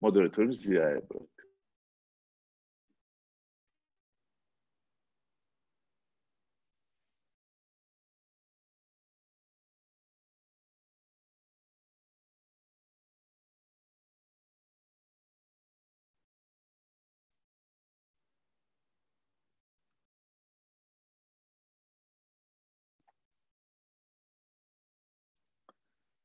moderatörümüz 0.00 0.62
Ziya'ya 0.62 0.96
bırakıyorum. 0.96 1.31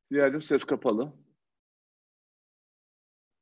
Ziya'cığım 0.09 0.41
ses 0.41 0.63
kapalı. 0.63 1.13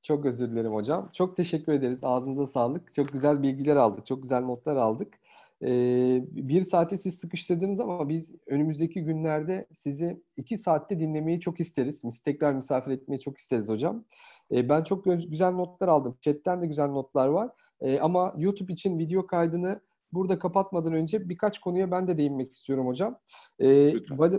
Çok 0.02 0.26
özür 0.26 0.52
dilerim 0.52 0.74
hocam. 0.74 1.10
Çok 1.14 1.38
teşekkür 1.38 1.74
ederiz. 1.74 2.00
Ağzınıza 2.04 2.48
sağlık. 2.48 2.94
Çok 2.94 3.14
güzel 3.14 3.44
bilgiler 3.44 3.76
aldık. 3.76 4.06
Çok 4.06 4.22
güzel 4.22 4.42
notlar 4.42 4.76
aldık. 4.76 5.20
Ee, 5.62 6.24
bir 6.32 6.64
saate 6.64 6.98
siz 6.98 7.20
sıkıştırdınız 7.20 7.80
ama 7.80 8.10
biz 8.10 8.36
önümüzdeki 8.48 9.04
günlerde 9.04 9.68
sizi 9.74 10.24
iki 10.38 10.58
saatte 10.58 11.00
dinlemeyi 11.00 11.40
çok 11.40 11.60
isteriz. 11.60 12.04
Biz 12.06 12.22
tekrar 12.22 12.54
misafir 12.54 12.92
etmeyi 12.92 13.20
çok 13.20 13.38
isteriz 13.38 13.70
hocam. 13.70 14.06
Ee, 14.52 14.70
ben 14.70 14.84
çok 14.84 15.06
güzel 15.06 15.52
notlar 15.52 15.88
aldım. 15.88 16.18
Chat'ten 16.22 16.62
de 16.62 16.68
güzel 16.68 16.88
notlar 16.88 17.28
var. 17.28 17.50
Ee, 17.82 18.00
ama 18.00 18.34
YouTube 18.38 18.74
için 18.74 19.00
video 19.00 19.28
kaydını 19.28 19.82
burada 20.12 20.40
kapatmadan 20.40 20.94
önce 20.94 21.30
birkaç 21.30 21.60
konuya 21.60 21.92
ben 21.92 22.08
de 22.08 22.18
değinmek 22.18 22.52
istiyorum 22.52 22.88
hocam. 22.88 23.20
E, 23.60 23.94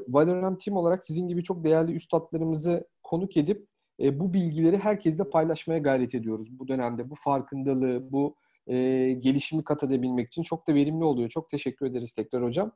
Valorem 0.08 0.58
Team 0.58 0.76
olarak 0.76 1.04
sizin 1.04 1.28
gibi 1.28 1.42
çok 1.42 1.64
değerli 1.64 1.94
üstadlarımızı 1.94 2.88
konuk 3.02 3.36
edip 3.36 3.66
e, 4.00 4.20
bu 4.20 4.32
bilgileri 4.32 4.78
herkesle 4.78 5.30
paylaşmaya 5.30 5.78
gayret 5.78 6.14
ediyoruz 6.14 6.48
bu 6.58 6.68
dönemde. 6.68 7.10
Bu 7.10 7.14
farkındalığı, 7.14 8.12
bu 8.12 8.36
e, 8.66 8.74
gelişimi 9.12 9.64
kat 9.64 9.82
edebilmek 9.84 10.26
için 10.28 10.42
çok 10.42 10.68
da 10.68 10.74
verimli 10.74 11.04
oluyor. 11.04 11.28
Çok 11.28 11.50
teşekkür 11.50 11.86
ederiz 11.86 12.14
tekrar 12.14 12.44
hocam. 12.44 12.72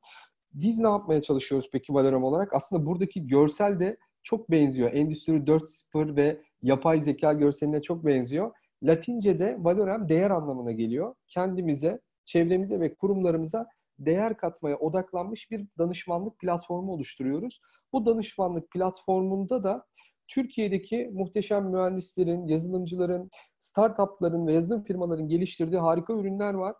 Biz 0.54 0.80
ne 0.80 0.88
yapmaya 0.88 1.22
çalışıyoruz 1.22 1.68
peki 1.72 1.94
Valorem 1.94 2.24
olarak? 2.24 2.54
Aslında 2.54 2.86
buradaki 2.86 3.26
görsel 3.26 3.80
de 3.80 3.96
çok 4.22 4.50
benziyor. 4.50 4.92
Endüstri 4.92 5.32
4.0 5.32 6.16
ve 6.16 6.40
yapay 6.62 7.00
zeka 7.00 7.32
görseline 7.32 7.82
çok 7.82 8.06
benziyor. 8.06 8.52
Latince'de 8.82 9.56
valorem 9.60 10.08
değer 10.08 10.30
anlamına 10.30 10.72
geliyor. 10.72 11.14
Kendimize 11.28 12.00
çevremize 12.30 12.80
ve 12.80 12.94
kurumlarımıza 12.94 13.66
değer 13.98 14.36
katmaya 14.36 14.76
odaklanmış 14.76 15.50
bir 15.50 15.66
danışmanlık 15.78 16.38
platformu 16.38 16.92
oluşturuyoruz. 16.92 17.60
Bu 17.92 18.06
danışmanlık 18.06 18.70
platformunda 18.70 19.64
da 19.64 19.86
Türkiye'deki 20.28 21.10
muhteşem 21.12 21.70
mühendislerin, 21.70 22.46
yazılımcıların, 22.46 23.30
startupların 23.58 24.46
ve 24.46 24.52
yazılım 24.52 24.84
firmaların 24.84 25.28
geliştirdiği 25.28 25.80
harika 25.80 26.12
ürünler 26.12 26.54
var. 26.54 26.76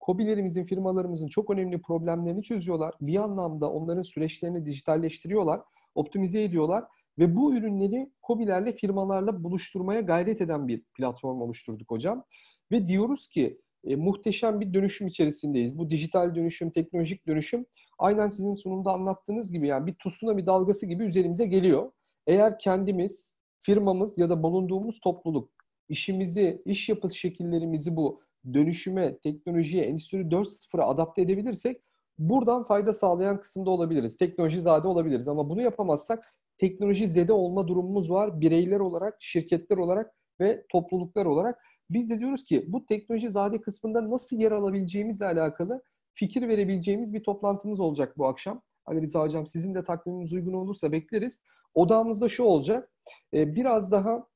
Kobilerimizin, 0.00 0.66
firmalarımızın 0.66 1.28
çok 1.28 1.50
önemli 1.50 1.80
problemlerini 1.80 2.42
çözüyorlar. 2.42 2.94
Bir 3.00 3.16
anlamda 3.16 3.70
onların 3.70 4.02
süreçlerini 4.02 4.66
dijitalleştiriyorlar, 4.66 5.60
optimize 5.94 6.42
ediyorlar 6.42 6.84
ve 7.18 7.36
bu 7.36 7.54
ürünleri 7.54 8.10
kobilerle, 8.22 8.72
firmalarla 8.72 9.44
buluşturmaya 9.44 10.00
gayret 10.00 10.40
eden 10.40 10.68
bir 10.68 10.82
platform 10.94 11.40
oluşturduk 11.40 11.90
hocam. 11.90 12.24
Ve 12.72 12.88
diyoruz 12.88 13.28
ki 13.28 13.60
e, 13.86 13.96
muhteşem 13.96 14.60
bir 14.60 14.74
dönüşüm 14.74 15.06
içerisindeyiz. 15.06 15.78
Bu 15.78 15.90
dijital 15.90 16.34
dönüşüm, 16.34 16.70
teknolojik 16.70 17.26
dönüşüm 17.26 17.66
aynen 17.98 18.28
sizin 18.28 18.54
sunumda 18.54 18.92
anlattığınız 18.92 19.52
gibi 19.52 19.68
yani 19.68 19.86
bir 19.86 19.94
tsunami 19.94 20.46
dalgası 20.46 20.86
gibi 20.86 21.04
üzerimize 21.04 21.46
geliyor. 21.46 21.92
Eğer 22.26 22.58
kendimiz, 22.58 23.36
firmamız 23.60 24.18
ya 24.18 24.30
da 24.30 24.42
bulunduğumuz 24.42 25.00
topluluk 25.00 25.50
işimizi, 25.88 26.62
iş 26.64 26.88
yapış 26.88 27.12
şekillerimizi 27.12 27.96
bu 27.96 28.20
dönüşüme, 28.54 29.18
teknolojiye, 29.18 29.84
endüstri 29.84 30.18
4.0'a 30.18 30.88
adapte 30.88 31.22
edebilirsek 31.22 31.82
buradan 32.18 32.64
fayda 32.64 32.92
sağlayan 32.92 33.40
kısımda 33.40 33.70
olabiliriz. 33.70 34.16
Teknoloji 34.16 34.60
zade 34.60 34.88
olabiliriz 34.88 35.28
ama 35.28 35.48
bunu 35.48 35.62
yapamazsak 35.62 36.34
teknoloji 36.58 37.08
zede 37.08 37.32
olma 37.32 37.68
durumumuz 37.68 38.10
var. 38.10 38.40
Bireyler 38.40 38.80
olarak, 38.80 39.16
şirketler 39.20 39.76
olarak 39.76 40.14
ve 40.40 40.64
topluluklar 40.68 41.26
olarak. 41.26 41.62
Biz 41.90 42.10
de 42.10 42.18
diyoruz 42.18 42.44
ki 42.44 42.64
bu 42.68 42.86
teknoloji 42.86 43.30
zade 43.30 43.60
kısmında 43.60 44.10
nasıl 44.10 44.36
yer 44.36 44.52
alabileceğimizle 44.52 45.26
alakalı 45.26 45.82
fikir 46.14 46.48
verebileceğimiz 46.48 47.14
bir 47.14 47.24
toplantımız 47.24 47.80
olacak 47.80 48.18
bu 48.18 48.26
akşam. 48.26 48.62
Ali 48.86 49.02
Rıza 49.02 49.22
Hocam 49.22 49.46
sizin 49.46 49.74
de 49.74 49.84
takviminiz 49.84 50.32
uygun 50.32 50.52
olursa 50.52 50.92
bekleriz. 50.92 51.42
Odamızda 51.74 52.28
şu 52.28 52.42
olacak. 52.42 52.92
Biraz 53.32 53.92
daha 53.92 54.26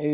e, 0.00 0.06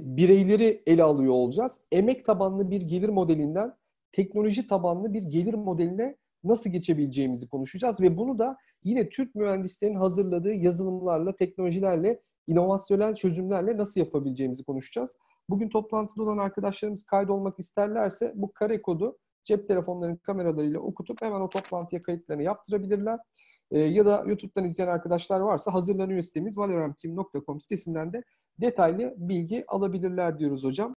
bireyleri 0.00 0.82
ele 0.86 1.02
alıyor 1.02 1.32
olacağız. 1.32 1.80
Emek 1.92 2.24
tabanlı 2.24 2.70
bir 2.70 2.82
gelir 2.82 3.08
modelinden 3.08 3.74
teknoloji 4.12 4.66
tabanlı 4.66 5.14
bir 5.14 5.22
gelir 5.22 5.54
modeline 5.54 6.16
nasıl 6.44 6.70
geçebileceğimizi 6.70 7.48
konuşacağız 7.48 8.00
ve 8.00 8.16
bunu 8.16 8.38
da 8.38 8.56
yine 8.84 9.08
Türk 9.08 9.34
mühendislerin 9.34 9.94
hazırladığı 9.94 10.52
yazılımlarla, 10.52 11.36
teknolojilerle, 11.36 12.20
inovasyonel 12.46 13.14
çözümlerle 13.14 13.76
nasıl 13.76 14.00
yapabileceğimizi 14.00 14.64
konuşacağız. 14.64 15.14
Bugün 15.50 15.68
toplantıda 15.68 16.22
olan 16.22 16.38
arkadaşlarımız 16.38 17.02
kaydolmak 17.02 17.58
isterlerse 17.58 18.32
bu 18.34 18.52
kare 18.52 18.82
kodu 18.82 19.18
cep 19.42 19.68
telefonlarının 19.68 20.16
kameralarıyla 20.16 20.80
okutup 20.80 21.22
hemen 21.22 21.40
o 21.40 21.48
toplantıya 21.48 22.02
kayıtlarını 22.02 22.42
yaptırabilirler. 22.42 23.18
E, 23.70 23.78
ya 23.78 24.06
da 24.06 24.24
YouTube'dan 24.26 24.64
izleyen 24.64 24.88
arkadaşlar 24.88 25.40
varsa 25.40 25.74
hazırlanıyor 25.74 26.22
sitemiz 26.22 26.58
valorantteam.com 26.58 27.60
sitesinden 27.60 28.12
de 28.12 28.22
detaylı 28.60 29.14
bilgi 29.16 29.64
alabilirler 29.68 30.38
diyoruz 30.38 30.64
hocam. 30.64 30.94